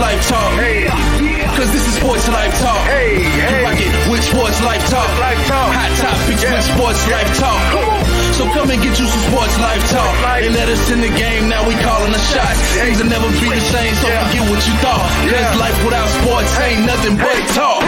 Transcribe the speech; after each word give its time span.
Life 0.00 0.28
Talk. 0.28 0.52
Hey, 0.60 0.86
Cause 1.56 1.72
this 1.72 1.86
is 1.88 1.94
Sports 1.96 2.28
Life 2.28 2.52
Talk. 2.60 2.84
hey, 2.84 3.16
You 3.16 3.40
hey. 3.48 3.62
rock 3.64 3.80
it 3.80 3.92
with 4.10 4.22
Sports 4.22 4.60
Life 4.62 4.84
Talk. 4.92 5.08
Life 5.18 5.40
Talk. 5.48 5.72
Hot 5.72 5.92
topics 5.96 6.42
Yeah. 6.42 6.52
with 6.52 6.64
Sports 6.68 7.00
Life 7.08 7.30
Talk. 7.40 7.60
So 8.36 8.44
come 8.52 8.68
and 8.70 8.82
get 8.82 8.98
you 9.00 9.06
some 9.08 9.22
Sports 9.32 9.56
Life 9.58 9.80
Talk. 9.90 10.12
Life. 10.20 10.42
They 10.44 10.50
let 10.52 10.68
us 10.68 10.90
in 10.92 11.00
the 11.00 11.08
game, 11.08 11.48
now 11.48 11.66
we 11.66 11.74
calling 11.80 12.12
the 12.12 12.20
shots. 12.28 12.60
Things 12.76 13.00
will 13.00 13.08
never 13.08 13.28
be 13.40 13.48
the 13.48 13.60
same, 13.72 13.94
so 13.96 14.08
Yeah. 14.08 14.24
forget 14.28 14.44
what 14.52 14.60
you 14.68 14.74
thought. 14.84 15.00
Cause 15.24 15.32
Yeah. 15.32 15.54
life 15.64 15.78
without 15.84 16.08
sports 16.20 16.52
ain't 16.60 16.84
nothing 16.84 17.16
but 17.16 17.38
talk. 17.56 17.80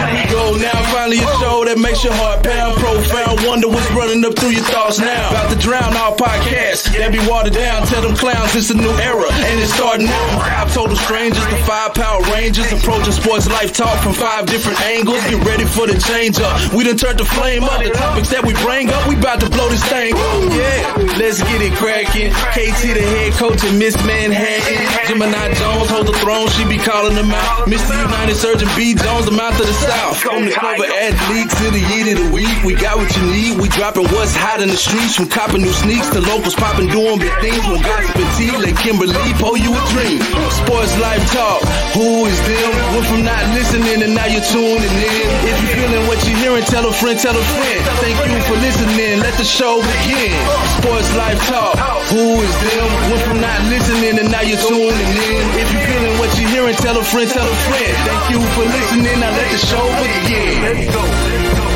Now, 0.59 0.79
finally 0.95 1.19
a 1.19 1.29
show 1.43 1.65
that 1.67 1.79
makes 1.79 2.03
your 2.05 2.15
heart 2.15 2.43
pound. 2.47 2.79
Profound 2.79 3.43
wonder 3.47 3.69
what's 3.69 3.91
running 3.93 4.25
up 4.25 4.35
through 4.39 4.55
your 4.55 4.67
thoughts 4.71 4.99
now. 4.99 5.31
About 5.31 5.51
to 5.51 5.59
drown 5.59 5.95
our 5.97 6.15
podcast, 6.15 6.91
that 6.95 7.11
be 7.11 7.19
watered 7.27 7.55
down. 7.55 7.87
Tell 7.87 8.03
them 8.03 8.15
clowns 8.15 8.55
it's 8.55 8.71
a 8.71 8.79
new 8.79 8.91
era, 9.03 9.27
and 9.49 9.55
it's 9.59 9.75
starting 9.75 10.07
now. 10.07 10.39
Five 10.39 10.71
total 10.75 10.97
strangers, 10.97 11.43
the 11.51 11.59
five 11.67 11.95
power 11.95 12.23
rangers, 12.31 12.71
approaching 12.73 13.13
sports 13.13 13.49
life 13.51 13.73
talk 13.75 13.99
from 14.03 14.15
five 14.15 14.47
different 14.47 14.81
angles. 14.87 15.19
Get 15.27 15.43
ready 15.47 15.65
for 15.67 15.87
the 15.87 15.99
change 15.99 16.39
up. 16.39 16.55
We 16.73 16.85
done 16.85 16.97
turned 16.97 17.19
the 17.19 17.27
flame 17.27 17.65
up. 17.65 17.83
The 17.83 17.91
topics 17.91 18.31
that 18.31 18.45
we 18.47 18.55
bring 18.63 18.91
up, 18.91 19.03
we 19.09 19.17
about 19.19 19.41
to 19.43 19.51
blow 19.51 19.69
this 19.69 19.85
thing. 19.87 20.15
up. 20.15 20.39
Yeah, 20.55 21.19
let's 21.19 21.43
get 21.43 21.61
it 21.63 21.75
cracking. 21.75 22.31
KT 22.55 22.95
the 22.95 23.03
head 23.03 23.33
coach 23.35 23.63
and 23.65 23.79
Miss 23.79 23.95
Manhattan. 24.07 24.79
Gemini 25.09 25.55
Jones 25.59 25.91
hold 25.91 26.07
the 26.07 26.17
throne, 26.23 26.49
she 26.55 26.63
be 26.67 26.79
calling 26.79 27.15
them 27.15 27.31
out. 27.31 27.67
Mr. 27.67 27.95
United 27.95 28.37
Surgeon 28.37 28.69
B 28.77 28.95
Jones, 28.95 29.27
the 29.27 29.35
mouth 29.35 29.59
of 29.59 29.67
the 29.67 29.73
South. 29.73 30.19
From 30.29 30.45
the 30.45 30.53
cover 30.53 30.85
athlete 30.85 31.49
to 31.49 31.67
the 31.73 31.81
year 31.81 32.13
of 32.13 32.21
the 32.21 32.29
week, 32.37 32.53
we 32.61 32.77
got 32.77 33.01
what 33.01 33.09
you 33.17 33.25
need. 33.33 33.57
We 33.57 33.73
dropping 33.73 34.05
what's 34.13 34.37
hot 34.37 34.61
in 34.61 34.69
the 34.69 34.77
streets, 34.77 35.17
from 35.17 35.33
copping 35.33 35.65
new 35.65 35.73
sneaks 35.73 36.13
to 36.13 36.21
locals 36.21 36.53
popping 36.53 36.93
doing 36.93 37.17
big 37.17 37.33
things. 37.41 37.65
From 37.65 37.81
gossip 37.81 38.13
and 38.13 38.29
tea, 38.37 38.53
let 38.61 38.77
Kimberly 38.77 39.17
pull 39.41 39.57
you 39.57 39.73
a 39.73 39.83
dream. 39.89 40.21
Sports 40.53 40.93
life 41.01 41.25
talk, 41.33 41.65
who 41.97 42.29
is 42.29 42.37
them? 42.45 42.71
Went 42.93 43.09
from 43.09 43.25
not 43.25 43.41
listening 43.57 44.05
and 44.05 44.13
now 44.13 44.29
you're 44.29 44.45
tuning 44.45 44.85
in. 45.01 45.29
If 45.49 45.57
you 45.65 45.69
feeling 45.81 46.05
what 46.05 46.21
you're 46.29 46.37
hearing, 46.45 46.67
tell 46.69 46.85
a 46.85 46.93
friend, 46.93 47.17
tell 47.17 47.33
a 47.33 47.45
friend. 47.57 47.81
Thank 48.05 48.21
you 48.29 48.37
for 48.45 48.57
listening. 48.61 49.25
Let 49.25 49.33
the 49.41 49.49
show 49.49 49.81
begin. 49.81 50.37
Sports 50.77 51.09
life 51.17 51.41
talk, 51.49 51.73
who 52.13 52.37
is 52.45 52.55
them? 52.69 52.87
Went 53.09 53.23
from 53.25 53.41
not 53.41 53.65
listening 53.73 54.21
and 54.21 54.29
now 54.29 54.45
you're 54.45 54.61
tuning 54.61 54.93
in. 54.93 55.43
If 55.57 55.73
you 55.73 55.81
feeling 55.89 56.15
what 56.21 56.29
you're 56.37 56.53
hearing, 56.53 56.77
tell 56.77 57.01
a 57.01 57.05
friend, 57.05 57.33
tell 57.33 57.49
a 57.49 57.57
friend. 57.65 57.95
Thank 58.05 58.37
you 58.37 58.41
for 58.53 58.69
listening. 58.69 59.17
Now 59.25 59.33
let 59.33 59.49
the 59.57 59.61
show 59.65 59.89
begin. 60.05 60.18
Let's 60.21 60.93
go. 60.93 61.01
Let's 61.01 61.59
go. 61.61 61.68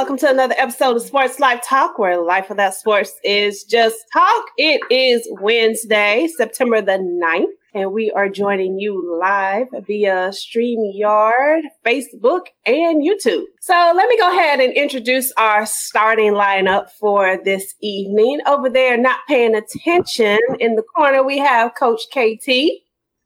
Welcome 0.00 0.16
to 0.20 0.30
another 0.30 0.54
episode 0.56 0.96
of 0.96 1.02
Sports 1.02 1.38
Life 1.40 1.60
Talk, 1.62 1.98
where 1.98 2.22
life 2.22 2.48
without 2.48 2.72
sports 2.72 3.20
is 3.22 3.64
just 3.64 3.98
talk. 4.10 4.46
It 4.56 4.80
is 4.90 5.28
Wednesday, 5.42 6.26
September 6.38 6.80
the 6.80 6.92
9th, 6.92 7.52
and 7.74 7.92
we 7.92 8.10
are 8.12 8.30
joining 8.30 8.78
you 8.78 9.20
live 9.20 9.66
via 9.86 10.30
StreamYard, 10.30 11.60
Facebook, 11.84 12.46
and 12.64 13.06
YouTube. 13.06 13.42
So 13.60 13.92
let 13.94 14.08
me 14.08 14.16
go 14.16 14.30
ahead 14.30 14.60
and 14.60 14.72
introduce 14.72 15.32
our 15.32 15.66
starting 15.66 16.32
lineup 16.32 16.88
for 16.98 17.36
this 17.44 17.74
evening. 17.82 18.40
Over 18.46 18.70
there, 18.70 18.96
not 18.96 19.18
paying 19.28 19.54
attention 19.54 20.38
in 20.60 20.76
the 20.76 20.82
corner, 20.82 21.22
we 21.22 21.36
have 21.36 21.74
Coach 21.74 22.04
KT. 22.10 22.48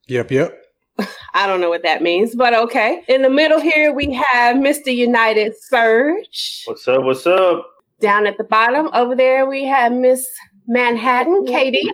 Yep, 0.09 0.33
yep. 0.33 0.64
I 1.35 1.47
don't 1.47 1.61
know 1.61 1.71
what 1.71 1.83
that 1.83 2.03
means, 2.03 2.35
but 2.35 2.55
okay. 2.55 3.03
In 3.09 3.23
the 3.23 3.31
middle 3.31 3.61
here, 3.61 3.93
we 3.93 4.13
have 4.13 4.57
Mr. 4.57 4.95
United 4.95 5.55
Surge. 5.61 6.63
What's 6.67 6.87
up? 6.87 7.03
What's 7.03 7.27
up? 7.27 7.67
Down 8.01 8.27
at 8.27 8.39
the 8.39 8.45
bottom 8.45 8.89
over 8.93 9.15
there, 9.15 9.47
we 9.47 9.65
have 9.65 9.93
Miss 9.93 10.27
Manhattan, 10.67 11.45
Katie, 11.47 11.91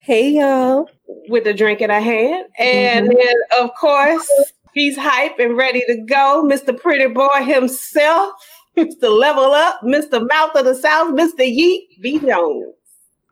Hey 0.00 0.30
y'all. 0.30 0.88
with 1.28 1.46
a 1.46 1.54
drink 1.54 1.80
in 1.80 1.90
her 1.90 2.00
hand. 2.00 2.46
And 2.58 3.08
mm-hmm. 3.08 3.16
then, 3.16 3.64
of 3.64 3.70
course, 3.74 4.30
he's 4.74 4.96
hype 4.96 5.38
and 5.38 5.56
ready 5.56 5.82
to 5.86 5.96
go. 6.06 6.46
Mr. 6.46 6.78
Pretty 6.78 7.06
Boy 7.06 7.42
himself, 7.42 8.32
Mr. 8.76 9.18
Level 9.18 9.52
Up, 9.52 9.80
Mr. 9.82 10.26
Mouth 10.28 10.54
of 10.54 10.64
the 10.64 10.74
South, 10.74 11.14
Mr. 11.14 11.40
Yeet 11.40 12.00
B. 12.00 12.18
Jones. 12.18 12.74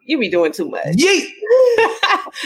You 0.07 0.19
be 0.19 0.29
doing 0.29 0.53
too 0.53 0.69
much. 0.69 0.97
Yeet! 0.97 1.29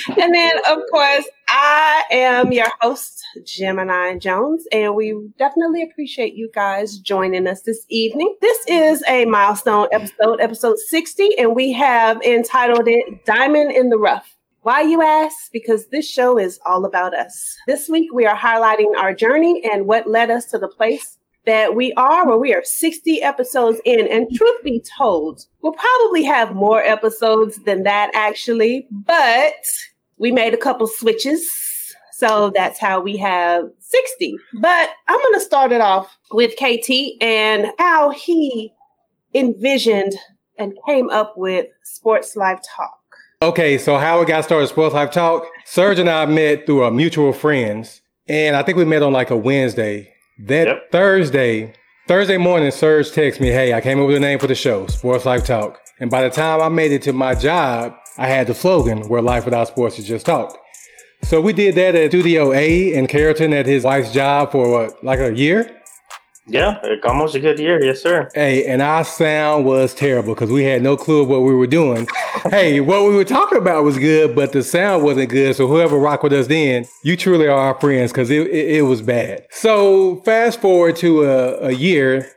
and 0.20 0.34
then, 0.34 0.58
of 0.68 0.78
course, 0.90 1.24
I 1.48 2.04
am 2.10 2.52
your 2.52 2.70
host, 2.80 3.22
Gemini 3.44 4.18
Jones, 4.18 4.66
and 4.72 4.94
we 4.94 5.16
definitely 5.38 5.82
appreciate 5.82 6.34
you 6.34 6.50
guys 6.52 6.98
joining 6.98 7.46
us 7.46 7.62
this 7.62 7.86
evening. 7.88 8.34
This 8.40 8.58
is 8.66 9.04
a 9.08 9.24
milestone 9.26 9.88
episode, 9.92 10.40
episode 10.40 10.78
60, 10.78 11.38
and 11.38 11.54
we 11.54 11.72
have 11.72 12.20
entitled 12.22 12.88
it 12.88 13.24
Diamond 13.24 13.72
in 13.72 13.90
the 13.90 13.98
Rough. 13.98 14.36
Why, 14.62 14.82
you 14.82 15.02
ask? 15.02 15.52
Because 15.52 15.86
this 15.86 16.08
show 16.08 16.38
is 16.38 16.58
all 16.66 16.84
about 16.84 17.14
us. 17.14 17.56
This 17.68 17.88
week, 17.88 18.12
we 18.12 18.26
are 18.26 18.36
highlighting 18.36 18.96
our 18.98 19.14
journey 19.14 19.62
and 19.72 19.86
what 19.86 20.08
led 20.08 20.30
us 20.30 20.46
to 20.46 20.58
the 20.58 20.68
place 20.68 21.18
that 21.44 21.76
we 21.76 21.92
are, 21.92 22.26
where 22.26 22.38
we 22.38 22.52
are 22.52 22.64
60 22.64 23.22
episodes 23.22 23.80
in. 23.84 24.08
And 24.08 24.28
truth 24.34 24.64
be 24.64 24.82
told, 24.98 25.46
we'll 25.62 25.74
probably 25.74 26.24
have 26.24 26.56
more 26.56 26.82
episodes 26.82 27.58
than 27.58 27.84
that 27.84 28.10
actually, 28.14 28.88
but 28.90 29.54
we 30.18 30.32
made 30.32 30.54
a 30.54 30.58
couple 30.58 30.86
switches. 30.86 31.46
So 32.12 32.50
that's 32.54 32.78
how 32.78 33.00
we 33.00 33.16
have 33.18 33.64
60. 33.78 34.36
But 34.60 34.90
I'm 35.08 35.18
going 35.18 35.34
to 35.34 35.40
start 35.40 35.70
it 35.72 35.82
off 35.82 36.16
with 36.32 36.54
KT 36.56 37.22
and 37.22 37.72
how 37.78 38.10
he 38.10 38.72
envisioned 39.34 40.14
and 40.58 40.72
came 40.86 41.10
up 41.10 41.34
with 41.36 41.66
Sports 41.84 42.34
Life 42.36 42.60
Talk. 42.76 42.94
Okay, 43.42 43.76
so 43.76 43.98
how 43.98 44.22
it 44.22 44.28
got 44.28 44.44
started 44.44 44.66
Sports 44.68 44.94
Life 44.94 45.10
Talk. 45.10 45.46
Serge 45.66 45.98
and 45.98 46.08
I 46.08 46.24
met 46.24 46.64
through 46.64 46.84
our 46.84 46.90
mutual 46.90 47.34
friends, 47.34 48.00
and 48.28 48.56
I 48.56 48.62
think 48.62 48.78
we 48.78 48.86
met 48.86 49.02
on 49.02 49.12
like 49.12 49.30
a 49.30 49.36
Wednesday. 49.36 50.10
That 50.46 50.68
Yep. 50.68 50.90
Thursday, 50.92 51.74
Thursday 52.08 52.38
morning, 52.38 52.70
Serge 52.70 53.10
texted 53.10 53.40
me, 53.40 53.48
"Hey, 53.48 53.74
I 53.74 53.82
came 53.82 54.00
up 54.00 54.06
with 54.06 54.16
a 54.16 54.20
name 54.20 54.38
for 54.38 54.46
the 54.46 54.54
show, 54.54 54.86
Sports 54.86 55.26
Life 55.26 55.44
Talk." 55.44 55.80
And 56.00 56.10
by 56.10 56.22
the 56.22 56.30
time 56.30 56.62
I 56.62 56.68
made 56.70 56.92
it 56.92 57.02
to 57.02 57.12
my 57.12 57.34
job, 57.34 57.94
I 58.18 58.26
had 58.26 58.46
the 58.46 58.54
slogan, 58.54 59.08
"Where 59.08 59.22
life 59.22 59.44
without 59.44 59.68
sports 59.68 59.98
is 59.98 60.06
just 60.06 60.26
talk." 60.26 60.58
So 61.22 61.40
we 61.40 61.52
did 61.52 61.74
that 61.74 61.94
at 61.94 62.10
Studio 62.10 62.52
A 62.52 62.94
in 62.94 63.06
Carrollton 63.06 63.52
at 63.52 63.66
his 63.66 63.84
wife's 63.84 64.12
job 64.12 64.52
for 64.52 64.70
what, 64.70 65.02
like 65.02 65.18
a 65.18 65.34
year. 65.34 65.76
Yeah, 66.48 66.78
almost 67.02 67.34
a 67.34 67.40
good 67.40 67.58
year. 67.58 67.82
Yes, 67.82 68.00
sir. 68.00 68.30
Hey, 68.32 68.64
and 68.66 68.80
our 68.80 69.02
sound 69.02 69.64
was 69.64 69.92
terrible 69.92 70.32
because 70.34 70.50
we 70.50 70.62
had 70.62 70.80
no 70.80 70.96
clue 70.96 71.22
of 71.22 71.28
what 71.28 71.42
we 71.42 71.52
were 71.52 71.66
doing. 71.66 72.06
hey, 72.50 72.78
what 72.80 73.02
we 73.02 73.16
were 73.16 73.24
talking 73.24 73.58
about 73.58 73.82
was 73.82 73.98
good, 73.98 74.36
but 74.36 74.52
the 74.52 74.62
sound 74.62 75.02
wasn't 75.02 75.30
good. 75.30 75.56
So 75.56 75.66
whoever 75.66 75.98
rocked 75.98 76.22
with 76.22 76.32
us 76.32 76.46
then, 76.46 76.86
you 77.02 77.16
truly 77.16 77.48
are 77.48 77.58
our 77.58 77.80
friends 77.80 78.12
because 78.12 78.30
it, 78.30 78.46
it, 78.46 78.76
it 78.76 78.82
was 78.82 79.02
bad. 79.02 79.46
So 79.50 80.22
fast 80.24 80.60
forward 80.60 80.94
to 80.96 81.24
a, 81.24 81.68
a 81.68 81.72
year, 81.72 82.30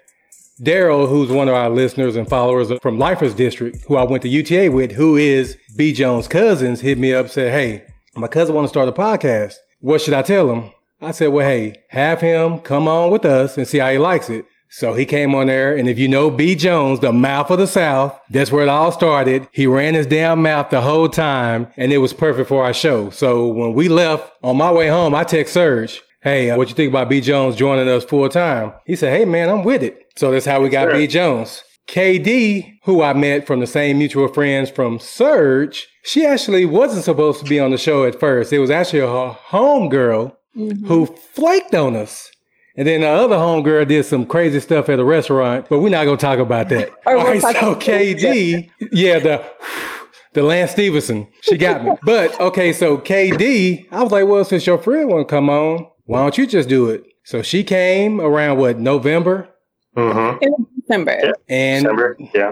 Daryl, 0.62 1.08
who's 1.08 1.30
one 1.30 1.48
of 1.48 1.56
our 1.56 1.70
listeners 1.70 2.16
and 2.16 2.28
followers 2.28 2.72
from 2.82 3.00
Lifers 3.00 3.34
District, 3.34 3.84
who 3.88 3.96
I 3.96 4.04
went 4.04 4.24
to 4.24 4.30
UTA 4.30 4.70
with, 4.72 4.92
who 4.92 5.16
is 5.16 5.58
B. 5.78 5.94
Jones' 5.94 6.28
cousins, 6.28 6.82
hit 6.82 6.98
me 6.98 7.14
up, 7.14 7.30
said, 7.30 7.52
Hey, 7.52 7.86
my 8.16 8.28
cousin 8.28 8.56
want 8.56 8.66
to 8.66 8.70
start 8.70 8.90
a 8.90 8.92
podcast. 8.92 9.56
What 9.80 10.02
should 10.02 10.14
I 10.14 10.22
tell 10.22 10.52
him? 10.52 10.72
I 11.02 11.12
said, 11.12 11.28
well, 11.28 11.48
hey, 11.48 11.76
have 11.90 12.20
him 12.20 12.60
come 12.60 12.90
on 12.90 13.10
with 13.10 13.24
us 13.24 13.58
and 13.58 13.66
see 13.66 13.78
how 13.78 13.90
he 13.90 13.98
likes 13.98 14.30
it. 14.30 14.46
So 14.72 14.94
he 14.94 15.06
came 15.06 15.34
on 15.34 15.48
there, 15.48 15.76
and 15.76 15.90
if 15.90 15.98
you 15.98 16.08
know 16.08 16.30
B. 16.30 16.54
Jones, 16.54 17.00
the 17.00 17.12
mouth 17.12 17.50
of 17.50 17.58
the 17.58 17.66
South, 17.66 18.20
that's 18.30 18.52
where 18.52 18.62
it 18.62 18.70
all 18.70 18.92
started. 18.92 19.48
He 19.52 19.66
ran 19.66 19.96
his 19.96 20.06
damn 20.06 20.44
mouth 20.44 20.70
the 20.70 20.82
whole 20.82 21.10
time, 21.10 21.68
and 21.76 21.92
it 21.92 21.98
was 21.98 22.14
perfect 22.14 22.50
for 22.50 22.64
our 22.64 22.74
show. 22.74 23.10
So 23.10 23.48
when 23.48 23.74
we 23.74 23.90
left 23.90 24.32
on 24.44 24.58
my 24.58 24.72
way 24.72 24.88
home, 24.88 25.16
I 25.16 25.24
text 25.24 25.54
Serge, 25.54 26.04
hey, 26.22 26.50
uh, 26.52 26.58
what 26.58 26.70
you 26.70 26.76
think 26.76 26.90
about 26.90 27.10
B. 27.10 27.22
Jones 27.22 27.56
joining 27.56 27.88
us 27.88 28.04
full 28.06 28.28
time? 28.30 28.74
He 28.86 28.96
said, 28.96 29.18
hey, 29.18 29.26
man, 29.26 29.50
I'm 29.50 29.64
with 29.64 29.84
it. 29.84 30.06
So 30.18 30.32
that's 30.32 30.46
how 30.46 30.62
we 30.62 30.70
got 30.70 30.84
Sure. 30.90 30.94
B. 30.94 31.08
Jones. 31.08 31.64
KD, 31.88 32.74
who 32.84 33.02
I 33.02 33.14
met 33.14 33.48
from 33.48 33.60
the 33.62 33.68
same 33.68 33.98
mutual 33.98 34.28
friends 34.28 34.70
from 34.70 35.00
Surge, 35.00 35.88
she 36.04 36.24
actually 36.26 36.66
wasn't 36.66 37.04
supposed 37.04 37.40
to 37.40 37.46
be 37.50 37.60
on 37.60 37.72
the 37.72 37.78
show 37.78 38.06
at 38.06 38.20
first. 38.20 38.54
It 38.54 38.60
was 38.60 38.70
actually 38.70 39.00
her 39.00 39.36
homegirl 39.50 40.36
who 40.86 41.06
flaked 41.34 41.74
on 41.74 41.96
us. 41.96 42.30
And 42.78 42.88
then 42.88 43.02
the 43.02 43.08
other 43.08 43.36
homegirl 43.36 43.88
did 43.88 44.06
some 44.06 44.26
crazy 44.26 44.60
stuff 44.60 44.88
at 44.88 45.00
a 45.00 45.04
restaurant, 45.04 45.68
but 45.68 45.80
we're 45.80 45.90
not 45.90 46.06
gonna 46.06 46.18
talk 46.18 46.40
about 46.40 46.70
that. 46.70 46.90
Or 47.06 47.18
All 47.18 47.24
we'll 47.24 47.34
right, 47.34 47.42
talk 47.42 47.56
so 47.56 47.76
KD, 47.76 48.70
yeah, 48.92 49.20
the 49.20 49.44
the 50.34 50.44
Lance 50.44 50.72
Stephenson, 50.72 51.28
she 51.42 51.58
got 51.58 51.84
me. 51.84 51.92
But 52.04 52.40
okay, 52.40 52.72
so 52.72 52.98
KD, 53.00 53.88
I 53.92 54.04
was 54.04 54.12
like, 54.12 54.28
well, 54.28 54.46
since 54.46 54.66
your 54.68 54.78
friend 54.78 55.10
won't 55.10 55.28
come 55.28 55.50
on, 55.50 55.88
why 56.10 56.22
don't 56.22 56.38
you 56.38 56.48
just 56.48 56.68
do 56.70 56.90
it? 56.90 57.04
So 57.24 57.42
she 57.42 57.64
came 57.64 58.20
around 58.20 58.58
what 58.58 58.80
November 58.80 59.48
Mm-hmm. 59.98 60.54
December. 60.82 61.20
Yeah. 61.24 61.32
And 61.50 61.84
December. 61.84 62.18
Yeah. 62.34 62.52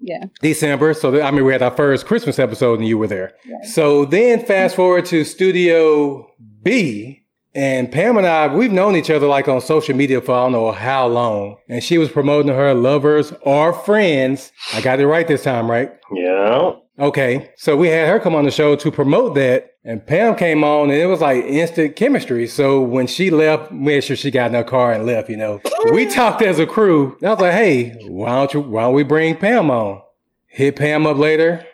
Yeah. 0.00 0.24
December. 0.40 0.94
So 0.94 1.10
th- 1.10 1.22
I 1.22 1.30
mean, 1.30 1.44
we 1.44 1.52
had 1.52 1.62
our 1.62 1.70
first 1.70 2.06
Christmas 2.06 2.38
episode, 2.38 2.78
and 2.78 2.88
you 2.88 2.96
were 2.96 3.06
there. 3.08 3.32
Yeah. 3.44 3.68
So 3.68 4.04
then, 4.04 4.44
fast 4.44 4.76
forward 4.76 5.04
to 5.06 5.24
Studio 5.24 6.26
B, 6.62 7.22
and 7.54 7.90
Pam 7.90 8.16
and 8.16 8.26
I, 8.26 8.54
we've 8.54 8.70
known 8.72 8.94
each 8.96 9.10
other 9.10 9.26
like 9.26 9.48
on 9.48 9.60
social 9.60 9.96
media 9.96 10.20
for 10.20 10.32
I 10.34 10.44
don't 10.44 10.52
know 10.52 10.72
how 10.72 11.06
long. 11.06 11.56
And 11.68 11.82
she 11.82 11.98
was 11.98 12.08
promoting 12.08 12.54
her 12.54 12.72
lovers 12.74 13.32
or 13.42 13.72
friends. 13.72 14.52
I 14.74 14.80
got 14.80 15.00
it 15.00 15.06
right 15.06 15.26
this 15.26 15.42
time, 15.42 15.70
right? 15.70 15.90
Yeah. 16.14 16.72
Okay. 16.98 17.50
So 17.56 17.76
we 17.76 17.88
had 17.88 18.08
her 18.08 18.18
come 18.18 18.34
on 18.34 18.44
the 18.44 18.50
show 18.50 18.76
to 18.76 18.90
promote 18.90 19.34
that. 19.34 19.72
And 19.84 20.04
Pam 20.04 20.34
came 20.34 20.64
on 20.64 20.90
and 20.90 20.98
it 20.98 21.06
was 21.06 21.20
like 21.20 21.44
instant 21.44 21.94
chemistry. 21.94 22.46
So 22.46 22.80
when 22.80 23.06
she 23.06 23.30
left, 23.30 23.70
made 23.70 24.02
sure 24.02 24.16
she 24.16 24.30
got 24.30 24.48
in 24.48 24.54
her 24.54 24.64
car 24.64 24.92
and 24.92 25.06
left, 25.06 25.28
you 25.28 25.36
know. 25.36 25.60
We 25.92 26.06
talked 26.06 26.42
as 26.42 26.58
a 26.58 26.66
crew. 26.66 27.16
And 27.20 27.28
I 27.28 27.32
was 27.32 27.40
like, 27.40 27.52
hey, 27.52 27.90
why 28.08 28.30
don't 28.30 28.54
you 28.54 28.60
why 28.60 28.82
don't 28.82 28.94
we 28.94 29.04
bring 29.04 29.36
Pam 29.36 29.70
on? 29.70 30.02
Hit 30.46 30.76
Pam 30.76 31.06
up 31.06 31.18
later. 31.18 31.64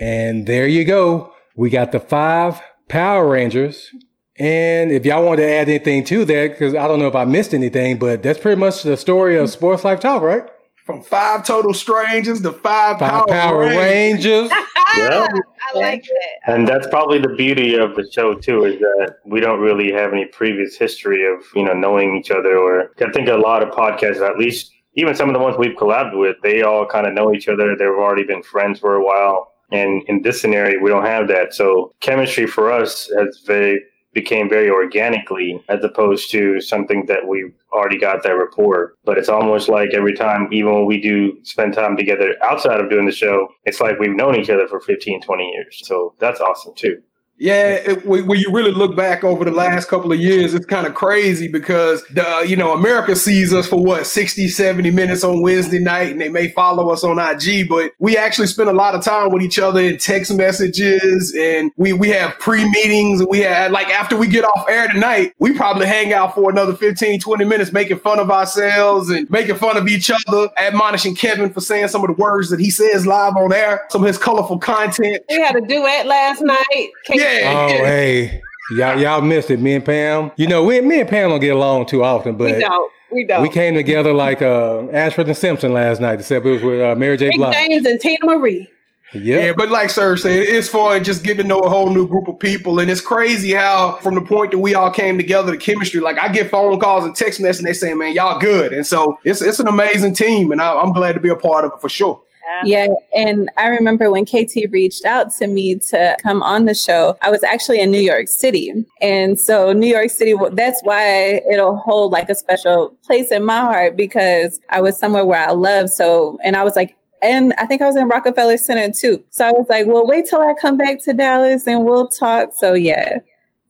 And 0.00 0.46
there 0.46 0.66
you 0.66 0.84
go. 0.84 1.34
We 1.54 1.68
got 1.68 1.92
the 1.92 2.00
five 2.00 2.62
Power 2.88 3.28
Rangers. 3.28 3.90
And 4.36 4.90
if 4.90 5.04
y'all 5.04 5.24
want 5.24 5.38
to 5.38 5.44
add 5.44 5.68
anything 5.68 6.04
to 6.04 6.24
that, 6.24 6.52
because 6.52 6.74
I 6.74 6.88
don't 6.88 6.98
know 6.98 7.06
if 7.08 7.14
I 7.14 7.26
missed 7.26 7.52
anything, 7.52 7.98
but 7.98 8.22
that's 8.22 8.38
pretty 8.38 8.58
much 8.58 8.82
the 8.82 8.96
story 8.96 9.36
of 9.36 9.50
Sports 9.50 9.84
Life 9.84 10.00
Talk, 10.00 10.22
right? 10.22 10.48
From 10.92 11.02
five 11.02 11.46
total 11.46 11.72
strangers 11.72 12.42
to 12.42 12.52
five, 12.52 12.98
Five 12.98 13.26
power, 13.26 13.26
Power 13.26 13.60
Rangers. 13.60 14.50
Rangers. 14.50 14.50
Yeah. 14.98 15.26
I 15.74 15.78
like 15.78 16.02
that. 16.02 16.52
And 16.52 16.68
that's 16.68 16.86
probably 16.88 17.18
the 17.18 17.30
beauty 17.30 17.76
of 17.76 17.94
the 17.96 18.06
show 18.12 18.34
too, 18.34 18.64
is 18.64 18.78
that 18.78 19.16
we 19.24 19.40
don't 19.40 19.60
really 19.60 19.90
have 19.90 20.12
any 20.12 20.26
previous 20.26 20.76
history 20.76 21.24
of 21.26 21.44
you 21.54 21.64
know 21.64 21.72
knowing 21.72 22.16
each 22.18 22.30
other. 22.30 22.58
Or 22.58 22.90
I 23.00 23.10
think 23.10 23.28
a 23.28 23.36
lot 23.36 23.62
of 23.62 23.70
podcasts, 23.70 24.20
at 24.20 24.36
least 24.36 24.70
even 24.94 25.14
some 25.14 25.30
of 25.30 25.34
the 25.34 25.40
ones 25.40 25.56
we've 25.56 25.76
collabed 25.76 26.18
with, 26.18 26.36
they 26.42 26.60
all 26.60 26.84
kind 26.84 27.06
of 27.06 27.14
know 27.14 27.32
each 27.32 27.48
other. 27.48 27.74
They've 27.74 27.88
already 27.88 28.24
been 28.24 28.42
friends 28.42 28.78
for 28.78 28.94
a 28.94 29.02
while. 29.02 29.54
And 29.70 30.02
in 30.08 30.20
this 30.20 30.42
scenario, 30.42 30.78
we 30.82 30.90
don't 30.90 31.06
have 31.06 31.26
that. 31.28 31.54
So 31.54 31.94
chemistry 32.00 32.46
for 32.46 32.70
us 32.70 33.10
has 33.16 33.42
very 33.46 33.82
became 34.12 34.48
very 34.48 34.70
organically 34.70 35.62
as 35.68 35.82
opposed 35.84 36.30
to 36.30 36.60
something 36.60 37.06
that 37.06 37.26
we 37.26 37.50
already 37.72 37.98
got 37.98 38.22
that 38.22 38.32
rapport. 38.32 38.94
But 39.04 39.18
it's 39.18 39.28
almost 39.28 39.68
like 39.68 39.90
every 39.94 40.14
time, 40.14 40.48
even 40.52 40.72
when 40.74 40.86
we 40.86 41.00
do 41.00 41.38
spend 41.42 41.74
time 41.74 41.96
together 41.96 42.34
outside 42.42 42.80
of 42.80 42.90
doing 42.90 43.06
the 43.06 43.12
show, 43.12 43.48
it's 43.64 43.80
like 43.80 43.98
we've 43.98 44.16
known 44.16 44.36
each 44.36 44.50
other 44.50 44.68
for 44.68 44.80
15, 44.80 45.22
20 45.22 45.50
years. 45.50 45.80
So 45.84 46.14
that's 46.18 46.40
awesome 46.40 46.74
too. 46.74 47.02
Yeah, 47.42 47.70
it, 47.70 48.06
when 48.06 48.28
when 48.28 48.38
you 48.38 48.52
really 48.52 48.70
look 48.70 48.94
back 48.94 49.24
over 49.24 49.44
the 49.44 49.50
last 49.50 49.88
couple 49.88 50.12
of 50.12 50.20
years, 50.20 50.54
it's 50.54 50.64
kind 50.64 50.86
of 50.86 50.94
crazy 50.94 51.48
because 51.48 52.04
the 52.04 52.24
uh, 52.24 52.40
you 52.42 52.54
know 52.54 52.72
America 52.72 53.16
sees 53.16 53.52
us 53.52 53.66
for 53.66 53.82
what 53.82 54.06
60, 54.06 54.46
70 54.46 54.92
minutes 54.92 55.24
on 55.24 55.42
Wednesday 55.42 55.80
night, 55.80 56.12
and 56.12 56.20
they 56.20 56.28
may 56.28 56.50
follow 56.50 56.90
us 56.90 57.02
on 57.02 57.18
IG, 57.18 57.68
but 57.68 57.90
we 57.98 58.16
actually 58.16 58.46
spend 58.46 58.68
a 58.68 58.72
lot 58.72 58.94
of 58.94 59.02
time 59.02 59.30
with 59.32 59.42
each 59.42 59.58
other 59.58 59.80
in 59.80 59.98
text 59.98 60.32
messages, 60.32 61.34
and 61.36 61.72
we 61.76 61.92
we 61.92 62.10
have 62.10 62.38
pre 62.38 62.64
meetings. 62.70 63.26
We 63.28 63.40
had 63.40 63.72
like 63.72 63.88
after 63.88 64.16
we 64.16 64.28
get 64.28 64.44
off 64.44 64.68
air 64.68 64.86
tonight, 64.86 65.34
we 65.40 65.52
probably 65.52 65.88
hang 65.88 66.12
out 66.12 66.36
for 66.36 66.48
another 66.48 66.74
15, 66.74 67.18
20 67.18 67.44
minutes, 67.44 67.72
making 67.72 67.98
fun 67.98 68.20
of 68.20 68.30
ourselves 68.30 69.10
and 69.10 69.28
making 69.30 69.56
fun 69.56 69.76
of 69.76 69.88
each 69.88 70.12
other, 70.12 70.48
admonishing 70.58 71.16
Kevin 71.16 71.52
for 71.52 71.60
saying 71.60 71.88
some 71.88 72.02
of 72.02 72.16
the 72.16 72.22
words 72.22 72.50
that 72.50 72.60
he 72.60 72.70
says 72.70 73.04
live 73.04 73.34
on 73.36 73.52
air, 73.52 73.84
some 73.90 74.02
of 74.02 74.06
his 74.06 74.16
colorful 74.16 74.60
content. 74.60 75.24
We 75.28 75.40
had 75.40 75.56
a 75.56 75.60
duet 75.60 76.06
last 76.06 76.40
night. 76.40 76.90
Yeah. 77.10 77.31
Oh, 77.44 77.68
hey. 77.68 78.40
Y'all, 78.76 78.98
y'all 78.98 79.20
missed 79.20 79.50
it. 79.50 79.60
Me 79.60 79.74
and 79.74 79.84
Pam. 79.84 80.30
You 80.36 80.46
know, 80.46 80.64
we, 80.64 80.80
me 80.80 81.00
and 81.00 81.08
Pam 81.08 81.30
don't 81.30 81.40
get 81.40 81.54
along 81.54 81.86
too 81.86 82.02
often, 82.04 82.36
but 82.36 82.44
we 82.46 82.52
but 82.52 82.60
don't. 82.60 82.92
We 83.10 83.24
don't. 83.26 83.42
we 83.42 83.48
came 83.50 83.74
together 83.74 84.12
like 84.14 84.40
uh, 84.40 84.86
Ashford 84.88 85.26
and 85.26 85.36
Simpson 85.36 85.74
last 85.74 86.00
night, 86.00 86.20
except 86.20 86.46
it 86.46 86.50
was 86.50 86.62
with 86.62 86.80
uh, 86.80 86.94
Mary 86.94 87.16
J. 87.18 87.28
Big 87.30 87.36
Blige. 87.36 87.54
James 87.54 87.84
and 87.86 88.00
Teena 88.00 88.24
Marie. 88.24 88.70
Yeah, 89.14 89.36
Yep. 89.46 89.56
but 89.58 89.68
like 89.68 89.90
Sir 89.90 90.16
said, 90.16 90.38
it's 90.38 90.68
fun 90.68 91.04
just 91.04 91.22
getting 91.22 91.42
to 91.42 91.48
know 91.48 91.58
a 91.60 91.68
whole 91.68 91.90
new 91.90 92.08
group 92.08 92.28
of 92.28 92.38
people. 92.38 92.78
And 92.78 92.90
it's 92.90 93.02
crazy 93.02 93.52
how, 93.52 93.96
from 93.96 94.14
the 94.14 94.22
point 94.22 94.52
that 94.52 94.58
we 94.58 94.74
all 94.74 94.90
came 94.90 95.18
together, 95.18 95.50
the 95.52 95.58
chemistry, 95.58 96.00
like 96.00 96.18
I 96.18 96.28
get 96.28 96.50
phone 96.50 96.80
calls 96.80 97.04
and 97.04 97.14
text 97.14 97.38
messages 97.38 97.58
and 97.58 97.68
they 97.68 97.74
say, 97.74 97.92
man, 97.92 98.14
y'all 98.14 98.38
good. 98.40 98.72
And 98.72 98.86
so 98.86 99.18
it's, 99.24 99.42
it's 99.42 99.60
an 99.60 99.68
amazing 99.68 100.14
team. 100.14 100.50
And 100.50 100.62
I, 100.62 100.72
I'm 100.80 100.94
glad 100.94 101.12
to 101.12 101.20
be 101.20 101.28
a 101.28 101.36
part 101.36 101.66
of 101.66 101.72
it 101.74 101.80
for 101.82 101.90
sure. 101.90 102.22
Yeah, 102.64 102.88
and 103.14 103.50
I 103.56 103.68
remember 103.68 104.10
when 104.10 104.24
KT 104.24 104.70
reached 104.70 105.04
out 105.04 105.32
to 105.38 105.46
me 105.46 105.76
to 105.90 106.16
come 106.22 106.42
on 106.42 106.64
the 106.64 106.74
show, 106.74 107.16
I 107.22 107.30
was 107.30 107.42
actually 107.42 107.80
in 107.80 107.90
New 107.90 108.00
York 108.00 108.28
City. 108.28 108.72
And 109.00 109.38
so, 109.38 109.72
New 109.72 109.86
York 109.86 110.10
City, 110.10 110.34
that's 110.52 110.80
why 110.82 111.40
it'll 111.50 111.76
hold 111.76 112.12
like 112.12 112.28
a 112.28 112.34
special 112.34 112.96
place 113.04 113.30
in 113.30 113.44
my 113.44 113.60
heart 113.60 113.96
because 113.96 114.60
I 114.70 114.80
was 114.80 114.98
somewhere 114.98 115.24
where 115.24 115.48
I 115.48 115.52
love. 115.52 115.90
So, 115.90 116.38
and 116.44 116.56
I 116.56 116.64
was 116.64 116.76
like, 116.76 116.96
and 117.22 117.54
I 117.56 117.66
think 117.66 117.80
I 117.82 117.86
was 117.86 117.96
in 117.96 118.08
Rockefeller 118.08 118.56
Center 118.56 118.92
too. 118.92 119.22
So 119.30 119.46
I 119.46 119.52
was 119.52 119.66
like, 119.68 119.86
well, 119.86 120.06
wait 120.06 120.26
till 120.28 120.40
I 120.40 120.54
come 120.60 120.76
back 120.76 121.02
to 121.04 121.12
Dallas 121.12 121.66
and 121.66 121.84
we'll 121.84 122.08
talk. 122.08 122.50
So, 122.56 122.74
yeah. 122.74 123.18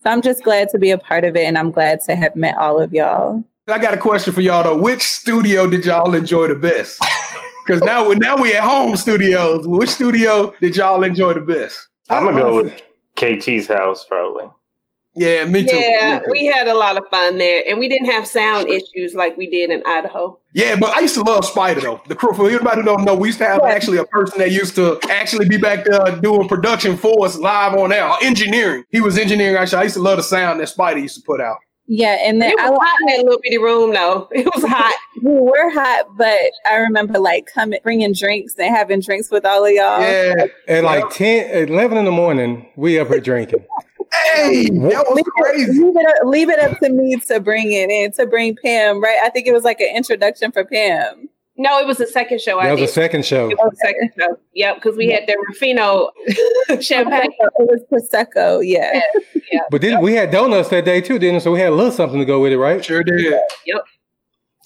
So 0.02 0.10
I'm 0.10 0.22
just 0.22 0.42
glad 0.42 0.68
to 0.70 0.78
be 0.78 0.90
a 0.90 0.98
part 0.98 1.24
of 1.24 1.36
it 1.36 1.44
and 1.44 1.58
I'm 1.58 1.70
glad 1.70 2.00
to 2.06 2.16
have 2.16 2.34
met 2.34 2.56
all 2.56 2.80
of 2.80 2.92
y'all. 2.92 3.44
I 3.68 3.78
got 3.78 3.94
a 3.94 3.98
question 3.98 4.32
for 4.32 4.40
y'all 4.40 4.64
though. 4.64 4.76
Which 4.76 5.02
studio 5.02 5.68
did 5.68 5.84
y'all 5.84 6.14
enjoy 6.14 6.48
the 6.48 6.56
best? 6.56 7.00
Because 7.64 7.82
now, 7.82 8.08
we 8.08 8.16
now 8.16 8.36
we 8.36 8.54
at 8.54 8.62
home 8.62 8.96
studios. 8.96 9.66
Which 9.66 9.90
studio 9.90 10.54
did 10.60 10.76
y'all 10.76 11.02
enjoy 11.04 11.34
the 11.34 11.40
best? 11.40 11.88
I'm 12.10 12.24
gonna 12.24 12.40
go 12.40 12.58
uh-huh. 12.60 12.62
with 12.64 12.82
KT's 13.16 13.68
house 13.68 14.04
probably. 14.04 14.50
Yeah, 15.14 15.44
me 15.44 15.66
too. 15.66 15.76
Yeah, 15.76 16.20
we 16.30 16.46
had 16.46 16.68
a 16.68 16.74
lot 16.74 16.96
of 16.96 17.04
fun 17.10 17.36
there, 17.36 17.62
and 17.68 17.78
we 17.78 17.86
didn't 17.86 18.10
have 18.10 18.26
sound 18.26 18.68
issues 18.68 19.14
like 19.14 19.36
we 19.36 19.46
did 19.46 19.68
in 19.70 19.82
Idaho. 19.84 20.38
Yeah, 20.54 20.76
but 20.76 20.96
I 20.96 21.00
used 21.00 21.14
to 21.16 21.22
love 21.22 21.44
Spider 21.44 21.82
though. 21.82 22.00
The 22.08 22.14
crew 22.14 22.32
for 22.32 22.48
anybody 22.48 22.80
who 22.80 22.86
don't 22.86 23.04
know, 23.04 23.14
we 23.14 23.28
used 23.28 23.38
to 23.38 23.46
have 23.46 23.62
actually 23.62 23.98
a 23.98 24.06
person 24.06 24.38
that 24.38 24.52
used 24.52 24.74
to 24.76 24.98
actually 25.10 25.48
be 25.48 25.58
back 25.58 25.84
there 25.84 26.16
doing 26.16 26.48
production 26.48 26.96
for 26.96 27.26
us 27.26 27.36
live 27.36 27.74
on 27.74 27.92
air, 27.92 28.10
engineering. 28.22 28.84
He 28.88 29.02
was 29.02 29.18
engineering 29.18 29.56
actually. 29.56 29.80
I 29.80 29.82
used 29.84 29.96
to 29.96 30.02
love 30.02 30.16
the 30.16 30.22
sound 30.22 30.60
that 30.60 30.68
Spider 30.68 31.00
used 31.00 31.16
to 31.16 31.22
put 31.22 31.42
out. 31.42 31.58
Yeah, 31.94 32.16
and 32.22 32.40
then 32.40 32.52
It 32.52 32.58
I 32.58 32.70
was 32.70 32.78
hot 32.82 33.00
in 33.02 33.06
that 33.08 33.24
little 33.24 33.40
bitty 33.42 33.58
room, 33.58 33.92
though. 33.92 34.26
It 34.32 34.46
was 34.46 34.64
hot. 34.64 34.94
we 35.22 35.30
were 35.30 35.70
hot, 35.72 36.06
but 36.16 36.38
I 36.66 36.76
remember 36.76 37.18
like 37.18 37.44
coming, 37.52 37.80
bringing 37.82 38.14
drinks 38.14 38.54
and 38.58 38.74
having 38.74 39.00
drinks 39.00 39.30
with 39.30 39.44
all 39.44 39.66
of 39.66 39.70
y'all. 39.72 40.00
Yeah. 40.00 40.46
At 40.68 40.84
like 40.84 41.10
10, 41.10 41.68
11 41.68 41.98
in 41.98 42.06
the 42.06 42.10
morning, 42.10 42.66
we 42.76 42.98
up 42.98 43.08
here 43.08 43.20
drinking. 43.20 43.66
Hey, 44.34 44.64
that 44.68 45.06
was 45.08 45.16
Leave 45.16 45.24
crazy. 45.24 45.70
it, 45.70 45.84
leave, 45.86 45.96
it 45.96 46.06
up, 46.06 46.26
leave 46.26 46.48
it 46.50 46.58
up 46.58 46.78
to 46.80 46.90
me 46.90 47.16
to 47.28 47.40
bring 47.40 47.72
it 47.72 47.88
in, 47.88 48.12
to 48.12 48.26
bring 48.26 48.54
Pam, 48.62 49.02
right? 49.02 49.16
I 49.22 49.30
think 49.30 49.46
it 49.46 49.52
was 49.54 49.64
like 49.64 49.80
an 49.80 49.88
introduction 49.96 50.52
for 50.52 50.66
Pam. 50.66 51.30
No, 51.56 51.78
it 51.78 51.86
was 51.86 51.98
the 51.98 52.06
second 52.06 52.40
show 52.40 52.58
I 52.58 52.70
was 52.70 52.80
did. 52.80 52.88
the 52.88 52.92
second 52.92 53.24
show. 53.26 53.50
It 53.50 53.58
was 53.58 53.70
the 53.72 53.76
second 53.86 54.10
show. 54.18 54.38
Yep, 54.54 54.76
because 54.76 54.96
we 54.96 55.08
had 55.10 55.26
the 55.26 55.36
Ruffino 55.48 56.10
champagne. 56.80 57.30
It 57.38 57.52
was 57.58 57.82
Prosecco, 57.92 58.62
yeah. 58.66 59.00
But 59.70 59.82
then 59.82 60.00
we 60.00 60.14
had 60.14 60.30
donuts 60.30 60.70
that 60.70 60.86
day 60.86 61.00
too, 61.02 61.18
didn't 61.18 61.34
we? 61.36 61.40
So 61.40 61.52
we 61.52 61.60
had 61.60 61.68
a 61.68 61.74
little 61.74 61.92
something 61.92 62.18
to 62.18 62.24
go 62.24 62.40
with 62.40 62.52
it, 62.52 62.58
right? 62.58 62.82
Sure 62.82 63.02
did. 63.04 63.20
Yep. 63.66 63.84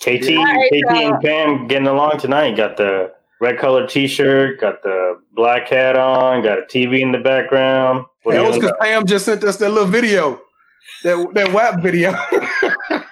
KT, 0.00 0.36
All 0.36 0.44
right, 0.44 0.68
KT 0.70 0.74
y'all. 0.74 1.14
and 1.14 1.20
Pam 1.22 1.66
getting 1.66 1.88
along 1.88 2.18
tonight. 2.18 2.56
Got 2.56 2.76
the 2.76 3.12
red 3.40 3.58
colored 3.58 3.88
T-shirt, 3.88 4.60
got 4.60 4.82
the 4.82 5.20
black 5.32 5.68
hat 5.68 5.96
on, 5.96 6.42
got 6.44 6.58
a 6.58 6.62
TV 6.62 7.00
in 7.00 7.10
the 7.12 7.18
background. 7.18 8.04
What 8.22 8.34
That 8.34 8.42
was 8.46 8.56
because 8.56 8.72
Pam 8.80 9.06
just 9.06 9.24
sent 9.24 9.42
us 9.42 9.56
that 9.56 9.70
little 9.70 9.88
video, 9.88 10.40
that 11.02 11.30
that 11.34 11.52
WAP 11.52 11.80
video. 11.82 12.14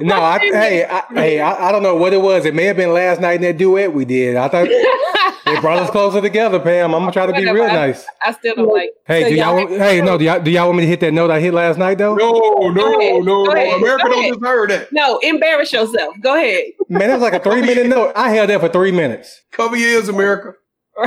No, 0.00 0.14
I, 0.16 0.38
hey, 0.38 0.84
I, 0.84 1.02
hey, 1.14 1.40
I, 1.40 1.68
I 1.68 1.72
don't 1.72 1.82
know 1.82 1.94
what 1.94 2.12
it 2.12 2.20
was. 2.20 2.44
It 2.46 2.54
may 2.54 2.64
have 2.64 2.76
been 2.76 2.92
last 2.92 3.20
night 3.20 3.34
in 3.34 3.42
that 3.42 3.58
duet 3.58 3.92
we 3.92 4.04
did. 4.04 4.36
I 4.36 4.48
thought 4.48 4.66
it 4.70 5.60
brought 5.60 5.78
us 5.78 5.90
closer 5.90 6.20
together, 6.20 6.58
Pam. 6.58 6.94
I'm 6.94 7.02
gonna 7.02 7.12
try 7.12 7.26
to 7.26 7.32
be 7.32 7.44
real 7.50 7.66
nice. 7.66 8.06
I 8.24 8.32
still 8.32 8.54
don't 8.56 8.72
like. 8.72 8.90
Hey, 9.06 9.22
So 9.24 9.28
do 9.30 9.34
y'all? 9.34 9.44
y'all- 9.58 9.68
want- 9.68 9.80
Hey, 9.80 10.00
no, 10.00 10.16
do 10.18 10.24
y'all, 10.24 10.40
do 10.40 10.50
y'all 10.50 10.66
want 10.66 10.78
me 10.78 10.84
to 10.84 10.88
hit 10.88 11.00
that 11.00 11.12
note 11.12 11.30
I 11.30 11.40
hit 11.40 11.52
last 11.54 11.78
night 11.78 11.98
though? 11.98 12.14
no, 12.14 12.30
no, 12.70 12.98
ahead. 12.98 13.24
no, 13.24 13.44
no. 13.44 13.52
ahead. 13.52 13.74
America 13.80 14.04
don't 14.08 14.18
ahead. 14.18 14.34
just 14.40 14.68
that. 14.68 14.88
No, 14.92 15.18
embarrass 15.22 15.72
yourself. 15.72 16.14
Go 16.20 16.34
ahead. 16.36 16.64
Man, 16.88 17.08
that 17.08 17.14
was 17.14 17.22
like 17.22 17.34
a 17.34 17.40
three 17.40 17.60
minute 17.60 17.86
note. 17.86 18.12
I 18.16 18.30
held 18.30 18.48
that 18.50 18.60
for 18.60 18.68
three 18.68 18.92
minutes. 18.92 19.40
Cover 19.52 19.76
your 19.76 19.90
ears, 19.90 20.08
America. 20.08 20.54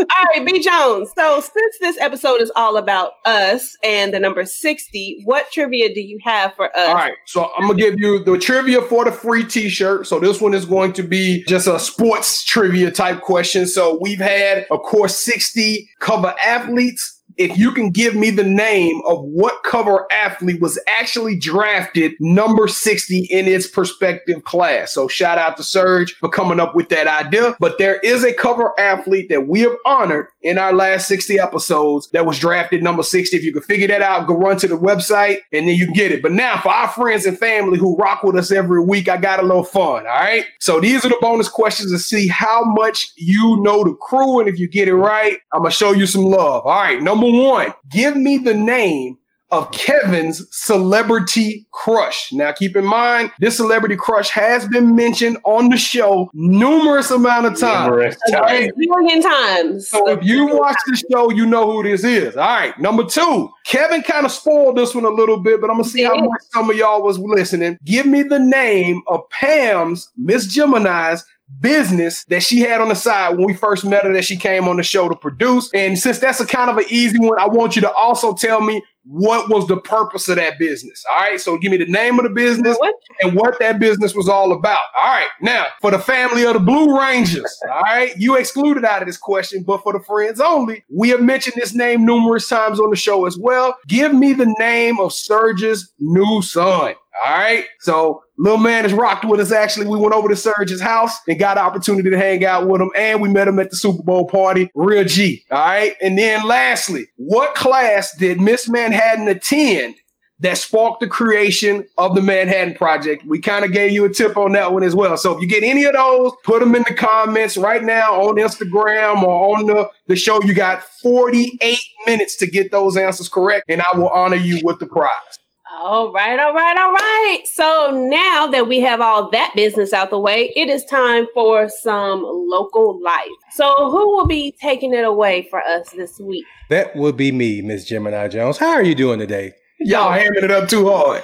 All 0.00 0.24
right, 0.34 0.46
B 0.46 0.60
Jones. 0.60 1.10
So 1.16 1.40
since 1.40 1.78
this 1.80 1.98
episode 1.98 2.40
is 2.40 2.50
all 2.56 2.76
about 2.76 3.12
us 3.24 3.76
and 3.82 4.12
the 4.12 4.20
number 4.20 4.44
60, 4.44 5.22
what 5.24 5.50
trivia 5.52 5.92
do 5.92 6.00
you 6.00 6.18
have 6.24 6.54
for 6.54 6.66
us? 6.76 6.88
All 6.88 6.94
right, 6.94 7.14
so 7.26 7.50
I'm 7.56 7.66
gonna 7.66 7.78
give 7.78 7.98
you 7.98 8.24
the 8.24 8.38
trivia 8.38 8.82
for 8.82 9.04
the 9.04 9.12
free 9.12 9.44
T-shirt. 9.44 10.06
So 10.06 10.20
this 10.20 10.40
one 10.40 10.54
is 10.54 10.64
going 10.64 10.92
to 10.94 11.02
be 11.02 11.44
just 11.44 11.66
a 11.66 11.78
sports 11.78 12.44
trivia 12.44 12.90
type 12.90 13.20
question. 13.20 13.66
So 13.66 13.98
we've 14.00 14.20
had, 14.20 14.66
of 14.70 14.82
course, 14.82 15.16
60 15.16 15.88
cover 15.98 16.34
athletes 16.44 17.17
if 17.38 17.56
you 17.56 17.72
can 17.72 17.90
give 17.90 18.14
me 18.16 18.30
the 18.30 18.44
name 18.44 19.00
of 19.06 19.22
what 19.22 19.62
cover 19.62 20.06
athlete 20.12 20.60
was 20.60 20.78
actually 20.88 21.38
drafted 21.38 22.12
number 22.18 22.66
60 22.66 23.28
in 23.30 23.46
its 23.46 23.68
perspective 23.68 24.42
class. 24.44 24.92
So 24.92 25.06
shout 25.06 25.38
out 25.38 25.56
to 25.56 25.62
Serge 25.62 26.14
for 26.14 26.28
coming 26.28 26.58
up 26.58 26.74
with 26.74 26.88
that 26.88 27.06
idea. 27.06 27.56
But 27.60 27.78
there 27.78 28.00
is 28.00 28.24
a 28.24 28.34
cover 28.34 28.78
athlete 28.78 29.28
that 29.28 29.46
we 29.46 29.60
have 29.60 29.76
honored 29.86 30.26
in 30.42 30.58
our 30.58 30.72
last 30.72 31.06
60 31.06 31.38
episodes 31.38 32.10
that 32.10 32.26
was 32.26 32.38
drafted 32.40 32.82
number 32.82 33.04
60. 33.04 33.36
If 33.36 33.44
you 33.44 33.52
can 33.52 33.62
figure 33.62 33.88
that 33.88 34.02
out, 34.02 34.26
go 34.26 34.36
run 34.36 34.56
to 34.58 34.68
the 34.68 34.76
website 34.76 35.38
and 35.52 35.68
then 35.68 35.76
you 35.76 35.84
can 35.84 35.94
get 35.94 36.10
it. 36.10 36.22
But 36.22 36.32
now 36.32 36.60
for 36.60 36.70
our 36.70 36.88
friends 36.88 37.24
and 37.24 37.38
family 37.38 37.78
who 37.78 37.96
rock 37.96 38.24
with 38.24 38.36
us 38.36 38.50
every 38.50 38.82
week, 38.82 39.08
I 39.08 39.16
got 39.16 39.38
a 39.38 39.42
little 39.42 39.64
fun. 39.64 40.06
All 40.06 40.20
right. 40.20 40.44
So 40.58 40.80
these 40.80 41.04
are 41.04 41.08
the 41.08 41.18
bonus 41.20 41.48
questions 41.48 41.92
to 41.92 42.00
see 42.00 42.26
how 42.26 42.64
much 42.64 43.12
you 43.16 43.58
know 43.60 43.84
the 43.84 43.94
crew. 43.94 44.40
And 44.40 44.48
if 44.48 44.58
you 44.58 44.66
get 44.66 44.88
it 44.88 44.96
right, 44.96 45.38
I'm 45.52 45.60
going 45.60 45.70
to 45.70 45.76
show 45.76 45.92
you 45.92 46.06
some 46.06 46.24
love. 46.24 46.66
All 46.66 46.82
right. 46.82 47.00
Number 47.00 47.27
one, 47.32 47.74
give 47.90 48.16
me 48.16 48.38
the 48.38 48.54
name 48.54 49.18
of 49.50 49.70
Kevin's 49.72 50.46
celebrity 50.50 51.66
crush. 51.70 52.32
Now, 52.32 52.52
keep 52.52 52.76
in 52.76 52.84
mind, 52.84 53.30
this 53.40 53.56
celebrity 53.56 53.96
crush 53.96 54.28
has 54.30 54.68
been 54.68 54.94
mentioned 54.94 55.38
on 55.44 55.70
the 55.70 55.78
show 55.78 56.30
numerous 56.34 57.10
amount 57.10 57.46
of 57.46 57.58
times. 57.58 57.90
Numerous 57.90 58.16
times. 58.30 58.72
Million 58.76 59.22
times. 59.22 59.88
So 59.88 60.06
if 60.10 60.22
you 60.22 60.46
watch 60.46 60.76
the 60.86 61.02
show, 61.10 61.30
you 61.30 61.46
know 61.46 61.70
who 61.70 61.82
this 61.82 62.04
is. 62.04 62.36
All 62.36 62.46
right, 62.46 62.78
number 62.78 63.04
two, 63.04 63.50
Kevin 63.64 64.02
kind 64.02 64.26
of 64.26 64.32
spoiled 64.32 64.76
this 64.76 64.94
one 64.94 65.06
a 65.06 65.10
little 65.10 65.38
bit, 65.38 65.60
but 65.60 65.70
I'm 65.70 65.78
gonna 65.78 65.88
see 65.88 66.02
how 66.02 66.16
much 66.16 66.42
some 66.52 66.68
of 66.68 66.76
y'all 66.76 67.02
was 67.02 67.18
listening. 67.18 67.78
Give 67.84 68.04
me 68.04 68.22
the 68.22 68.38
name 68.38 69.00
of 69.06 69.28
Pam's 69.30 70.10
Miss 70.16 70.46
Gemini's 70.46 71.24
business 71.60 72.24
that 72.26 72.42
she 72.42 72.60
had 72.60 72.80
on 72.80 72.88
the 72.88 72.94
side 72.94 73.36
when 73.36 73.46
we 73.46 73.54
first 73.54 73.84
met 73.84 74.04
her 74.04 74.12
that 74.12 74.24
she 74.24 74.36
came 74.36 74.68
on 74.68 74.76
the 74.76 74.82
show 74.82 75.08
to 75.08 75.16
produce. 75.16 75.70
And 75.74 75.98
since 75.98 76.18
that's 76.18 76.40
a 76.40 76.46
kind 76.46 76.70
of 76.70 76.76
an 76.76 76.84
easy 76.88 77.18
one, 77.18 77.38
I 77.38 77.46
want 77.46 77.74
you 77.74 77.82
to 77.82 77.92
also 77.92 78.34
tell 78.34 78.60
me 78.60 78.82
what 79.04 79.48
was 79.48 79.66
the 79.66 79.78
purpose 79.78 80.28
of 80.28 80.36
that 80.36 80.58
business. 80.58 81.02
All 81.10 81.20
right, 81.20 81.40
so 81.40 81.56
give 81.56 81.70
me 81.70 81.78
the 81.78 81.86
name 81.86 82.18
of 82.18 82.24
the 82.24 82.30
business 82.30 82.76
What? 82.78 82.94
and 83.22 83.34
what 83.34 83.58
that 83.58 83.78
business 83.78 84.14
was 84.14 84.28
all 84.28 84.52
about. 84.52 84.80
All 85.02 85.08
right, 85.10 85.28
now 85.40 85.64
for 85.80 85.90
the 85.90 85.98
family 85.98 86.44
of 86.44 86.52
the 86.52 86.60
Blue 86.60 86.98
Rangers, 86.98 87.58
all 87.70 87.80
right, 87.82 88.14
you 88.18 88.36
excluded 88.36 88.84
out 88.84 89.00
of 89.00 89.08
this 89.08 89.16
question, 89.16 89.62
but 89.62 89.82
for 89.82 89.94
the 89.94 90.00
friends 90.00 90.40
only, 90.40 90.84
we 90.94 91.08
have 91.08 91.22
mentioned 91.22 91.56
this 91.56 91.74
name 91.74 92.04
numerous 92.04 92.48
times 92.48 92.78
on 92.78 92.90
the 92.90 92.96
show 92.96 93.24
as 93.24 93.38
well. 93.38 93.76
Give 93.86 94.12
me 94.12 94.34
the 94.34 94.54
name 94.58 95.00
of 95.00 95.14
Surge's 95.14 95.90
new 95.98 96.42
son. 96.42 96.94
All 97.24 97.34
right, 97.38 97.64
so 97.80 98.22
little 98.38 98.58
man 98.58 98.86
is 98.86 98.92
rocked 98.92 99.24
with 99.24 99.40
us. 99.40 99.52
Actually, 99.52 99.86
we 99.86 99.98
went 99.98 100.14
over 100.14 100.28
to 100.28 100.36
Surge's 100.36 100.80
house 100.80 101.16
and 101.28 101.38
got 101.38 101.54
the 101.54 101.62
opportunity 101.62 102.08
to 102.08 102.16
hang 102.16 102.44
out 102.44 102.68
with 102.68 102.80
him, 102.80 102.90
and 102.96 103.20
we 103.20 103.28
met 103.28 103.48
him 103.48 103.58
at 103.58 103.70
the 103.70 103.76
Super 103.76 104.02
Bowl 104.02 104.26
party. 104.26 104.70
Real 104.74 105.04
G. 105.04 105.44
All 105.50 105.58
right, 105.58 105.94
and 106.00 106.18
then 106.18 106.46
lastly, 106.46 107.06
what 107.16 107.54
class 107.54 108.16
did 108.16 108.40
Miss 108.40 108.68
Manhattan 108.68 109.28
attend? 109.28 109.96
that 110.40 110.56
sparked 110.56 111.00
the 111.00 111.06
creation 111.06 111.84
of 111.98 112.14
the 112.14 112.22
Manhattan 112.22 112.74
Project. 112.74 113.24
We 113.26 113.40
kind 113.40 113.64
of 113.64 113.72
gave 113.72 113.90
you 113.90 114.04
a 114.04 114.08
tip 114.08 114.36
on 114.36 114.52
that 114.52 114.72
one 114.72 114.84
as 114.84 114.94
well. 114.94 115.16
So 115.16 115.34
if 115.34 115.40
you 115.40 115.48
get 115.48 115.64
any 115.64 115.84
of 115.84 115.94
those, 115.94 116.32
put 116.44 116.60
them 116.60 116.74
in 116.74 116.84
the 116.86 116.94
comments 116.94 117.56
right 117.56 117.82
now 117.82 118.22
on 118.22 118.36
Instagram 118.36 119.22
or 119.22 119.56
on 119.56 119.66
the, 119.66 119.90
the 120.06 120.16
show. 120.16 120.40
You 120.42 120.54
got 120.54 120.84
48 120.84 121.78
minutes 122.06 122.36
to 122.36 122.46
get 122.46 122.70
those 122.70 122.96
answers 122.96 123.28
correct, 123.28 123.64
and 123.68 123.82
I 123.82 123.96
will 123.96 124.10
honor 124.10 124.36
you 124.36 124.60
with 124.62 124.78
the 124.78 124.86
prize. 124.86 125.38
All 125.80 126.10
right, 126.12 126.40
all 126.40 126.52
right, 126.52 126.76
all 126.76 126.92
right. 126.92 127.42
So 127.44 128.08
now 128.10 128.48
that 128.48 128.66
we 128.66 128.80
have 128.80 129.00
all 129.00 129.30
that 129.30 129.52
business 129.54 129.92
out 129.92 130.10
the 130.10 130.18
way, 130.18 130.52
it 130.56 130.68
is 130.68 130.84
time 130.86 131.28
for 131.32 131.68
some 131.68 132.24
local 132.26 133.00
life. 133.00 133.28
So 133.52 133.72
who 133.88 134.16
will 134.16 134.26
be 134.26 134.56
taking 134.60 134.92
it 134.92 135.04
away 135.04 135.46
for 135.48 135.62
us 135.62 135.90
this 135.90 136.18
week? 136.18 136.44
That 136.68 136.96
would 136.96 137.16
be 137.16 137.30
me, 137.30 137.62
Miss 137.62 137.84
Gemini 137.84 138.26
Jones. 138.26 138.58
How 138.58 138.70
are 138.70 138.82
you 138.82 138.96
doing 138.96 139.20
today? 139.20 139.52
Y'all 139.78 140.10
hamming 140.10 140.42
it 140.42 140.50
up 140.50 140.68
too 140.68 140.88
hard. 140.88 141.22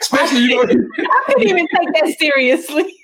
Especially, 0.00 0.42
you 0.42 0.54
know, 0.54 0.62
I 0.62 1.22
couldn't 1.26 1.48
even 1.48 1.66
take 1.76 1.88
that 1.94 2.16
seriously. 2.20 2.99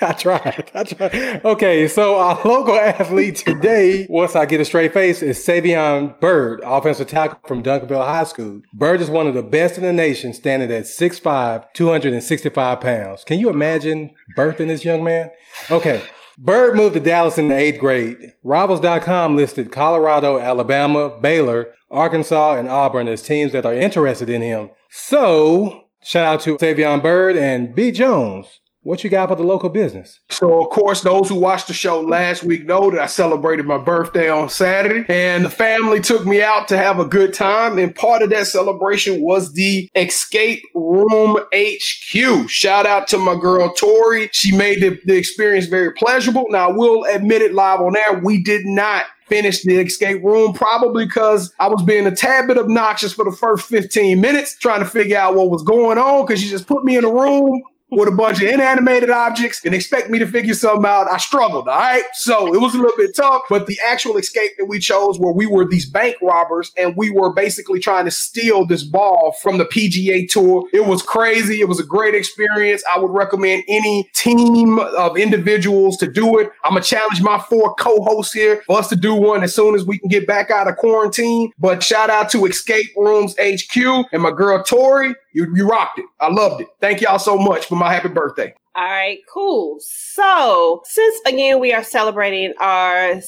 I 0.00 0.12
tried. 0.12 0.70
I 0.74 0.84
tried. 0.84 1.44
Okay, 1.44 1.88
so 1.88 2.16
our 2.16 2.40
local 2.44 2.74
athlete 2.74 3.36
today, 3.36 4.06
once 4.08 4.36
I 4.36 4.46
get 4.46 4.60
a 4.60 4.64
straight 4.64 4.92
face, 4.92 5.22
is 5.22 5.38
Savion 5.38 6.18
Byrd, 6.20 6.60
offensive 6.64 7.08
tackle 7.08 7.40
from 7.46 7.62
Duncanville 7.62 8.04
High 8.04 8.24
School. 8.24 8.62
Byrd 8.72 9.00
is 9.00 9.10
one 9.10 9.26
of 9.26 9.34
the 9.34 9.42
best 9.42 9.76
in 9.76 9.82
the 9.82 9.92
nation, 9.92 10.32
standing 10.32 10.70
at 10.70 10.84
6'5, 10.84 11.66
265 11.74 12.80
pounds. 12.80 13.24
Can 13.24 13.40
you 13.40 13.50
imagine 13.50 14.10
birthing 14.36 14.68
this 14.68 14.84
young 14.84 15.02
man? 15.02 15.30
Okay. 15.70 16.02
Byrd 16.40 16.76
moved 16.76 16.94
to 16.94 17.00
Dallas 17.00 17.36
in 17.36 17.48
the 17.48 17.56
eighth 17.56 17.80
grade. 17.80 18.34
Rivals.com 18.44 19.36
listed 19.36 19.72
Colorado, 19.72 20.38
Alabama, 20.38 21.18
Baylor, 21.20 21.74
Arkansas, 21.90 22.54
and 22.54 22.68
Auburn 22.68 23.08
as 23.08 23.22
teams 23.22 23.50
that 23.52 23.66
are 23.66 23.74
interested 23.74 24.30
in 24.30 24.42
him. 24.42 24.70
So, 24.88 25.86
shout 26.04 26.34
out 26.34 26.40
to 26.42 26.56
Savion 26.58 27.02
Byrd 27.02 27.36
and 27.36 27.74
B. 27.74 27.90
Jones. 27.90 28.60
What 28.82 29.02
you 29.02 29.10
got 29.10 29.28
for 29.28 29.34
the 29.34 29.42
local 29.42 29.68
business? 29.70 30.20
So, 30.30 30.62
of 30.62 30.70
course, 30.70 31.02
those 31.02 31.28
who 31.28 31.34
watched 31.34 31.66
the 31.66 31.74
show 31.74 32.00
last 32.00 32.44
week 32.44 32.64
know 32.64 32.90
that 32.90 33.00
I 33.00 33.06
celebrated 33.06 33.66
my 33.66 33.76
birthday 33.76 34.30
on 34.30 34.48
Saturday, 34.48 35.04
and 35.08 35.44
the 35.44 35.50
family 35.50 36.00
took 36.00 36.24
me 36.24 36.42
out 36.42 36.68
to 36.68 36.78
have 36.78 37.00
a 37.00 37.04
good 37.04 37.34
time. 37.34 37.76
And 37.78 37.94
part 37.94 38.22
of 38.22 38.30
that 38.30 38.46
celebration 38.46 39.20
was 39.20 39.52
the 39.54 39.90
Escape 39.96 40.62
Room 40.74 41.38
HQ. 41.52 42.48
Shout 42.48 42.86
out 42.86 43.08
to 43.08 43.18
my 43.18 43.34
girl 43.34 43.74
Tori. 43.74 44.30
She 44.32 44.56
made 44.56 44.80
the, 44.80 44.98
the 45.04 45.16
experience 45.16 45.66
very 45.66 45.92
pleasurable. 45.92 46.46
Now, 46.48 46.70
I 46.70 46.72
will 46.72 47.04
admit 47.04 47.42
it 47.42 47.54
live 47.54 47.80
on 47.80 47.96
air, 47.96 48.20
we 48.22 48.42
did 48.42 48.64
not 48.64 49.06
finish 49.26 49.62
the 49.62 49.76
escape 49.78 50.22
room, 50.24 50.54
probably 50.54 51.04
because 51.04 51.52
I 51.58 51.68
was 51.68 51.82
being 51.82 52.06
a 52.06 52.14
tad 52.14 52.46
bit 52.46 52.56
obnoxious 52.56 53.12
for 53.12 53.24
the 53.26 53.36
first 53.36 53.66
15 53.68 54.18
minutes, 54.20 54.56
trying 54.56 54.80
to 54.80 54.86
figure 54.86 55.18
out 55.18 55.34
what 55.34 55.50
was 55.50 55.62
going 55.62 55.98
on, 55.98 56.24
because 56.24 56.42
you 56.42 56.48
just 56.48 56.66
put 56.66 56.84
me 56.84 56.96
in 56.96 57.04
a 57.04 57.12
room 57.12 57.62
with 57.90 58.08
a 58.08 58.12
bunch 58.12 58.42
of 58.42 58.48
inanimated 58.48 59.10
objects 59.10 59.64
and 59.64 59.74
expect 59.74 60.10
me 60.10 60.18
to 60.18 60.26
figure 60.26 60.54
something 60.54 60.84
out. 60.84 61.10
I 61.10 61.16
struggled, 61.16 61.68
all 61.68 61.78
right? 61.78 62.02
So 62.12 62.52
it 62.54 62.60
was 62.60 62.74
a 62.74 62.78
little 62.78 62.96
bit 62.96 63.16
tough, 63.16 63.42
but 63.48 63.66
the 63.66 63.78
actual 63.86 64.18
escape 64.18 64.52
that 64.58 64.66
we 64.66 64.78
chose 64.78 65.18
where 65.18 65.32
we 65.32 65.46
were 65.46 65.66
these 65.66 65.88
bank 65.88 66.16
robbers 66.20 66.72
and 66.76 66.96
we 66.96 67.10
were 67.10 67.32
basically 67.32 67.80
trying 67.80 68.04
to 68.04 68.10
steal 68.10 68.66
this 68.66 68.82
ball 68.82 69.34
from 69.40 69.58
the 69.58 69.64
PGA 69.64 70.28
tour. 70.28 70.68
It 70.72 70.86
was 70.86 71.02
crazy. 71.02 71.60
It 71.60 71.68
was 71.68 71.80
a 71.80 71.84
great 71.84 72.14
experience. 72.14 72.82
I 72.94 72.98
would 72.98 73.10
recommend 73.10 73.64
any 73.68 74.10
team 74.14 74.78
of 74.78 75.16
individuals 75.16 75.96
to 75.98 76.10
do 76.10 76.38
it. 76.38 76.50
I'm 76.64 76.72
going 76.72 76.82
to 76.82 76.88
challenge 76.88 77.22
my 77.22 77.38
four 77.38 77.74
co-hosts 77.76 78.34
here 78.34 78.62
for 78.66 78.78
us 78.78 78.88
to 78.90 78.96
do 78.96 79.14
one 79.14 79.42
as 79.42 79.54
soon 79.54 79.74
as 79.74 79.86
we 79.86 79.98
can 79.98 80.08
get 80.08 80.26
back 80.26 80.50
out 80.50 80.68
of 80.68 80.76
quarantine. 80.76 81.52
But 81.58 81.82
shout 81.82 82.10
out 82.10 82.30
to 82.30 82.44
Escape 82.44 82.90
Rooms 82.96 83.34
HQ 83.40 83.76
and 84.12 84.22
my 84.22 84.30
girl 84.30 84.62
Tori. 84.62 85.14
You, 85.38 85.54
you 85.54 85.68
rocked 85.68 86.00
it. 86.00 86.06
I 86.18 86.32
loved 86.32 86.62
it. 86.62 86.66
Thank 86.80 87.00
y'all 87.00 87.20
so 87.20 87.38
much 87.38 87.66
for 87.66 87.76
my 87.76 87.92
happy 87.92 88.08
birthday. 88.08 88.52
All 88.74 88.82
right, 88.82 89.20
cool. 89.32 89.78
So, 89.78 90.82
since 90.84 91.20
again 91.26 91.60
we 91.60 91.72
are 91.72 91.84
celebrating 91.84 92.54
our 92.58 93.20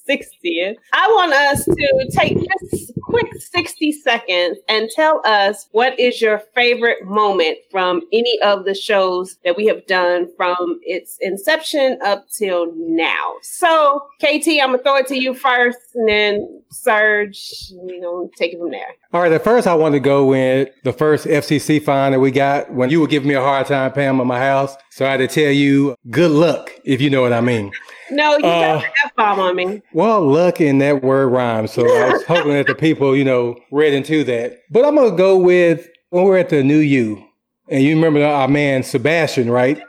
60th, 0.09 0.77
I 0.93 1.09
want 1.09 1.33
us 1.33 1.65
to 1.65 2.11
take 2.13 2.37
just 2.37 2.93
quick 3.03 3.27
60 3.35 3.93
seconds 3.93 4.59
and 4.69 4.89
tell 4.95 5.21
us 5.25 5.69
what 5.73 5.99
is 5.99 6.21
your 6.21 6.43
favorite 6.55 7.05
moment 7.05 7.59
from 7.71 8.03
any 8.13 8.39
of 8.43 8.65
the 8.65 8.75
shows 8.75 9.37
that 9.45 9.57
we 9.57 9.67
have 9.67 9.87
done 9.87 10.29
from 10.37 10.79
its 10.83 11.17
inception 11.21 11.99
up 12.05 12.27
till 12.29 12.73
now. 12.77 13.35
So, 13.43 14.03
KT, 14.21 14.61
I'm 14.61 14.71
gonna 14.71 14.79
throw 14.79 14.97
it 14.97 15.07
to 15.09 15.21
you 15.21 15.35
first, 15.35 15.79
and 15.95 16.09
then 16.09 16.63
Serge, 16.71 17.71
you 17.71 18.01
know, 18.01 18.31
take 18.37 18.53
it 18.53 18.59
from 18.59 18.71
there. 18.71 18.95
All 19.13 19.21
right, 19.21 19.33
at 19.33 19.43
first 19.43 19.67
I 19.67 19.75
want 19.75 19.95
to 19.95 20.01
go 20.01 20.27
with 20.27 20.69
the 20.85 20.93
first 20.93 21.27
FCC 21.27 21.83
fine 21.83 22.13
that 22.13 22.21
we 22.21 22.31
got 22.31 22.73
when 22.73 22.91
you 22.91 23.01
were 23.01 23.07
giving 23.07 23.29
me 23.29 23.35
a 23.35 23.41
hard 23.41 23.67
time, 23.67 23.93
Pam, 23.93 24.21
at 24.21 24.27
my 24.27 24.39
house. 24.39 24.77
So 24.91 25.07
I 25.07 25.11
had 25.11 25.17
to 25.19 25.29
tell 25.29 25.51
you, 25.51 25.97
good 26.11 26.31
luck, 26.31 26.73
if 26.85 27.01
you 27.01 27.11
know 27.11 27.23
what 27.23 27.33
I 27.33 27.41
mean. 27.41 27.73
No, 28.11 28.33
you 28.39 28.45
Uh, 28.45 28.79
got 28.79 28.81
the 28.83 28.87
F 29.07 29.17
bomb 29.17 29.39
on 29.41 29.57
me. 29.57 29.83
Well, 29.93 30.21
luck 30.23 30.61
in 30.61 30.79
that 30.79 31.03
word 31.03 31.29
rhymes. 31.29 31.73
So 31.73 31.83
I 31.83 32.11
was 32.13 32.25
hoping 32.29 32.53
that 32.53 32.67
the 32.67 32.75
people, 32.75 33.17
you 33.17 33.25
know, 33.25 33.57
read 33.71 33.93
into 33.95 34.25
that. 34.25 34.59
But 34.71 34.85
I'm 34.85 34.95
going 34.97 35.11
to 35.11 35.17
go 35.17 35.39
with 35.39 35.89
when 36.11 36.25
we're 36.25 36.39
at 36.39 36.49
the 36.49 36.63
New 36.63 36.79
You. 36.79 37.25
And 37.71 37.83
you 37.83 37.95
remember 37.95 38.25
our 38.25 38.49
man, 38.49 38.83
Sebastian, 38.83 39.49
right? 39.51 39.81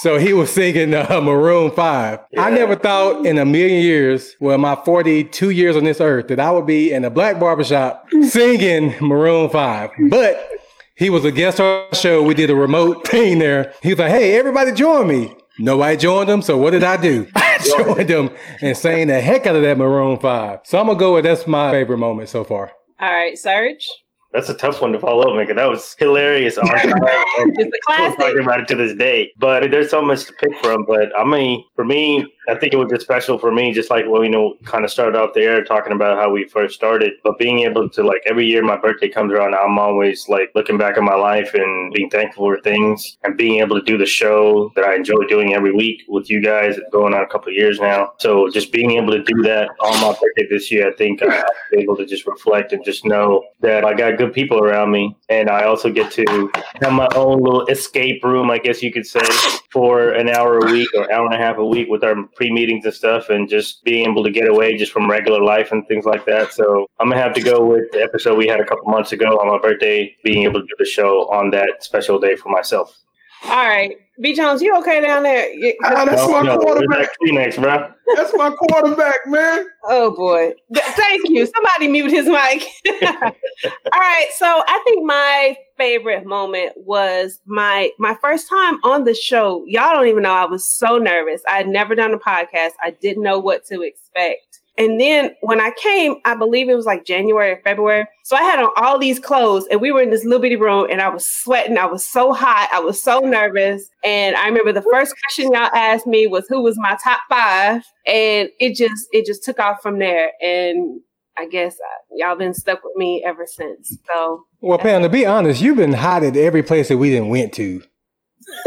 So 0.00 0.18
he 0.18 0.32
was 0.32 0.52
singing 0.52 0.92
uh, 0.94 1.20
Maroon 1.22 1.70
5. 1.70 2.18
I 2.38 2.50
never 2.50 2.74
thought 2.76 3.26
in 3.26 3.38
a 3.38 3.44
million 3.44 3.80
years, 3.82 4.34
well, 4.40 4.58
my 4.58 4.76
42 4.84 5.50
years 5.50 5.76
on 5.76 5.84
this 5.84 6.00
earth, 6.00 6.28
that 6.28 6.40
I 6.40 6.50
would 6.50 6.66
be 6.66 6.92
in 6.92 7.04
a 7.04 7.10
black 7.10 7.38
barbershop 7.40 8.06
singing 8.22 8.94
Maroon 9.00 9.48
5. 9.50 9.90
But 10.10 10.48
he 10.96 11.10
was 11.10 11.24
a 11.24 11.32
guest 11.32 11.58
on 11.60 11.66
our 11.66 11.94
show. 11.94 12.22
We 12.22 12.34
did 12.34 12.50
a 12.50 12.54
remote 12.56 13.06
thing 13.06 13.38
there. 13.38 13.72
He 13.82 13.90
was 13.90 13.98
like, 13.98 14.10
hey, 14.10 14.36
everybody 14.38 14.72
join 14.72 15.06
me. 15.08 15.34
Nobody 15.60 15.96
joined 15.96 16.28
him. 16.28 16.42
So 16.42 16.56
what 16.56 16.70
did 16.70 16.82
I 16.84 16.96
do? 16.96 17.26
I 17.98 18.04
them 18.04 18.30
and 18.60 18.76
saying 18.76 19.08
the 19.08 19.20
heck 19.20 19.46
out 19.46 19.56
of 19.56 19.62
that 19.62 19.78
Maroon 19.78 20.18
5. 20.18 20.60
So 20.64 20.78
I'm 20.78 20.86
going 20.86 20.98
to 20.98 21.00
go 21.00 21.14
with 21.14 21.24
that's 21.24 21.46
my 21.46 21.70
favorite 21.70 21.98
moment 21.98 22.28
so 22.28 22.44
far. 22.44 22.72
All 23.00 23.12
right, 23.12 23.36
Serge. 23.38 23.86
That's 24.32 24.48
a 24.48 24.54
tough 24.54 24.82
one 24.82 24.90
to 24.92 24.98
follow 24.98 25.30
up, 25.30 25.36
man. 25.36 25.54
That 25.54 25.68
was 25.68 25.94
hilarious. 25.98 26.58
It's 26.62 27.76
a 27.76 27.80
classic. 27.86 28.18
talking 28.18 28.40
about 28.40 28.60
it 28.60 28.68
to 28.68 28.74
this 28.74 28.96
day. 28.96 29.30
But 29.38 29.70
there's 29.70 29.90
so 29.90 30.02
much 30.02 30.24
to 30.24 30.32
pick 30.32 30.56
from. 30.62 30.84
But 30.86 31.16
I 31.16 31.24
mean, 31.24 31.64
for 31.76 31.84
me, 31.84 32.26
I 32.48 32.54
think 32.54 32.72
it 32.72 32.76
was 32.76 32.90
just 32.90 33.02
special 33.02 33.38
for 33.38 33.50
me, 33.50 33.72
just 33.72 33.90
like 33.90 34.04
well, 34.08 34.24
you 34.24 34.30
know, 34.30 34.56
kind 34.64 34.84
of 34.84 34.90
started 34.90 35.18
off 35.18 35.34
the 35.34 35.42
air 35.42 35.64
talking 35.64 35.92
about 35.92 36.18
how 36.18 36.30
we 36.30 36.46
first 36.46 36.74
started, 36.74 37.14
but 37.22 37.38
being 37.38 37.60
able 37.60 37.88
to 37.90 38.02
like 38.02 38.22
every 38.26 38.46
year 38.46 38.62
my 38.62 38.76
birthday 38.76 39.08
comes 39.08 39.32
around, 39.32 39.54
I'm 39.54 39.78
always 39.78 40.28
like 40.28 40.50
looking 40.54 40.78
back 40.78 40.96
at 40.96 41.02
my 41.02 41.14
life 41.14 41.54
and 41.54 41.92
being 41.92 42.10
thankful 42.10 42.44
for 42.44 42.60
things 42.60 43.16
and 43.24 43.36
being 43.36 43.60
able 43.60 43.78
to 43.78 43.84
do 43.84 43.96
the 43.96 44.06
show 44.06 44.70
that 44.76 44.84
I 44.84 44.94
enjoy 44.94 45.24
doing 45.28 45.54
every 45.54 45.72
week 45.72 46.02
with 46.08 46.28
you 46.28 46.42
guys, 46.42 46.78
going 46.92 47.14
on 47.14 47.22
a 47.22 47.26
couple 47.26 47.48
of 47.48 47.54
years 47.54 47.80
now. 47.80 48.12
So 48.18 48.48
just 48.50 48.72
being 48.72 48.92
able 48.92 49.12
to 49.12 49.22
do 49.22 49.42
that 49.42 49.70
on 49.80 50.00
my 50.00 50.12
birthday 50.12 50.46
this 50.50 50.70
year, 50.70 50.88
I 50.90 50.94
think 50.94 51.22
I 51.22 51.26
was 51.26 51.44
able 51.72 51.96
to 51.96 52.06
just 52.06 52.26
reflect 52.26 52.72
and 52.72 52.84
just 52.84 53.04
know 53.04 53.42
that 53.60 53.84
I 53.84 53.94
got 53.94 54.18
good 54.18 54.32
people 54.32 54.62
around 54.62 54.90
me, 54.90 55.16
and 55.28 55.48
I 55.48 55.64
also 55.64 55.90
get 55.90 56.12
to 56.12 56.50
have 56.80 56.92
my 56.92 57.08
own 57.14 57.42
little 57.42 57.66
escape 57.66 58.22
room, 58.22 58.50
I 58.50 58.58
guess 58.58 58.82
you 58.82 58.92
could 58.92 59.06
say, 59.06 59.24
for 59.72 60.10
an 60.10 60.28
hour 60.28 60.58
a 60.58 60.70
week 60.70 60.88
or 60.94 61.10
hour 61.10 61.24
and 61.24 61.34
a 61.34 61.38
half 61.38 61.56
a 61.58 61.64
week 61.64 61.88
with 61.88 62.04
our 62.04 62.14
pre 62.34 62.50
meetings 62.50 62.84
and 62.84 62.94
stuff, 62.94 63.30
and 63.30 63.48
just 63.48 63.84
being 63.84 64.10
able 64.10 64.24
to 64.24 64.30
get 64.30 64.48
away 64.48 64.76
just 64.76 64.92
from 64.92 65.10
regular 65.10 65.42
life 65.42 65.72
and 65.72 65.86
things 65.86 66.04
like 66.04 66.24
that. 66.26 66.52
So 66.52 66.86
I'm 67.00 67.08
gonna 67.08 67.20
have 67.20 67.34
to 67.34 67.42
go 67.42 67.64
with 67.64 67.90
the 67.92 68.02
episode 68.02 68.36
we 68.36 68.46
had 68.46 68.60
a 68.60 68.64
couple 68.64 68.90
months 68.90 69.12
ago 69.12 69.38
on 69.38 69.48
my 69.48 69.58
birthday, 69.58 70.14
being 70.24 70.44
able 70.44 70.60
to 70.60 70.66
do 70.66 70.74
the 70.78 70.84
show 70.84 71.28
on 71.30 71.50
that 71.50 71.82
special 71.82 72.18
day 72.18 72.36
for 72.36 72.48
myself. 72.48 73.03
All 73.46 73.68
right. 73.68 73.96
B 74.20 74.32
Jones, 74.32 74.62
you 74.62 74.74
okay 74.78 75.00
down 75.00 75.24
there? 75.24 75.52
You- 75.52 75.76
Ah, 75.84 76.04
that's 76.04 76.26
my 76.28 76.42
No, 76.42 76.56
quarterback. 76.58 77.00
that 77.00 77.10
Kleenex, 77.20 77.60
bro? 77.60 77.90
That's 78.14 78.32
my 78.36 78.50
quarterback, 78.50 79.26
man. 79.26 79.66
Oh 79.84 80.14
boy. 80.14 80.52
Thank 80.74 81.28
you. 81.28 81.46
Somebody 81.46 81.88
mute 81.88 82.10
his 82.12 82.26
mic. 82.26 82.64
All 83.12 84.00
right. 84.00 84.28
So 84.36 84.46
I 84.46 84.82
think 84.84 85.04
my 85.04 85.56
favorite 85.76 86.24
moment 86.26 86.72
was 86.76 87.40
my 87.46 87.90
my 87.98 88.16
first 88.22 88.48
time 88.48 88.78
on 88.84 89.02
the 89.04 89.14
show. 89.14 89.64
Y'all 89.66 89.92
don't 89.94 90.06
even 90.06 90.22
know 90.22 90.32
I 90.32 90.44
was 90.46 90.64
so 90.64 90.96
nervous. 90.98 91.42
I 91.48 91.56
had 91.56 91.68
never 91.68 91.94
done 91.96 92.14
a 92.14 92.18
podcast. 92.18 92.70
I 92.82 92.90
didn't 93.00 93.22
know 93.24 93.40
what 93.40 93.64
to 93.66 93.82
expect. 93.82 94.60
And 94.76 95.00
then 95.00 95.34
when 95.40 95.60
I 95.60 95.70
came, 95.80 96.16
I 96.24 96.34
believe 96.34 96.68
it 96.68 96.74
was 96.74 96.86
like 96.86 97.04
January 97.04 97.52
or 97.52 97.60
February. 97.62 98.06
So 98.24 98.36
I 98.36 98.42
had 98.42 98.58
on 98.58 98.70
all 98.76 98.98
these 98.98 99.20
clothes 99.20 99.66
and 99.70 99.80
we 99.80 99.92
were 99.92 100.02
in 100.02 100.10
this 100.10 100.24
little 100.24 100.40
bitty 100.40 100.56
room 100.56 100.88
and 100.90 101.00
I 101.00 101.08
was 101.08 101.24
sweating. 101.26 101.78
I 101.78 101.86
was 101.86 102.04
so 102.04 102.32
hot. 102.32 102.68
I 102.72 102.80
was 102.80 103.00
so 103.00 103.20
nervous. 103.20 103.88
And 104.02 104.34
I 104.34 104.46
remember 104.48 104.72
the 104.72 104.86
first 104.90 105.14
question 105.22 105.52
y'all 105.52 105.70
asked 105.74 106.06
me 106.06 106.26
was 106.26 106.46
who 106.48 106.60
was 106.62 106.76
my 106.76 106.98
top 107.02 107.20
five. 107.28 107.82
And 108.06 108.48
it 108.58 108.74
just, 108.74 109.06
it 109.12 109.26
just 109.26 109.44
took 109.44 109.60
off 109.60 109.80
from 109.80 110.00
there. 110.00 110.32
And 110.40 111.00
I 111.38 111.46
guess 111.46 111.74
uh, 111.74 112.16
y'all 112.16 112.36
been 112.36 112.54
stuck 112.54 112.82
with 112.82 112.96
me 112.96 113.22
ever 113.24 113.46
since. 113.46 113.96
So 114.12 114.44
Well, 114.60 114.78
Pam, 114.78 115.02
to 115.02 115.08
be 115.08 115.24
honest, 115.24 115.60
you've 115.60 115.76
been 115.76 115.92
hot 115.92 116.24
at 116.24 116.36
every 116.36 116.62
place 116.64 116.88
that 116.88 116.98
we 116.98 117.10
didn't 117.10 117.28
went 117.28 117.52
to. 117.54 117.82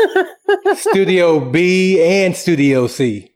Studio 0.76 1.40
B 1.40 2.02
and 2.02 2.36
Studio 2.36 2.88
C. 2.88 3.34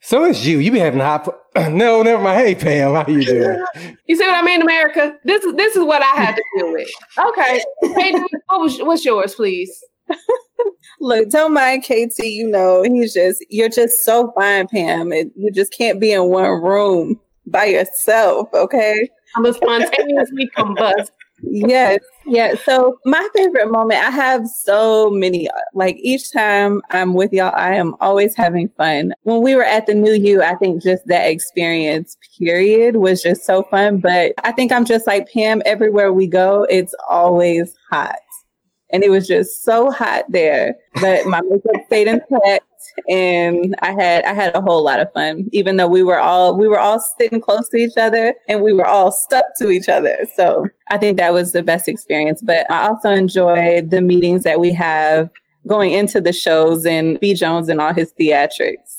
So 0.00 0.24
it's 0.24 0.44
you. 0.44 0.58
You've 0.58 0.74
been 0.74 0.82
having 0.82 1.00
hot. 1.00 1.28
no, 1.56 2.02
never 2.02 2.22
mind. 2.22 2.38
Hey, 2.38 2.54
Pam, 2.54 2.94
how 2.94 3.06
you 3.08 3.24
doing? 3.24 3.64
you 4.06 4.16
see 4.16 4.26
what 4.26 4.36
I 4.36 4.42
mean, 4.42 4.62
America? 4.62 5.16
This 5.24 5.42
is, 5.44 5.54
this 5.54 5.74
is 5.74 5.84
what 5.84 6.02
I 6.02 6.22
had 6.22 6.36
to 6.36 6.42
deal 6.56 6.72
with. 6.72 6.88
Okay. 7.18 7.62
Hey, 7.82 8.12
what 8.46 8.60
was, 8.60 8.78
what's 8.80 9.04
yours, 9.04 9.34
please? 9.34 9.84
Look, 11.00 11.28
don't 11.30 11.52
mind 11.52 11.84
KT. 11.84 12.18
You 12.18 12.48
know, 12.48 12.82
he's 12.82 13.14
just 13.14 13.44
you're 13.48 13.68
just 13.68 14.04
so 14.04 14.32
fine, 14.36 14.68
Pam. 14.68 15.12
And 15.12 15.30
you 15.34 15.50
just 15.50 15.72
can't 15.72 15.98
be 15.98 16.12
in 16.12 16.26
one 16.26 16.62
room 16.62 17.18
by 17.46 17.66
yourself. 17.66 18.48
Okay. 18.54 19.08
I'm 19.34 19.46
a 19.46 19.52
spontaneously 19.52 20.50
combust. 20.56 21.10
Yes, 21.42 22.00
yeah. 22.26 22.54
So 22.64 22.98
my 23.04 23.28
favorite 23.34 23.70
moment, 23.70 24.02
I 24.02 24.10
have 24.10 24.46
so 24.46 25.10
many. 25.10 25.48
Like 25.74 25.96
each 25.98 26.32
time 26.32 26.82
I'm 26.90 27.14
with 27.14 27.32
y'all, 27.32 27.54
I 27.54 27.74
am 27.74 27.94
always 28.00 28.34
having 28.34 28.68
fun. 28.76 29.12
When 29.22 29.42
we 29.42 29.54
were 29.54 29.64
at 29.64 29.86
the 29.86 29.94
New 29.94 30.12
You, 30.12 30.42
I 30.42 30.54
think 30.56 30.82
just 30.82 31.06
that 31.06 31.26
experience, 31.26 32.16
period, 32.38 32.96
was 32.96 33.22
just 33.22 33.44
so 33.44 33.62
fun. 33.64 33.98
But 33.98 34.32
I 34.44 34.52
think 34.52 34.72
I'm 34.72 34.84
just 34.84 35.06
like 35.06 35.30
Pam. 35.32 35.62
Everywhere 35.66 36.12
we 36.12 36.26
go, 36.26 36.64
it's 36.70 36.94
always 37.08 37.74
hot, 37.90 38.18
and 38.90 39.02
it 39.02 39.10
was 39.10 39.26
just 39.26 39.62
so 39.64 39.90
hot 39.90 40.24
there. 40.28 40.74
But 41.00 41.26
my 41.26 41.40
makeup 41.40 41.86
stayed 41.86 42.08
intact. 42.08 42.64
And 43.08 43.74
I 43.82 43.92
had 43.92 44.24
I 44.24 44.32
had 44.34 44.54
a 44.54 44.60
whole 44.60 44.82
lot 44.84 45.00
of 45.00 45.12
fun, 45.12 45.48
even 45.52 45.76
though 45.76 45.88
we 45.88 46.02
were 46.02 46.18
all 46.18 46.56
we 46.56 46.68
were 46.68 46.78
all 46.78 47.00
sitting 47.18 47.40
close 47.40 47.68
to 47.70 47.76
each 47.76 47.96
other 47.96 48.34
and 48.48 48.62
we 48.62 48.72
were 48.72 48.86
all 48.86 49.10
stuck 49.12 49.44
to 49.58 49.70
each 49.70 49.88
other. 49.88 50.16
So 50.36 50.66
I 50.90 50.98
think 50.98 51.16
that 51.18 51.32
was 51.32 51.52
the 51.52 51.62
best 51.62 51.88
experience. 51.88 52.42
But 52.42 52.70
I 52.70 52.88
also 52.88 53.10
enjoyed 53.10 53.90
the 53.90 54.00
meetings 54.00 54.42
that 54.44 54.60
we 54.60 54.72
have 54.74 55.30
going 55.66 55.92
into 55.92 56.20
the 56.20 56.32
shows 56.32 56.86
and 56.86 57.18
B 57.20 57.34
Jones 57.34 57.68
and 57.68 57.80
all 57.80 57.92
his 57.94 58.12
theatrics. 58.18 58.98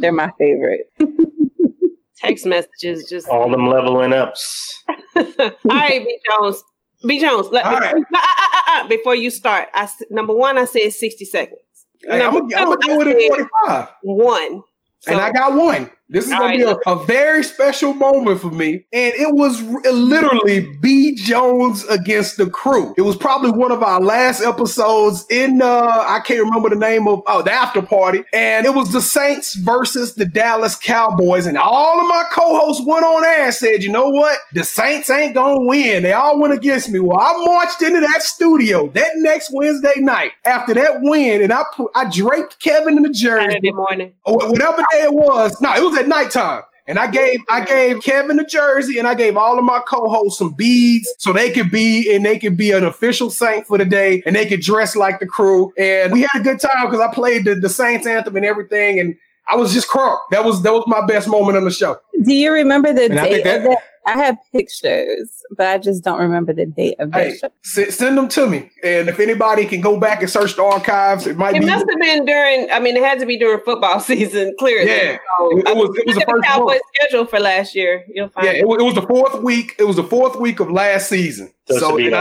They're 0.00 0.12
my 0.12 0.30
favorite. 0.38 0.92
Text 2.18 2.46
messages 2.46 3.08
just. 3.08 3.28
All 3.28 3.50
them 3.50 3.68
leveling 3.68 4.12
ups. 4.12 4.82
All 5.16 5.24
right, 5.64 6.04
B 6.04 6.18
Jones. 6.30 6.62
B 7.06 7.20
Jones, 7.20 7.48
let, 7.52 7.64
All 7.66 7.78
before, 7.78 7.94
right. 7.94 8.04
uh, 8.14 8.18
uh, 8.18 8.60
uh, 8.84 8.88
before 8.88 9.14
you 9.14 9.30
start, 9.30 9.68
I, 9.74 9.82
s- 9.82 10.02
number 10.10 10.34
one, 10.34 10.56
I 10.56 10.64
said 10.64 10.92
60 10.92 11.24
seconds. 11.26 11.60
Hey, 12.08 12.22
I'm 12.24 12.32
gonna 12.32 12.76
do 12.80 13.00
it 13.02 13.08
I 13.08 13.10
at 13.10 13.28
45. 13.28 13.88
one. 14.02 14.62
and 15.06 15.20
I 15.20 15.32
got 15.32 15.54
one. 15.54 15.90
This 16.08 16.26
is 16.26 16.32
All 16.32 16.38
going 16.40 16.60
to 16.60 16.66
right. 16.66 16.76
be 16.84 16.90
a, 16.90 16.94
a 16.94 17.04
very 17.04 17.42
special 17.42 17.92
moment 17.92 18.40
for 18.40 18.50
me. 18.50 18.86
And 18.92 19.12
it 19.14 19.34
was 19.34 19.60
r- 19.62 19.92
literally 19.92 20.60
B. 20.80 21.16
Jones 21.16 21.84
against 21.86 22.36
the 22.36 22.48
crew. 22.48 22.94
It 22.96 23.02
was 23.02 23.16
probably 23.16 23.50
one 23.50 23.72
of 23.72 23.82
our 23.82 24.00
last 24.00 24.40
episodes 24.40 25.26
in, 25.30 25.60
uh, 25.60 26.04
I 26.06 26.20
can't 26.24 26.44
remember 26.44 26.68
the 26.68 26.76
name 26.76 27.08
of, 27.08 27.22
oh, 27.26 27.42
the 27.42 27.50
after 27.50 27.82
party. 27.82 28.22
And 28.32 28.66
it 28.66 28.74
was 28.74 28.92
the 28.92 29.00
Saints 29.00 29.54
versus 29.56 30.14
the 30.14 30.24
Dallas 30.26 30.76
Cowboys. 30.76 31.46
And 31.46 31.58
all 31.58 32.00
of 32.00 32.06
my 32.08 32.24
co 32.30 32.56
hosts 32.56 32.86
went 32.86 33.04
on 33.04 33.24
air 33.24 33.46
and 33.46 33.54
said, 33.54 33.82
you 33.82 33.90
know 33.90 34.08
what? 34.08 34.38
The 34.52 34.62
Saints 34.62 35.10
ain't 35.10 35.34
going 35.34 35.60
to 35.60 35.66
win. 35.66 36.04
They 36.04 36.12
all 36.12 36.38
went 36.38 36.54
against 36.54 36.88
me. 36.88 37.00
Well, 37.00 37.18
I 37.18 37.32
marched 37.44 37.82
into 37.82 37.98
that 38.00 38.22
studio 38.22 38.86
that 38.90 39.10
next 39.16 39.50
Wednesday 39.52 39.94
night 39.96 40.32
after 40.44 40.72
that 40.74 41.00
win. 41.02 41.42
And 41.42 41.52
I, 41.52 41.64
put, 41.74 41.90
I 41.96 42.08
draped 42.08 42.60
Kevin 42.60 42.96
in 42.96 43.02
the 43.02 43.08
jersey 43.10 43.46
Saturday 43.50 43.72
morning. 43.72 44.12
or 44.24 44.36
whatever 44.50 44.78
day 44.92 45.02
it 45.02 45.12
was. 45.12 45.60
No, 45.60 45.74
it 45.74 45.82
was 45.82 45.95
at 45.96 46.08
nighttime. 46.08 46.62
And 46.88 47.00
I 47.00 47.10
gave 47.10 47.40
I 47.48 47.64
gave 47.64 48.00
Kevin 48.02 48.36
the 48.36 48.44
jersey 48.44 48.96
and 48.98 49.08
I 49.08 49.14
gave 49.14 49.36
all 49.36 49.58
of 49.58 49.64
my 49.64 49.80
co-hosts 49.88 50.38
some 50.38 50.52
beads 50.52 51.12
so 51.18 51.32
they 51.32 51.50
could 51.50 51.68
be 51.70 52.14
and 52.14 52.24
they 52.24 52.38
could 52.38 52.56
be 52.56 52.70
an 52.70 52.84
official 52.84 53.28
saint 53.28 53.66
for 53.66 53.76
the 53.76 53.84
day 53.84 54.22
and 54.24 54.36
they 54.36 54.46
could 54.46 54.60
dress 54.60 54.94
like 54.94 55.18
the 55.18 55.26
crew. 55.26 55.72
And 55.76 56.12
we 56.12 56.20
had 56.22 56.40
a 56.40 56.44
good 56.44 56.60
time 56.60 56.86
because 56.86 57.00
I 57.00 57.12
played 57.12 57.44
the, 57.44 57.56
the 57.56 57.68
Saints 57.68 58.06
anthem 58.06 58.36
and 58.36 58.44
everything. 58.44 59.00
And 59.00 59.16
I 59.48 59.56
was 59.56 59.72
just 59.72 59.88
crunk. 59.88 60.18
That 60.30 60.44
was 60.44 60.62
that 60.62 60.72
was 60.72 60.84
my 60.86 61.04
best 61.04 61.26
moment 61.26 61.56
on 61.56 61.64
the 61.64 61.72
show. 61.72 61.98
Do 62.22 62.32
you 62.32 62.52
remember 62.52 62.92
the 62.92 63.06
And 63.06 63.18
I 63.18 63.24
date 63.24 63.42
think 63.42 63.46
of 63.46 63.62
that- 63.64 63.68
that? 63.70 63.78
I 64.06 64.12
have 64.18 64.36
pictures, 64.52 65.42
but 65.56 65.66
I 65.66 65.78
just 65.78 66.04
don't 66.04 66.18
remember 66.20 66.52
the 66.52 66.66
date 66.66 66.94
of 67.00 67.10
that 67.12 67.26
Hey, 67.28 67.36
show. 67.36 67.48
send, 67.62 67.92
send 67.92 68.18
them 68.18 68.28
to 68.28 68.46
me. 68.48 68.70
And 68.84 69.08
if 69.08 69.18
anybody 69.20 69.66
can 69.66 69.80
go 69.80 69.98
back 69.98 70.22
and 70.22 70.30
search 70.30 70.54
the 70.56 70.62
archives, 70.62 71.26
it 71.26 71.36
might 71.36 71.56
It 71.56 71.60
be 71.60 71.66
must 71.66 71.86
have 71.90 72.00
been 72.00 72.24
during, 72.24 72.70
I 72.70 72.78
mean, 72.80 72.96
it 72.96 73.02
had 73.02 73.18
to 73.20 73.26
be 73.26 73.36
during 73.38 73.60
football 73.64 73.98
season, 74.10 74.54
clearly. 74.58 74.90
Yeah. 74.90 75.18
So, 75.38 75.58
It- 75.58 75.68
it 75.68 75.76
was- 75.76 75.98
it 75.98 76.06
was 76.06 76.16
the 76.16 76.24
first 76.28 76.44
Cowboys 76.44 76.80
schedule 76.94 77.26
for 77.26 77.40
last 77.40 77.74
year. 77.74 78.04
You'll 78.08 78.28
find 78.28 78.46
yeah, 78.46 78.52
it, 78.52 78.66
wa- 78.68 78.76
it 78.76 78.82
was 78.82 78.94
the 78.94 79.02
fourth 79.02 79.42
week. 79.42 79.74
It 79.78 79.84
was 79.84 79.96
the 79.96 80.04
fourth 80.04 80.36
week 80.36 80.60
of 80.60 80.70
last 80.70 81.08
season. 81.08 81.52
So, 81.68 81.98
it 81.98 82.12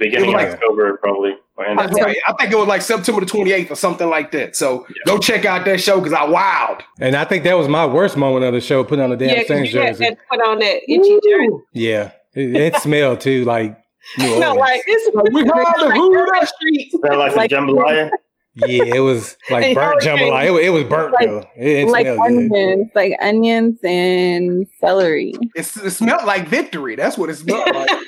should 0.00 0.10
be 0.10 0.16
and 0.16 0.24
I- 0.26 0.28
like 0.28 0.28
beginning 0.28 0.30
it 0.30 0.34
was 0.34 0.44
of 0.44 0.50
like- 0.50 0.62
October, 0.62 0.96
probably. 0.98 1.32
or 1.56 1.66
end 1.66 1.80
of 1.80 1.86
I 1.90 2.32
think 2.38 2.52
it 2.52 2.56
was 2.58 2.68
like 2.68 2.82
September 2.82 3.20
the 3.20 3.26
28th 3.26 3.70
or 3.70 3.74
something 3.74 4.08
like 4.08 4.30
that. 4.32 4.54
So 4.56 4.86
go 5.06 5.18
check 5.18 5.44
out 5.44 5.64
that 5.64 5.80
show 5.80 5.98
because 6.00 6.12
I 6.12 6.26
wowed. 6.26 6.82
And 7.00 7.16
I 7.16 7.24
think 7.24 7.44
that 7.44 7.56
was 7.58 7.68
my 7.68 7.84
worst 7.86 8.16
moment 8.16 8.44
of 8.44 8.52
the 8.54 8.60
show, 8.60 8.84
putting 8.84 9.02
on 9.04 9.10
the 9.10 9.16
damn 9.16 9.28
yeah, 9.30 9.36
'cause 9.38 9.48
Saints 9.48 9.72
you 9.74 9.80
jersey. 9.80 10.04
had 10.04 10.14
to 10.14 10.20
put 10.30 10.40
on 10.40 10.58
that 10.60 10.80
itchy 10.88 11.18
jersey. 11.28 11.62
Yeah, 11.72 12.10
it, 12.34 12.54
it 12.56 12.76
smelled 12.76 13.20
too 13.20 13.44
like 13.44 13.76
New 14.18 14.24
No, 14.40 14.50
Orleans. 14.52 14.58
like 14.60 14.82
this 14.86 15.10
we 15.32 15.42
like, 15.42 15.50
call 15.52 15.72
the 15.78 15.84
like 15.86 15.94
who 15.96 16.14
Urban 16.14 16.32
that- 16.40 16.48
Street. 16.48 16.90
Smell 16.92 17.18
like 17.18 17.30
some 17.32 17.38
Like- 17.38 17.50
jambalaya. 17.50 18.10
yeah, 18.54 18.84
it 18.84 19.00
was 19.00 19.36
like 19.50 19.74
burnt 19.74 20.00
jambalaya. 20.02 20.46
It, 20.46 20.50
was- 20.52 20.62
it 20.64 20.70
was 20.70 20.84
burnt 20.84 21.12
Like- 21.12 21.26
though. 21.28 21.44
It, 21.56 21.66
it 21.66 21.88
like 21.88 22.06
smelled 22.06 22.18
good. 22.28 22.52
onions, 22.52 22.88
like 22.94 23.12
onions 23.20 23.78
and 23.84 24.66
celery. 24.80 25.34
It's, 25.56 25.76
it 25.76 25.90
smelled 25.90 26.24
like 26.24 26.46
victory. 26.48 26.94
That's 26.94 27.18
what 27.18 27.28
it 27.30 27.34
smelled 27.36 27.74
like. 27.74 27.90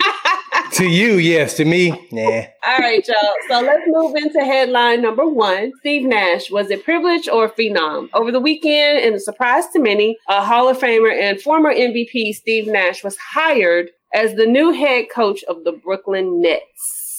To 0.80 0.88
you, 0.88 1.18
yes. 1.18 1.58
To 1.58 1.66
me, 1.66 1.90
nah. 2.10 2.22
All 2.66 2.78
right, 2.78 3.06
y'all. 3.06 3.34
So 3.48 3.60
let's 3.60 3.82
move 3.86 4.16
into 4.16 4.42
headline 4.42 5.02
number 5.02 5.28
one. 5.28 5.72
Steve 5.80 6.08
Nash, 6.08 6.50
was 6.50 6.70
it 6.70 6.84
privilege 6.84 7.28
or 7.28 7.50
phenom? 7.50 8.08
Over 8.14 8.32
the 8.32 8.40
weekend, 8.40 9.00
and 9.00 9.14
a 9.14 9.20
surprise 9.20 9.64
to 9.74 9.78
many, 9.78 10.16
a 10.26 10.42
Hall 10.42 10.70
of 10.70 10.78
Famer 10.78 11.12
and 11.12 11.38
former 11.38 11.70
MVP 11.70 12.32
Steve 12.32 12.66
Nash 12.66 13.04
was 13.04 13.18
hired 13.18 13.90
as 14.14 14.36
the 14.36 14.46
new 14.46 14.72
head 14.72 15.10
coach 15.14 15.44
of 15.44 15.64
the 15.64 15.72
Brooklyn 15.72 16.40
Nets. 16.40 17.09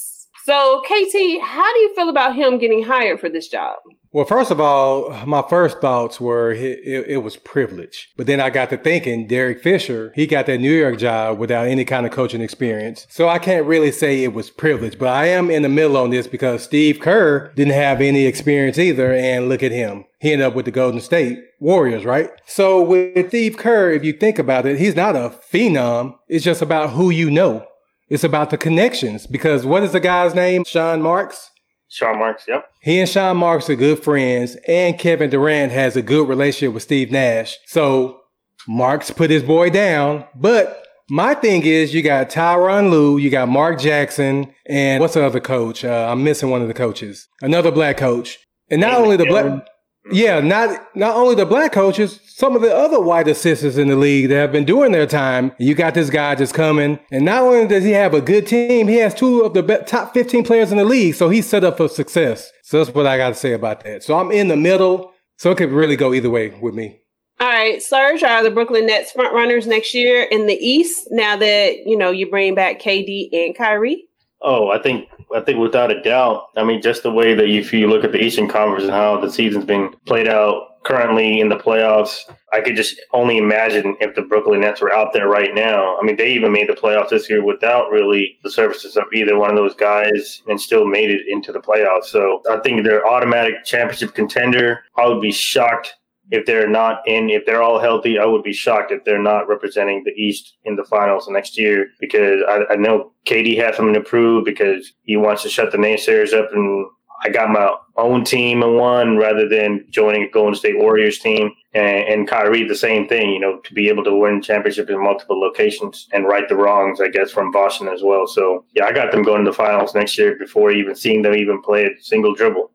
So, 0.45 0.81
KT, 0.85 1.41
how 1.41 1.73
do 1.73 1.79
you 1.79 1.93
feel 1.95 2.09
about 2.09 2.35
him 2.35 2.57
getting 2.57 2.83
hired 2.83 3.19
for 3.19 3.29
this 3.29 3.47
job? 3.47 3.77
Well, 4.13 4.25
first 4.25 4.51
of 4.51 4.59
all, 4.59 5.09
my 5.25 5.41
first 5.41 5.79
thoughts 5.79 6.19
were 6.19 6.51
it, 6.51 6.79
it, 6.83 7.05
it, 7.07 7.17
was 7.17 7.37
privilege. 7.37 8.09
But 8.17 8.27
then 8.27 8.41
I 8.41 8.49
got 8.49 8.69
to 8.71 8.77
thinking, 8.77 9.25
Derek 9.25 9.63
Fisher, 9.63 10.11
he 10.15 10.27
got 10.27 10.47
that 10.47 10.59
New 10.59 10.73
York 10.73 10.97
job 10.97 11.39
without 11.39 11.67
any 11.67 11.85
kind 11.85 12.05
of 12.05 12.11
coaching 12.11 12.41
experience. 12.41 13.07
So 13.09 13.29
I 13.29 13.39
can't 13.39 13.65
really 13.65 13.91
say 13.91 14.21
it 14.23 14.33
was 14.33 14.49
privilege, 14.49 14.99
but 14.99 15.07
I 15.07 15.27
am 15.27 15.49
in 15.49 15.61
the 15.61 15.69
middle 15.69 15.95
on 15.95 16.09
this 16.09 16.27
because 16.27 16.61
Steve 16.61 16.99
Kerr 16.99 17.53
didn't 17.55 17.73
have 17.73 18.01
any 18.01 18.25
experience 18.25 18.77
either. 18.77 19.13
And 19.13 19.47
look 19.47 19.63
at 19.63 19.71
him. 19.71 20.03
He 20.19 20.33
ended 20.33 20.47
up 20.47 20.55
with 20.55 20.65
the 20.65 20.71
Golden 20.71 20.99
State 20.99 21.39
Warriors, 21.61 22.03
right? 22.03 22.31
So 22.45 22.81
with 22.83 23.29
Steve 23.29 23.55
Kerr, 23.55 23.91
if 23.91 24.03
you 24.03 24.11
think 24.11 24.37
about 24.37 24.65
it, 24.65 24.77
he's 24.77 24.95
not 24.95 25.15
a 25.15 25.29
phenom. 25.29 26.15
It's 26.27 26.43
just 26.43 26.61
about 26.61 26.89
who 26.91 27.11
you 27.11 27.31
know. 27.31 27.65
It's 28.11 28.25
about 28.25 28.49
the 28.49 28.57
connections 28.57 29.25
because 29.25 29.65
what 29.65 29.83
is 29.83 29.93
the 29.93 30.01
guy's 30.01 30.35
name? 30.35 30.65
Sean 30.65 31.01
Marks? 31.01 31.49
Sean 31.87 32.19
Marks, 32.19 32.43
yep. 32.45 32.65
He 32.81 32.99
and 32.99 33.07
Sean 33.07 33.37
Marks 33.37 33.69
are 33.69 33.75
good 33.75 34.03
friends, 34.03 34.57
and 34.67 34.99
Kevin 34.99 35.29
Durant 35.29 35.71
has 35.71 35.95
a 35.95 36.01
good 36.01 36.27
relationship 36.27 36.73
with 36.73 36.83
Steve 36.83 37.09
Nash. 37.09 37.57
So 37.67 38.19
Marks 38.67 39.11
put 39.11 39.29
his 39.29 39.43
boy 39.43 39.69
down. 39.69 40.25
But 40.35 40.85
my 41.09 41.35
thing 41.35 41.65
is, 41.65 41.93
you 41.93 42.01
got 42.01 42.29
Tyronn 42.29 42.89
Lue, 42.89 43.17
you 43.17 43.29
got 43.29 43.47
Mark 43.47 43.79
Jackson, 43.79 44.53
and 44.65 44.99
what's 44.99 45.13
the 45.13 45.25
other 45.25 45.39
coach? 45.39 45.85
Uh, 45.85 46.09
I'm 46.11 46.21
missing 46.21 46.49
one 46.49 46.61
of 46.61 46.67
the 46.67 46.73
coaches. 46.73 47.29
Another 47.41 47.71
black 47.71 47.95
coach. 47.95 48.39
And 48.69 48.81
not 48.81 48.95
only 48.95 49.15
the 49.15 49.25
black 49.25 49.65
yeah, 50.09 50.39
mm-hmm. 50.39 50.47
not 50.47 50.95
not 50.95 51.15
only 51.15 51.35
the 51.35 51.45
black 51.45 51.71
coaches, 51.71 52.19
some 52.25 52.55
of 52.55 52.61
the 52.61 52.75
other 52.75 52.99
white 52.99 53.27
assistants 53.27 53.77
in 53.77 53.87
the 53.87 53.95
league 53.95 54.29
that 54.29 54.35
have 54.35 54.51
been 54.51 54.65
doing 54.65 54.91
their 54.91 55.05
time. 55.05 55.51
You 55.59 55.75
got 55.75 55.93
this 55.93 56.09
guy 56.09 56.35
just 56.35 56.53
coming, 56.53 56.99
and 57.11 57.25
not 57.25 57.43
only 57.43 57.67
does 57.67 57.83
he 57.83 57.91
have 57.91 58.13
a 58.13 58.21
good 58.21 58.47
team, 58.47 58.87
he 58.87 58.95
has 58.95 59.13
two 59.13 59.41
of 59.41 59.53
the 59.53 59.61
be- 59.61 59.77
top 59.85 60.13
15 60.13 60.43
players 60.43 60.71
in 60.71 60.77
the 60.77 60.85
league, 60.85 61.15
so 61.15 61.29
he's 61.29 61.47
set 61.47 61.63
up 61.63 61.77
for 61.77 61.87
success. 61.87 62.51
So 62.63 62.83
that's 62.83 62.95
what 62.95 63.05
I 63.05 63.17
got 63.17 63.29
to 63.29 63.35
say 63.35 63.53
about 63.53 63.83
that. 63.83 64.03
So 64.03 64.17
I'm 64.17 64.31
in 64.31 64.47
the 64.47 64.57
middle, 64.57 65.13
so 65.37 65.51
it 65.51 65.57
could 65.57 65.71
really 65.71 65.95
go 65.95 66.13
either 66.13 66.29
way 66.29 66.49
with 66.61 66.73
me. 66.73 66.99
All 67.39 67.47
right, 67.47 67.81
Serge, 67.81 68.23
are 68.23 68.43
the 68.43 68.51
Brooklyn 68.51 68.85
Nets 68.85 69.11
front 69.11 69.33
runners 69.33 69.65
next 69.65 69.93
year 69.93 70.23
in 70.23 70.45
the 70.45 70.53
East? 70.53 71.07
Now 71.11 71.35
that 71.37 71.77
you 71.85 71.97
know 71.97 72.11
you 72.11 72.29
bring 72.29 72.55
back 72.55 72.79
KD 72.79 73.29
and 73.31 73.55
Kyrie. 73.55 74.07
Oh, 74.41 74.69
I 74.69 74.81
think 74.81 75.07
I 75.35 75.41
think 75.41 75.59
without 75.59 75.91
a 75.91 76.01
doubt. 76.01 76.47
I 76.57 76.63
mean, 76.63 76.81
just 76.81 77.03
the 77.03 77.11
way 77.11 77.33
that 77.33 77.47
if 77.47 77.73
you 77.73 77.87
look 77.87 78.03
at 78.03 78.11
the 78.11 78.21
Eastern 78.21 78.47
Conference 78.47 78.83
and 78.83 78.93
how 78.93 79.19
the 79.19 79.31
season's 79.31 79.65
being 79.65 79.93
played 80.05 80.27
out 80.27 80.83
currently 80.83 81.39
in 81.39 81.49
the 81.49 81.57
playoffs, 81.57 82.21
I 82.53 82.61
could 82.61 82.75
just 82.75 82.99
only 83.13 83.37
imagine 83.37 83.95
if 83.99 84.15
the 84.15 84.23
Brooklyn 84.23 84.61
Nets 84.61 84.81
were 84.81 84.91
out 84.91 85.13
there 85.13 85.27
right 85.27 85.53
now. 85.53 85.97
I 85.97 86.03
mean, 86.03 86.17
they 86.17 86.33
even 86.33 86.51
made 86.51 86.69
the 86.69 86.73
playoffs 86.73 87.09
this 87.09 87.29
year 87.29 87.43
without 87.43 87.91
really 87.91 88.39
the 88.43 88.51
services 88.51 88.97
of 88.97 89.03
either 89.13 89.37
one 89.37 89.49
of 89.49 89.55
those 89.55 89.75
guys 89.75 90.41
and 90.47 90.59
still 90.59 90.85
made 90.85 91.11
it 91.11 91.21
into 91.27 91.51
the 91.51 91.59
playoffs. 91.59 92.05
So 92.05 92.41
I 92.49 92.57
think 92.57 92.83
they're 92.83 93.07
automatic 93.07 93.63
championship 93.63 94.15
contender. 94.15 94.83
I 94.97 95.07
would 95.07 95.21
be 95.21 95.31
shocked 95.31 95.95
if 96.31 96.45
they're 96.45 96.69
not 96.69 97.01
in, 97.05 97.29
if 97.29 97.45
they're 97.45 97.61
all 97.61 97.79
healthy, 97.79 98.17
I 98.17 98.25
would 98.25 98.43
be 98.43 98.53
shocked 98.53 98.91
if 98.91 99.03
they're 99.03 99.21
not 99.21 99.49
representing 99.49 100.03
the 100.05 100.11
East 100.11 100.55
in 100.63 100.77
the 100.77 100.85
finals 100.85 101.27
next 101.29 101.57
year 101.57 101.89
because 101.99 102.41
I, 102.47 102.73
I 102.73 102.75
know 102.77 103.11
KD 103.27 103.57
has 103.57 103.75
something 103.75 103.93
to 103.93 104.01
prove 104.01 104.45
because 104.45 104.93
he 105.03 105.17
wants 105.17 105.43
to 105.43 105.49
shut 105.49 105.73
the 105.73 105.77
naysayers 105.77 106.33
up. 106.33 106.49
And 106.53 106.87
I 107.23 107.29
got 107.29 107.49
my 107.49 107.75
own 107.97 108.23
team 108.23 108.63
and 108.63 108.77
one 108.77 109.17
rather 109.17 109.47
than 109.47 109.85
joining 109.89 110.23
a 110.23 110.29
Golden 110.29 110.55
State 110.55 110.77
Warriors 110.77 111.19
team. 111.19 111.51
And, 111.73 112.07
and 112.07 112.27
Kyrie, 112.29 112.65
the 112.65 112.75
same 112.75 113.09
thing, 113.09 113.31
you 113.31 113.39
know, 113.39 113.59
to 113.59 113.73
be 113.73 113.89
able 113.89 114.05
to 114.05 114.15
win 114.15 114.41
championships 114.41 114.89
in 114.89 115.03
multiple 115.03 115.39
locations 115.39 116.07
and 116.13 116.25
right 116.25 116.47
the 116.47 116.55
wrongs, 116.55 117.01
I 117.01 117.09
guess, 117.09 117.29
from 117.29 117.51
Boston 117.51 117.89
as 117.89 118.03
well. 118.03 118.25
So, 118.25 118.63
yeah, 118.73 118.85
I 118.85 118.93
got 118.93 119.11
them 119.11 119.21
going 119.21 119.43
to 119.43 119.51
the 119.51 119.55
finals 119.55 119.93
next 119.93 120.17
year 120.17 120.37
before 120.37 120.71
even 120.71 120.95
seeing 120.95 121.23
them 121.23 121.35
even 121.35 121.61
play 121.61 121.83
a 121.83 122.01
single 122.01 122.33
dribble. 122.33 122.71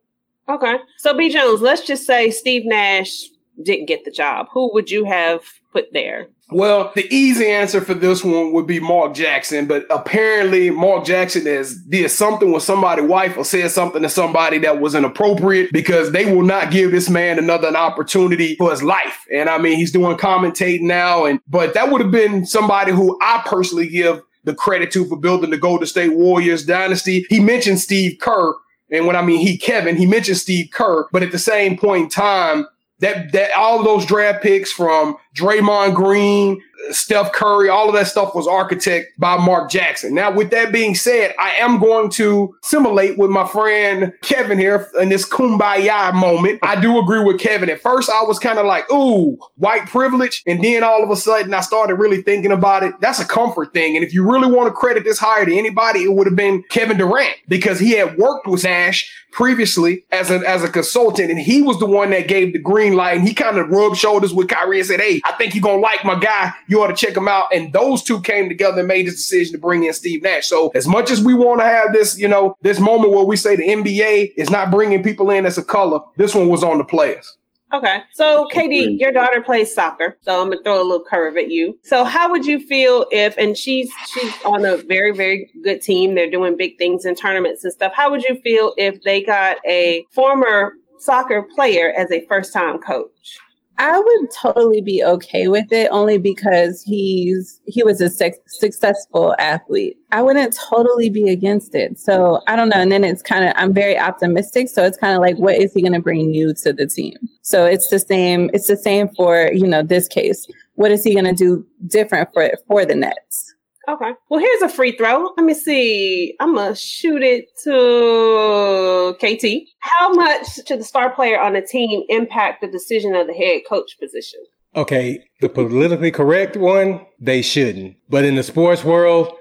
Okay. 0.48 0.76
So, 0.98 1.16
B. 1.16 1.30
Jones, 1.30 1.62
let's 1.62 1.86
just 1.86 2.06
say 2.06 2.30
Steve 2.30 2.62
Nash 2.66 3.24
didn't 3.62 3.86
get 3.86 4.04
the 4.04 4.10
job, 4.10 4.46
who 4.52 4.72
would 4.74 4.90
you 4.90 5.04
have 5.04 5.42
put 5.72 5.92
there? 5.92 6.28
Well, 6.50 6.92
the 6.94 7.12
easy 7.12 7.46
answer 7.46 7.80
for 7.80 7.94
this 7.94 8.22
one 8.22 8.52
would 8.52 8.68
be 8.68 8.78
Mark 8.78 9.14
Jackson, 9.14 9.66
but 9.66 9.84
apparently 9.90 10.70
Mark 10.70 11.04
Jackson 11.04 11.44
has 11.46 11.74
did 11.74 12.08
something 12.10 12.52
with 12.52 12.62
somebody's 12.62 13.08
wife 13.08 13.36
or 13.36 13.44
said 13.44 13.72
something 13.72 14.02
to 14.02 14.08
somebody 14.08 14.58
that 14.58 14.80
was 14.80 14.94
inappropriate 14.94 15.72
because 15.72 16.12
they 16.12 16.32
will 16.32 16.44
not 16.44 16.70
give 16.70 16.92
this 16.92 17.10
man 17.10 17.38
another 17.38 17.66
an 17.66 17.74
opportunity 17.74 18.54
for 18.56 18.70
his 18.70 18.82
life. 18.82 19.26
And 19.32 19.48
I 19.48 19.58
mean, 19.58 19.76
he's 19.76 19.90
doing 19.90 20.16
commentating 20.16 20.82
now, 20.82 21.24
and 21.24 21.40
but 21.48 21.74
that 21.74 21.90
would 21.90 22.00
have 22.00 22.12
been 22.12 22.46
somebody 22.46 22.92
who 22.92 23.18
I 23.20 23.42
personally 23.44 23.88
give 23.88 24.22
the 24.44 24.54
credit 24.54 24.92
to 24.92 25.04
for 25.06 25.18
building 25.18 25.50
the 25.50 25.58
Golden 25.58 25.88
State 25.88 26.14
Warriors 26.14 26.64
dynasty. 26.64 27.26
He 27.28 27.40
mentioned 27.40 27.80
Steve 27.80 28.20
Kerr, 28.20 28.54
and 28.92 29.04
when 29.04 29.16
I 29.16 29.22
mean 29.22 29.40
he 29.40 29.58
Kevin, 29.58 29.96
he 29.96 30.06
mentioned 30.06 30.36
Steve 30.36 30.68
Kerr, 30.72 31.08
but 31.10 31.24
at 31.24 31.32
the 31.32 31.40
same 31.40 31.76
point 31.76 32.04
in 32.04 32.08
time 32.08 32.66
that 33.00 33.32
that 33.32 33.52
all 33.56 33.78
of 33.78 33.84
those 33.84 34.06
draft 34.06 34.42
picks 34.42 34.72
from 34.72 35.16
Draymond 35.34 35.94
Green, 35.94 36.62
Steph 36.90 37.32
Curry, 37.32 37.68
all 37.68 37.88
of 37.88 37.94
that 37.94 38.06
stuff 38.06 38.34
was 38.34 38.46
architect 38.46 39.18
by 39.18 39.36
Mark 39.36 39.70
Jackson. 39.70 40.14
Now, 40.14 40.30
with 40.30 40.50
that 40.50 40.72
being 40.72 40.94
said, 40.94 41.34
I 41.38 41.54
am 41.56 41.78
going 41.78 42.10
to 42.10 42.54
simulate 42.62 43.18
with 43.18 43.30
my 43.30 43.46
friend 43.46 44.12
Kevin 44.22 44.58
here 44.58 44.88
in 45.00 45.08
this 45.08 45.28
kumbaya 45.28 46.14
moment. 46.14 46.60
I 46.62 46.80
do 46.80 46.98
agree 46.98 47.22
with 47.22 47.38
Kevin. 47.38 47.70
At 47.70 47.80
first, 47.80 48.08
I 48.08 48.22
was 48.22 48.38
kind 48.38 48.58
of 48.58 48.66
like, 48.66 48.90
ooh, 48.92 49.38
white 49.56 49.86
privilege. 49.86 50.42
And 50.46 50.62
then 50.62 50.84
all 50.84 51.02
of 51.02 51.10
a 51.10 51.16
sudden, 51.16 51.52
I 51.52 51.60
started 51.60 51.96
really 51.96 52.22
thinking 52.22 52.52
about 52.52 52.82
it. 52.82 52.94
That's 53.00 53.20
a 53.20 53.26
comfort 53.26 53.72
thing. 53.72 53.96
And 53.96 54.04
if 54.04 54.14
you 54.14 54.30
really 54.30 54.50
want 54.50 54.68
to 54.68 54.72
credit 54.72 55.04
this 55.04 55.18
hire 55.18 55.44
to 55.44 55.54
anybody, 55.54 56.04
it 56.04 56.12
would 56.12 56.26
have 56.26 56.36
been 56.36 56.62
Kevin 56.70 56.96
Durant 56.96 57.36
because 57.48 57.78
he 57.78 57.92
had 57.92 58.16
worked 58.16 58.46
with 58.46 58.64
Nash 58.64 59.12
previously 59.36 60.02
as 60.10 60.30
a, 60.30 60.38
as 60.48 60.64
a 60.64 60.68
consultant. 60.68 61.30
And 61.30 61.38
he 61.38 61.60
was 61.60 61.78
the 61.78 61.86
one 61.86 62.08
that 62.10 62.26
gave 62.26 62.54
the 62.54 62.58
green 62.58 62.94
light. 62.94 63.18
And 63.18 63.28
he 63.28 63.34
kind 63.34 63.58
of 63.58 63.68
rubbed 63.68 63.98
shoulders 63.98 64.32
with 64.32 64.48
Kyrie 64.48 64.78
and 64.78 64.86
said, 64.86 64.98
hey, 64.98 65.20
I 65.24 65.32
think 65.32 65.54
you're 65.54 65.62
to 65.62 65.76
like 65.76 66.04
my 66.06 66.18
guy. 66.18 66.52
You 66.68 66.82
ought 66.82 66.86
to 66.86 66.94
check 66.94 67.14
him 67.14 67.28
out. 67.28 67.54
And 67.54 67.70
those 67.72 68.02
two 68.02 68.22
came 68.22 68.48
together 68.48 68.78
and 68.78 68.88
made 68.88 69.06
this 69.06 69.16
decision 69.16 69.52
to 69.52 69.58
bring 69.58 69.84
in 69.84 69.92
Steve 69.92 70.22
Nash. 70.22 70.46
So 70.46 70.70
as 70.74 70.88
much 70.88 71.10
as 71.10 71.22
we 71.22 71.34
want 71.34 71.60
to 71.60 71.66
have 71.66 71.92
this, 71.92 72.18
you 72.18 72.26
know, 72.26 72.56
this 72.62 72.80
moment 72.80 73.12
where 73.12 73.24
we 73.24 73.36
say 73.36 73.56
the 73.56 73.68
NBA 73.68 74.32
is 74.36 74.48
not 74.48 74.70
bringing 74.70 75.02
people 75.02 75.30
in 75.30 75.44
as 75.44 75.58
a 75.58 75.62
color, 75.62 76.00
this 76.16 76.34
one 76.34 76.48
was 76.48 76.64
on 76.64 76.78
the 76.78 76.84
players. 76.84 77.36
Okay. 77.72 78.02
So, 78.12 78.46
Katie, 78.52 78.96
your 78.98 79.12
daughter 79.12 79.42
plays 79.42 79.74
soccer. 79.74 80.16
So 80.22 80.40
I'm 80.40 80.50
gonna 80.50 80.62
throw 80.62 80.80
a 80.80 80.84
little 80.84 81.04
curve 81.04 81.36
at 81.36 81.50
you. 81.50 81.78
So, 81.82 82.04
how 82.04 82.30
would 82.30 82.46
you 82.46 82.60
feel 82.60 83.06
if 83.10 83.36
and 83.36 83.56
she's 83.56 83.90
she's 84.12 84.32
on 84.44 84.64
a 84.64 84.76
very, 84.76 85.12
very 85.12 85.50
good 85.62 85.82
team. 85.82 86.14
They're 86.14 86.30
doing 86.30 86.56
big 86.56 86.78
things 86.78 87.04
in 87.04 87.14
tournaments 87.14 87.64
and 87.64 87.72
stuff. 87.72 87.92
How 87.94 88.10
would 88.10 88.22
you 88.22 88.40
feel 88.42 88.72
if 88.76 89.02
they 89.02 89.22
got 89.22 89.58
a 89.66 90.04
former 90.12 90.74
soccer 90.98 91.42
player 91.54 91.92
as 91.96 92.10
a 92.10 92.24
first 92.26 92.52
time 92.52 92.78
coach? 92.78 93.38
I 93.78 93.98
would 93.98 94.30
totally 94.30 94.80
be 94.80 95.04
okay 95.04 95.48
with 95.48 95.70
it 95.70 95.88
only 95.90 96.16
because 96.16 96.82
he's 96.82 97.60
he 97.66 97.82
was 97.82 98.00
a 98.00 98.08
sex, 98.08 98.38
successful 98.46 99.34
athlete. 99.38 99.98
I 100.12 100.22
wouldn't 100.22 100.56
totally 100.56 101.10
be 101.10 101.28
against 101.28 101.74
it. 101.74 101.98
So 101.98 102.40
I 102.46 102.56
don't 102.56 102.70
know. 102.70 102.78
And 102.78 102.90
then 102.90 103.04
it's 103.04 103.20
kind 103.20 103.44
of 103.44 103.52
I'm 103.56 103.74
very 103.74 103.98
optimistic. 103.98 104.70
So 104.70 104.84
it's 104.84 104.96
kind 104.96 105.14
of 105.14 105.20
like, 105.20 105.36
what 105.36 105.56
is 105.56 105.74
he 105.74 105.82
going 105.82 105.92
to 105.92 106.00
bring 106.00 106.30
new 106.30 106.54
to 106.62 106.72
the 106.72 106.86
team? 106.86 107.16
So 107.46 107.64
it's 107.64 107.88
the 107.90 108.00
same. 108.00 108.50
It's 108.52 108.66
the 108.66 108.76
same 108.76 109.08
for 109.14 109.52
you 109.52 109.68
know 109.68 109.80
this 109.80 110.08
case. 110.08 110.48
What 110.74 110.90
is 110.90 111.04
he 111.04 111.14
going 111.14 111.26
to 111.26 111.32
do 111.32 111.64
different 111.86 112.30
for 112.32 112.50
for 112.66 112.84
the 112.84 112.96
Nets? 112.96 113.54
Okay. 113.88 114.10
Well, 114.28 114.40
here's 114.40 114.62
a 114.62 114.68
free 114.68 114.96
throw. 114.96 115.32
Let 115.36 115.46
me 115.46 115.54
see. 115.54 116.34
I'm 116.40 116.56
going 116.56 116.72
to 116.72 116.74
shoot 116.74 117.22
it 117.22 117.46
to 117.62 119.14
KT. 119.20 119.68
How 119.78 120.12
much 120.12 120.66
should 120.66 120.80
the 120.80 120.84
star 120.84 121.14
player 121.14 121.40
on 121.40 121.52
the 121.52 121.62
team 121.62 122.02
impact 122.08 122.62
the 122.62 122.66
decision 122.66 123.14
of 123.14 123.28
the 123.28 123.32
head 123.32 123.60
coach 123.68 123.96
position? 124.00 124.40
Okay. 124.74 125.22
The 125.40 125.48
politically 125.48 126.10
correct 126.10 126.56
one, 126.56 127.06
they 127.20 127.42
shouldn't. 127.42 127.96
But 128.08 128.24
in 128.24 128.34
the 128.34 128.42
sports 128.42 128.82
world, 128.82 129.32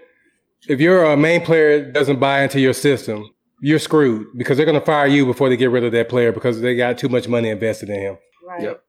if 0.69 0.79
you're 0.79 1.05
a 1.05 1.17
main 1.17 1.41
player 1.41 1.91
doesn't 1.91 2.19
buy 2.19 2.43
into 2.43 2.59
your 2.59 2.73
system, 2.73 3.31
you're 3.61 3.79
screwed 3.79 4.27
because 4.37 4.57
they're 4.57 4.65
going 4.65 4.79
to 4.79 4.85
fire 4.85 5.07
you 5.07 5.25
before 5.25 5.49
they 5.49 5.57
get 5.57 5.71
rid 5.71 5.83
of 5.83 5.91
that 5.93 6.09
player 6.09 6.31
because 6.31 6.61
they 6.61 6.75
got 6.75 6.97
too 6.97 7.09
much 7.09 7.27
money 7.27 7.49
invested 7.49 7.89
in 7.89 7.99
him. 7.99 8.17
Right. 8.45 8.63
Yep. 8.63 8.83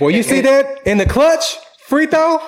Well, 0.00 0.10
you 0.10 0.22
see 0.22 0.40
that 0.40 0.86
in 0.86 0.98
the 0.98 1.06
clutch 1.06 1.56
free 1.86 2.06
throw? 2.06 2.38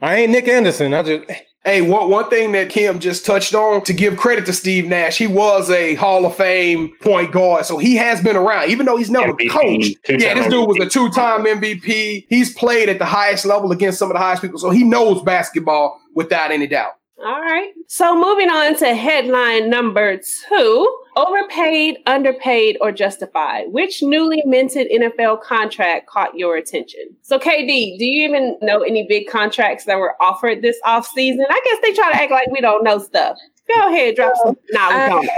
I 0.00 0.16
ain't 0.16 0.32
Nick 0.32 0.46
Anderson. 0.48 0.94
I 0.94 1.02
just 1.02 1.30
Hey, 1.64 1.82
one, 1.82 2.08
one 2.08 2.30
thing 2.30 2.52
that 2.52 2.70
Kim 2.70 2.98
just 2.98 3.26
touched 3.26 3.54
on 3.54 3.82
to 3.84 3.92
give 3.92 4.16
credit 4.16 4.46
to 4.46 4.52
Steve 4.54 4.86
Nash, 4.86 5.18
he 5.18 5.26
was 5.26 5.68
a 5.70 5.96
Hall 5.96 6.24
of 6.24 6.34
Fame 6.34 6.94
point 7.02 7.32
guard. 7.32 7.66
So 7.66 7.76
he 7.76 7.96
has 7.96 8.22
been 8.22 8.36
around, 8.36 8.70
even 8.70 8.86
though 8.86 8.96
he's 8.96 9.10
never 9.10 9.34
MVP, 9.34 9.50
coached. 9.50 9.98
Yeah, 10.08 10.34
this 10.34 10.46
dude 10.46 10.66
was 10.66 10.78
a 10.80 10.88
two 10.88 11.10
time 11.10 11.44
MVP. 11.44 12.26
He's 12.30 12.54
played 12.54 12.88
at 12.88 12.98
the 12.98 13.04
highest 13.04 13.44
level 13.44 13.70
against 13.72 13.98
some 13.98 14.08
of 14.08 14.14
the 14.14 14.18
highest 14.18 14.40
people. 14.40 14.58
So 14.58 14.70
he 14.70 14.84
knows 14.84 15.22
basketball 15.22 16.00
without 16.14 16.52
any 16.52 16.68
doubt. 16.68 16.92
All 17.24 17.40
right. 17.40 17.72
So 17.88 18.14
moving 18.14 18.48
on 18.48 18.76
to 18.76 18.94
headline 18.94 19.70
number 19.70 20.20
two 20.48 20.98
overpaid, 21.16 21.98
underpaid, 22.06 22.78
or 22.80 22.92
justified. 22.92 23.72
Which 23.72 24.02
newly 24.02 24.42
minted 24.46 24.88
NFL 24.90 25.42
contract 25.42 26.06
caught 26.06 26.38
your 26.38 26.56
attention? 26.56 27.02
So, 27.22 27.38
KD, 27.38 27.98
do 27.98 28.04
you 28.04 28.28
even 28.28 28.56
know 28.62 28.82
any 28.82 29.04
big 29.08 29.26
contracts 29.26 29.84
that 29.86 29.98
were 29.98 30.14
offered 30.22 30.62
this 30.62 30.78
offseason? 30.86 31.44
I 31.50 31.60
guess 31.64 31.78
they 31.82 31.92
try 31.92 32.12
to 32.12 32.22
act 32.22 32.30
like 32.30 32.50
we 32.52 32.60
don't 32.60 32.84
know 32.84 32.98
stuff. 32.98 33.36
Go 33.74 33.88
ahead, 33.88 34.16
drop 34.16 34.32
some. 34.42 34.56
Nah, 34.70 34.88
we 34.88 34.94
I- 34.94 35.08
don't. 35.08 35.28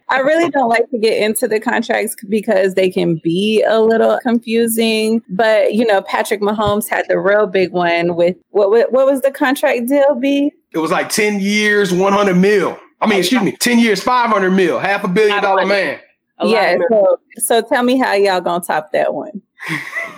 I 0.08 0.18
really 0.20 0.50
don't 0.50 0.68
like 0.68 0.88
to 0.90 0.98
get 0.98 1.22
into 1.22 1.46
the 1.46 1.60
contracts 1.60 2.16
because 2.28 2.74
they 2.74 2.90
can 2.90 3.20
be 3.22 3.62
a 3.62 3.80
little 3.80 4.18
confusing. 4.20 5.22
But 5.28 5.74
you 5.74 5.84
know, 5.84 6.02
Patrick 6.02 6.40
Mahomes 6.40 6.88
had 6.88 7.06
the 7.08 7.18
real 7.18 7.46
big 7.46 7.72
one 7.72 8.16
with 8.16 8.36
what 8.50 8.70
what, 8.70 8.92
what 8.92 9.06
was 9.06 9.20
the 9.20 9.30
contract 9.30 9.88
deal? 9.88 10.14
Be 10.14 10.50
It 10.72 10.78
was 10.78 10.90
like 10.90 11.10
10 11.10 11.40
years, 11.40 11.92
100 11.92 12.34
mil. 12.34 12.78
I 13.00 13.06
mean, 13.06 13.18
excuse 13.20 13.42
me, 13.42 13.52
10 13.52 13.78
years, 13.78 14.02
500 14.02 14.50
mil, 14.50 14.78
half 14.78 15.04
a 15.04 15.08
billion 15.08 15.42
dollar 15.42 15.66
man. 15.66 16.00
A 16.38 16.46
yeah. 16.48 16.76
So, 16.90 17.16
so 17.36 17.62
tell 17.62 17.82
me 17.82 17.98
how 17.98 18.14
y'all 18.14 18.40
gonna 18.40 18.64
top 18.64 18.92
that 18.92 19.12
one? 19.14 19.42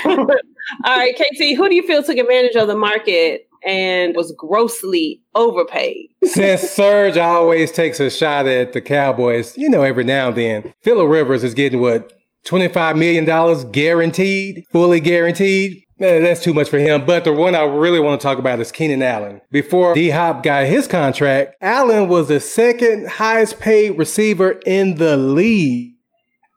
All 0.84 0.96
right, 0.96 1.14
KT, 1.16 1.56
who 1.56 1.68
do 1.68 1.74
you 1.74 1.86
feel 1.86 2.02
took 2.02 2.18
advantage 2.18 2.56
of 2.56 2.66
the 2.68 2.76
market 2.76 3.45
and 3.66 4.14
was 4.14 4.32
grossly 4.38 5.20
overpaid? 5.34 6.08
Since 6.24 6.70
Serge 6.70 7.16
always 7.16 7.72
takes 7.72 8.00
a 8.00 8.10
shot 8.10 8.46
at 8.46 8.72
the 8.72 8.80
Cowboys, 8.80 9.56
you 9.58 9.68
know, 9.68 9.82
every 9.82 10.04
now 10.04 10.28
and 10.28 10.36
then, 10.36 10.74
Philip 10.82 11.08
Rivers 11.08 11.44
is 11.44 11.54
getting 11.54 11.80
what, 11.80 12.12
$25 12.46 12.96
million 12.96 13.72
guaranteed, 13.72 14.64
fully 14.70 15.00
guaranteed. 15.00 15.82
Man, 15.98 16.22
that's 16.22 16.42
too 16.42 16.52
much 16.52 16.68
for 16.68 16.78
him. 16.78 17.06
But 17.06 17.24
the 17.24 17.32
one 17.32 17.54
I 17.54 17.62
really 17.62 18.00
want 18.00 18.20
to 18.20 18.24
talk 18.24 18.38
about 18.38 18.60
is 18.60 18.70
Keenan 18.70 19.02
Allen. 19.02 19.40
Before 19.50 19.94
D 19.94 20.10
Hop 20.10 20.42
got 20.42 20.66
his 20.66 20.86
contract, 20.86 21.56
Allen 21.62 22.08
was 22.08 22.28
the 22.28 22.38
second 22.38 23.08
highest 23.08 23.58
paid 23.60 23.96
receiver 23.98 24.60
in 24.66 24.96
the 24.96 25.16
league. 25.16 25.94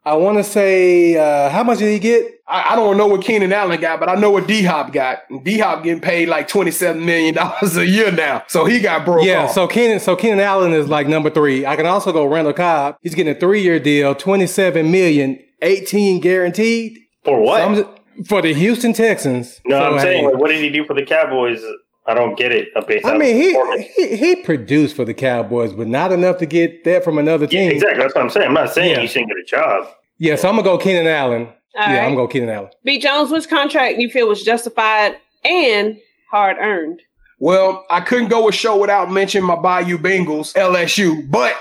I 0.04 0.14
want 0.14 0.38
to 0.38 0.44
say, 0.44 1.16
uh, 1.16 1.48
how 1.50 1.64
much 1.64 1.78
did 1.78 1.90
he 1.92 1.98
get? 1.98 2.39
I, 2.50 2.72
I 2.72 2.76
don't 2.76 2.96
know 2.96 3.06
what 3.06 3.22
Keenan 3.22 3.52
Allen 3.52 3.80
got, 3.80 4.00
but 4.00 4.08
I 4.08 4.14
know 4.16 4.30
what 4.30 4.46
D 4.46 4.62
Hop 4.64 4.92
got. 4.92 5.20
And 5.30 5.44
D 5.44 5.58
Hop 5.58 5.82
getting 5.84 6.00
paid 6.00 6.28
like 6.28 6.48
$27 6.48 7.02
million 7.04 7.36
a 7.38 7.82
year 7.84 8.10
now. 8.10 8.42
So 8.48 8.64
he 8.64 8.80
got 8.80 9.04
broke 9.04 9.24
Yeah, 9.24 9.44
off. 9.44 9.52
so 9.52 9.66
Keenan, 9.68 10.00
so 10.00 10.16
Keenan 10.16 10.40
Allen 10.40 10.72
is 10.72 10.88
like 10.88 11.06
number 11.06 11.30
three. 11.30 11.64
I 11.66 11.76
can 11.76 11.86
also 11.86 12.12
go 12.12 12.26
Randall 12.26 12.52
Cobb. 12.52 12.96
He's 13.02 13.14
getting 13.14 13.34
a 13.34 13.38
three-year 13.38 13.78
deal, 13.80 14.14
27 14.14 14.90
million, 14.90 15.38
18 15.62 16.20
guaranteed. 16.20 16.98
For 17.24 17.40
what? 17.40 17.58
So 17.60 17.82
I'm- 17.82 17.94
for 18.26 18.42
the 18.42 18.52
Houston 18.52 18.92
Texans. 18.92 19.60
no, 19.64 19.78
So, 19.78 19.84
I'm 19.94 20.00
saying, 20.00 20.24
hey, 20.24 20.30
like, 20.30 20.36
what 20.38 20.48
did 20.48 20.60
he 20.60 20.68
do 20.68 20.84
for 20.84 20.92
the 20.94 21.06
Cowboys? 21.06 21.62
I 22.06 22.12
don't 22.14 22.36
get 22.36 22.50
it. 22.52 22.68
uh, 22.76 22.82
I 23.04 23.16
mean, 23.16 23.36
he, 23.36 23.84
he 23.94 24.16
he 24.16 24.36
produced 24.36 24.96
for 24.96 25.04
the 25.06 25.14
Cowboys, 25.14 25.72
but 25.72 25.86
not 25.86 26.12
enough 26.12 26.36
to 26.38 26.46
get 26.46 26.84
that 26.84 27.02
from 27.04 27.16
another 27.18 27.44
Yeah, 27.44 27.60
team. 27.60 27.70
exactly. 27.72 28.02
That's 28.02 28.14
what 28.14 28.24
I'm 28.24 28.30
saying. 28.30 28.46
I'm 28.48 28.52
not 28.54 28.72
saying 28.74 28.90
Yeah. 28.90 29.00
he 29.00 29.06
shouldn't 29.06 29.28
get 29.28 29.38
a 29.38 29.44
job. 29.44 29.88
Yeah, 30.18 30.36
so 30.36 30.48
I'm 30.48 30.56
gonna 30.56 30.64
go 30.64 30.76
Keenan 30.76 31.06
Allen. 31.06 31.48
All 31.76 31.82
yeah, 31.82 31.98
right. 31.98 32.04
I'm 32.04 32.14
gonna 32.14 32.26
go 32.26 32.28
Keenan 32.28 32.48
Allen. 32.48 32.70
B. 32.84 32.98
Jones, 32.98 33.30
which 33.30 33.48
contract 33.48 33.98
you 33.98 34.10
feel 34.10 34.28
was 34.28 34.42
justified 34.42 35.16
and 35.44 35.98
hard 36.30 36.56
earned? 36.58 37.02
Well, 37.38 37.86
I 37.90 38.00
couldn't 38.00 38.28
go 38.28 38.48
a 38.48 38.52
show 38.52 38.78
without 38.78 39.10
mentioning 39.10 39.46
my 39.46 39.56
Bayou 39.56 39.96
Bengals, 39.96 40.54
LSU. 40.54 41.30
But 41.30 41.54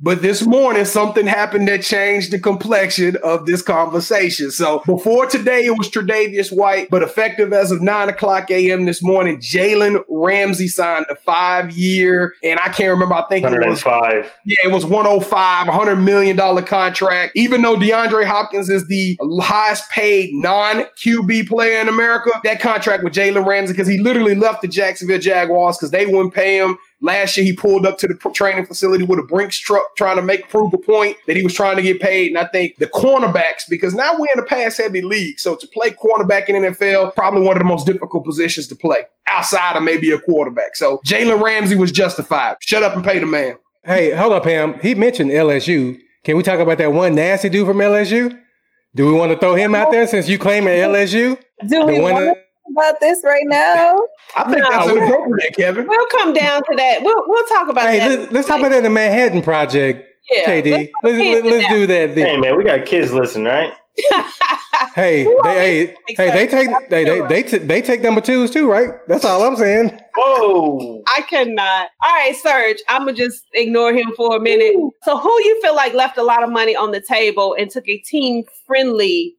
but 0.00 0.22
this 0.22 0.42
morning 0.42 0.84
something 0.84 1.26
happened 1.26 1.68
that 1.68 1.82
changed 1.82 2.30
the 2.32 2.38
complexion 2.38 3.16
of 3.22 3.46
this 3.46 3.60
conversation. 3.62 4.50
So 4.50 4.82
before 4.86 5.26
today, 5.26 5.66
it 5.66 5.76
was 5.76 5.90
Tre'Davious 5.90 6.50
White, 6.50 6.88
but 6.90 7.02
effective 7.02 7.52
as 7.52 7.70
of 7.70 7.82
nine 7.82 8.08
o'clock 8.08 8.50
a.m. 8.50 8.86
this 8.86 9.02
morning, 9.02 9.38
Jalen 9.38 10.02
Ramsey 10.08 10.68
signed 10.68 11.06
a 11.10 11.16
five-year, 11.16 12.34
and 12.42 12.58
I 12.60 12.68
can't 12.68 12.90
remember. 12.90 13.14
I 13.14 13.26
think 13.28 13.44
it 13.44 13.68
was 13.68 13.84
105. 13.84 14.32
yeah, 14.46 14.56
it 14.64 14.72
was 14.72 14.84
105, 14.86 15.68
100 15.68 15.96
million 15.96 16.36
dollar 16.36 16.62
contract. 16.62 17.32
Even 17.34 17.62
though 17.62 17.76
DeAndre 17.76 18.24
Hopkins 18.24 18.70
is 18.70 18.86
the 18.86 19.18
highest 19.40 19.90
paid 19.90 20.32
non 20.32 20.84
QB 21.02 21.48
player 21.48 21.80
in 21.80 21.88
America, 21.88 22.30
that 22.44 22.60
contract 22.60 23.04
with 23.04 23.12
Jalen 23.12 23.44
Ramsey 23.46 23.72
because 23.74 23.88
he 23.88 23.98
literally 23.98 24.34
left 24.34 24.62
the 24.62 24.68
Jacksonville 24.68 25.18
Jaguars 25.18 25.76
because 25.76 25.90
they 25.90 26.06
wouldn't 26.06 26.34
pay 26.34 26.56
him. 26.56 26.78
Last 27.02 27.36
year, 27.36 27.46
he 27.46 27.54
pulled 27.54 27.86
up 27.86 27.96
to 27.98 28.06
the 28.06 28.14
training 28.34 28.66
facility 28.66 29.04
with 29.04 29.18
a 29.18 29.22
Brinks 29.22 29.58
truck 29.58 29.96
trying 29.96 30.16
to 30.16 30.22
make 30.22 30.48
prove 30.50 30.74
a 30.74 30.78
point 30.78 31.16
that 31.26 31.36
he 31.36 31.42
was 31.42 31.54
trying 31.54 31.76
to 31.76 31.82
get 31.82 32.00
paid. 32.00 32.28
And 32.28 32.38
I 32.38 32.46
think 32.48 32.76
the 32.76 32.86
cornerbacks, 32.86 33.68
because 33.68 33.94
now 33.94 34.12
we're 34.18 34.28
in 34.34 34.38
a 34.38 34.44
pass 34.44 34.76
heavy 34.76 35.00
league. 35.00 35.40
So 35.40 35.56
to 35.56 35.66
play 35.68 35.90
cornerback 35.90 36.48
in 36.48 36.56
NFL, 36.56 37.14
probably 37.14 37.40
one 37.42 37.56
of 37.56 37.60
the 37.60 37.68
most 37.68 37.86
difficult 37.86 38.24
positions 38.24 38.66
to 38.68 38.76
play 38.76 39.04
outside 39.28 39.76
of 39.76 39.82
maybe 39.82 40.10
a 40.10 40.18
quarterback. 40.18 40.76
So 40.76 41.00
Jalen 41.06 41.42
Ramsey 41.42 41.76
was 41.76 41.90
justified. 41.90 42.56
Shut 42.60 42.82
up 42.82 42.94
and 42.94 43.04
pay 43.04 43.18
the 43.18 43.26
man. 43.26 43.56
Hey, 43.82 44.10
hold 44.10 44.34
up, 44.34 44.44
Pam. 44.44 44.78
He 44.80 44.94
mentioned 44.94 45.30
LSU. 45.30 45.98
Can 46.22 46.36
we 46.36 46.42
talk 46.42 46.60
about 46.60 46.76
that 46.78 46.92
one 46.92 47.14
nasty 47.14 47.48
dude 47.48 47.66
from 47.66 47.78
LSU? 47.78 48.38
Do 48.94 49.06
we 49.06 49.12
want 49.12 49.32
to 49.32 49.38
throw 49.38 49.54
him 49.54 49.74
out 49.74 49.90
there 49.90 50.06
since 50.06 50.28
you 50.28 50.38
claiming 50.38 50.74
LSU? 50.74 51.38
Do 51.66 51.86
we 51.86 51.96
The 51.96 52.02
one 52.02 52.12
want 52.12 52.18
to 52.18 52.26
talk 52.26 52.38
about 52.72 53.00
this 53.00 53.20
right 53.24 53.44
now? 53.46 53.96
I 54.36 54.44
think 54.50 54.58
No. 54.62 54.70
that's 54.70 54.90
inappropriate, 54.90 55.56
Kevin. 55.56 55.86
We'll 55.86 56.06
come 56.06 56.32
down 56.32 56.62
to 56.62 56.74
that. 56.76 57.02
We'll 57.02 57.22
we'll 57.26 57.46
talk 57.46 57.68
about 57.68 57.88
Hey, 57.88 57.98
that. 57.98 58.18
let's, 58.20 58.32
let's 58.32 58.48
talk 58.48 58.58
about 58.60 58.70
that 58.70 58.78
in 58.78 58.84
the 58.84 58.90
Manhattan 58.90 59.42
Project, 59.42 60.06
Yeah, 60.30 60.46
KD. 60.46 60.70
let's 60.70 60.92
Let's, 61.02 61.18
let's, 61.18 61.46
let's 61.46 61.68
do 61.72 61.86
that. 61.86 62.14
Then. 62.14 62.26
Hey, 62.26 62.36
man, 62.36 62.56
we 62.56 62.64
got 62.64 62.86
kids 62.86 63.12
listening, 63.12 63.46
right? 63.46 63.72
Hey, 64.94 65.24
they, 65.44 65.94
hey, 66.08 66.14
hey, 66.16 66.30
they 66.32 66.46
take 66.48 66.68
they 66.88 67.04
they 67.04 67.20
they, 67.28 67.42
t- 67.44 67.58
they 67.58 67.80
take 67.82 68.00
number 68.00 68.20
twos 68.20 68.50
too, 68.50 68.68
right? 68.68 68.88
That's 69.06 69.24
all 69.24 69.42
I'm 69.44 69.54
saying. 69.54 69.96
Whoa. 70.16 71.02
I 71.16 71.20
cannot. 71.22 71.88
All 72.02 72.10
right, 72.12 72.34
Serge, 72.34 72.78
I'm 72.88 73.02
gonna 73.02 73.12
just 73.12 73.44
ignore 73.54 73.92
him 73.92 74.12
for 74.16 74.34
a 74.36 74.40
minute. 74.40 74.74
So, 75.04 75.16
who 75.18 75.30
you 75.44 75.60
feel 75.62 75.76
like 75.76 75.92
left 75.94 76.18
a 76.18 76.22
lot 76.24 76.42
of 76.42 76.50
money 76.50 76.74
on 76.74 76.90
the 76.90 77.00
table 77.00 77.54
and 77.58 77.70
took 77.70 77.86
a 77.88 77.98
team 77.98 78.42
friendly 78.66 79.36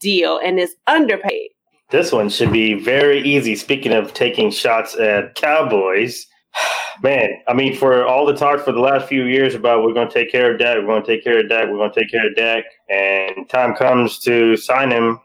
deal 0.00 0.38
and 0.44 0.58
is 0.58 0.74
underpaid? 0.86 1.48
This 1.90 2.12
one 2.12 2.28
should 2.28 2.52
be 2.52 2.74
very 2.74 3.20
easy. 3.20 3.56
Speaking 3.56 3.92
of 3.92 4.14
taking 4.14 4.50
shots 4.50 4.94
at 4.96 5.34
Cowboys, 5.34 6.24
man, 7.02 7.30
I 7.48 7.52
mean, 7.52 7.76
for 7.76 8.06
all 8.06 8.24
the 8.24 8.36
talk 8.36 8.64
for 8.64 8.70
the 8.70 8.80
last 8.80 9.08
few 9.08 9.24
years 9.24 9.56
about 9.56 9.82
we're 9.82 9.92
going 9.92 10.08
to 10.08 10.14
take 10.14 10.30
care 10.30 10.52
of 10.52 10.58
Dak, 10.60 10.78
we're 10.78 10.86
going 10.86 11.02
to 11.02 11.06
take 11.06 11.24
care 11.24 11.40
of 11.40 11.48
Dak, 11.48 11.68
we're 11.68 11.78
going 11.78 11.92
to 11.92 12.00
take 12.00 12.10
care 12.10 12.28
of 12.28 12.36
Dak, 12.36 12.64
and 12.88 13.48
time 13.48 13.74
comes 13.74 14.20
to 14.20 14.56
sign 14.56 14.90
him 14.90 15.18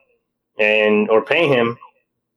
and 0.60 1.08
or 1.10 1.23
pay 1.23 1.47
him, 1.47 1.78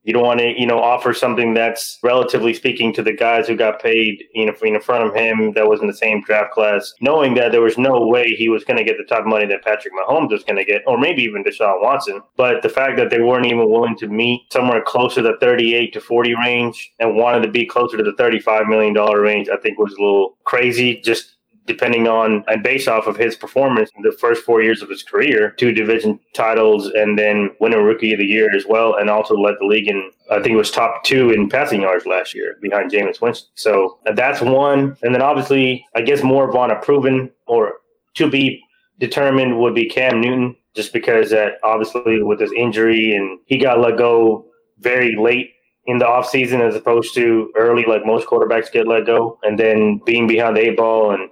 you 0.04 0.12
don't 0.12 0.24
want 0.24 0.40
to, 0.40 0.58
you 0.58 0.66
know, 0.66 0.78
offer 0.78 1.12
something 1.12 1.54
that's 1.54 1.98
relatively 2.02 2.54
speaking 2.54 2.92
to 2.94 3.02
the 3.02 3.12
guys 3.12 3.46
who 3.46 3.56
got 3.56 3.82
paid, 3.82 4.24
you 4.32 4.46
know, 4.46 4.54
in 4.62 4.80
front 4.80 5.06
of 5.06 5.14
him 5.14 5.52
that 5.52 5.68
was 5.68 5.80
in 5.80 5.86
the 5.86 5.94
same 5.94 6.22
draft 6.22 6.52
class, 6.52 6.94
knowing 7.00 7.34
that 7.34 7.52
there 7.52 7.60
was 7.60 7.78
no 7.78 8.06
way 8.06 8.28
he 8.28 8.48
was 8.48 8.64
going 8.64 8.76
to 8.76 8.84
get 8.84 8.96
the 8.96 9.04
top 9.04 9.26
money 9.26 9.46
that 9.46 9.64
Patrick 9.64 9.92
Mahomes 9.94 10.30
was 10.30 10.44
going 10.44 10.56
to 10.56 10.64
get, 10.64 10.82
or 10.86 10.98
maybe 10.98 11.22
even 11.22 11.44
Deshaun 11.44 11.82
Watson. 11.82 12.20
But 12.36 12.62
the 12.62 12.68
fact 12.68 12.96
that 12.96 13.10
they 13.10 13.20
weren't 13.20 13.46
even 13.46 13.70
willing 13.70 13.96
to 13.98 14.08
meet 14.08 14.52
somewhere 14.52 14.82
closer 14.82 15.22
to 15.22 15.28
the 15.28 15.38
38 15.40 15.92
to 15.92 16.00
40 16.00 16.34
range 16.36 16.92
and 16.98 17.16
wanted 17.16 17.42
to 17.42 17.50
be 17.50 17.66
closer 17.66 17.96
to 17.96 18.02
the 18.02 18.14
35 18.16 18.66
million 18.66 18.94
dollar 18.94 19.20
range, 19.20 19.48
I 19.48 19.56
think 19.56 19.78
was 19.78 19.94
a 19.94 20.02
little 20.02 20.36
crazy. 20.44 21.00
Just 21.00 21.37
depending 21.68 22.08
on 22.08 22.42
and 22.48 22.62
based 22.62 22.88
off 22.88 23.06
of 23.06 23.16
his 23.16 23.36
performance 23.36 23.90
in 23.96 24.02
the 24.02 24.16
first 24.20 24.44
four 24.44 24.62
years 24.62 24.82
of 24.82 24.88
his 24.88 25.04
career, 25.04 25.52
two 25.52 25.72
division 25.72 26.18
titles, 26.34 26.86
and 26.88 27.16
then 27.16 27.50
winning 27.60 27.84
rookie 27.84 28.12
of 28.12 28.18
the 28.18 28.26
year 28.26 28.52
as 28.54 28.64
well, 28.66 28.96
and 28.96 29.08
also 29.08 29.34
led 29.36 29.54
the 29.60 29.66
league 29.66 29.88
in 29.88 30.10
I 30.30 30.36
think 30.36 30.54
it 30.54 30.56
was 30.56 30.70
top 30.70 31.04
two 31.04 31.30
in 31.30 31.48
passing 31.48 31.82
yards 31.82 32.06
last 32.06 32.34
year 32.34 32.56
behind 32.60 32.90
Jameis 32.90 33.20
Winston. 33.20 33.48
So 33.54 33.98
uh, 34.06 34.12
that's 34.12 34.40
one, 34.40 34.96
and 35.02 35.14
then 35.14 35.22
obviously 35.22 35.86
I 35.94 36.02
guess 36.02 36.24
more 36.24 36.48
of 36.48 36.56
on 36.56 36.72
a 36.72 36.76
proven 36.76 37.30
or 37.46 37.74
to 38.16 38.28
be 38.28 38.62
determined 38.98 39.60
would 39.60 39.74
be 39.74 39.88
Cam 39.88 40.20
Newton, 40.20 40.56
just 40.74 40.92
because 40.92 41.30
that 41.30 41.54
obviously 41.62 42.22
with 42.22 42.40
his 42.40 42.52
injury 42.52 43.14
and 43.14 43.38
he 43.46 43.58
got 43.58 43.80
let 43.80 43.96
go 43.96 44.46
very 44.80 45.14
late 45.16 45.52
in 45.86 45.98
the 45.98 46.04
offseason 46.04 46.60
as 46.60 46.76
opposed 46.76 47.14
to 47.14 47.50
early 47.56 47.84
like 47.86 48.04
most 48.04 48.26
quarterbacks 48.26 48.70
get 48.70 48.86
let 48.86 49.06
go 49.06 49.38
and 49.42 49.58
then 49.58 50.00
being 50.04 50.26
behind 50.26 50.56
the 50.56 50.60
eight 50.60 50.76
ball 50.76 51.12
and 51.12 51.30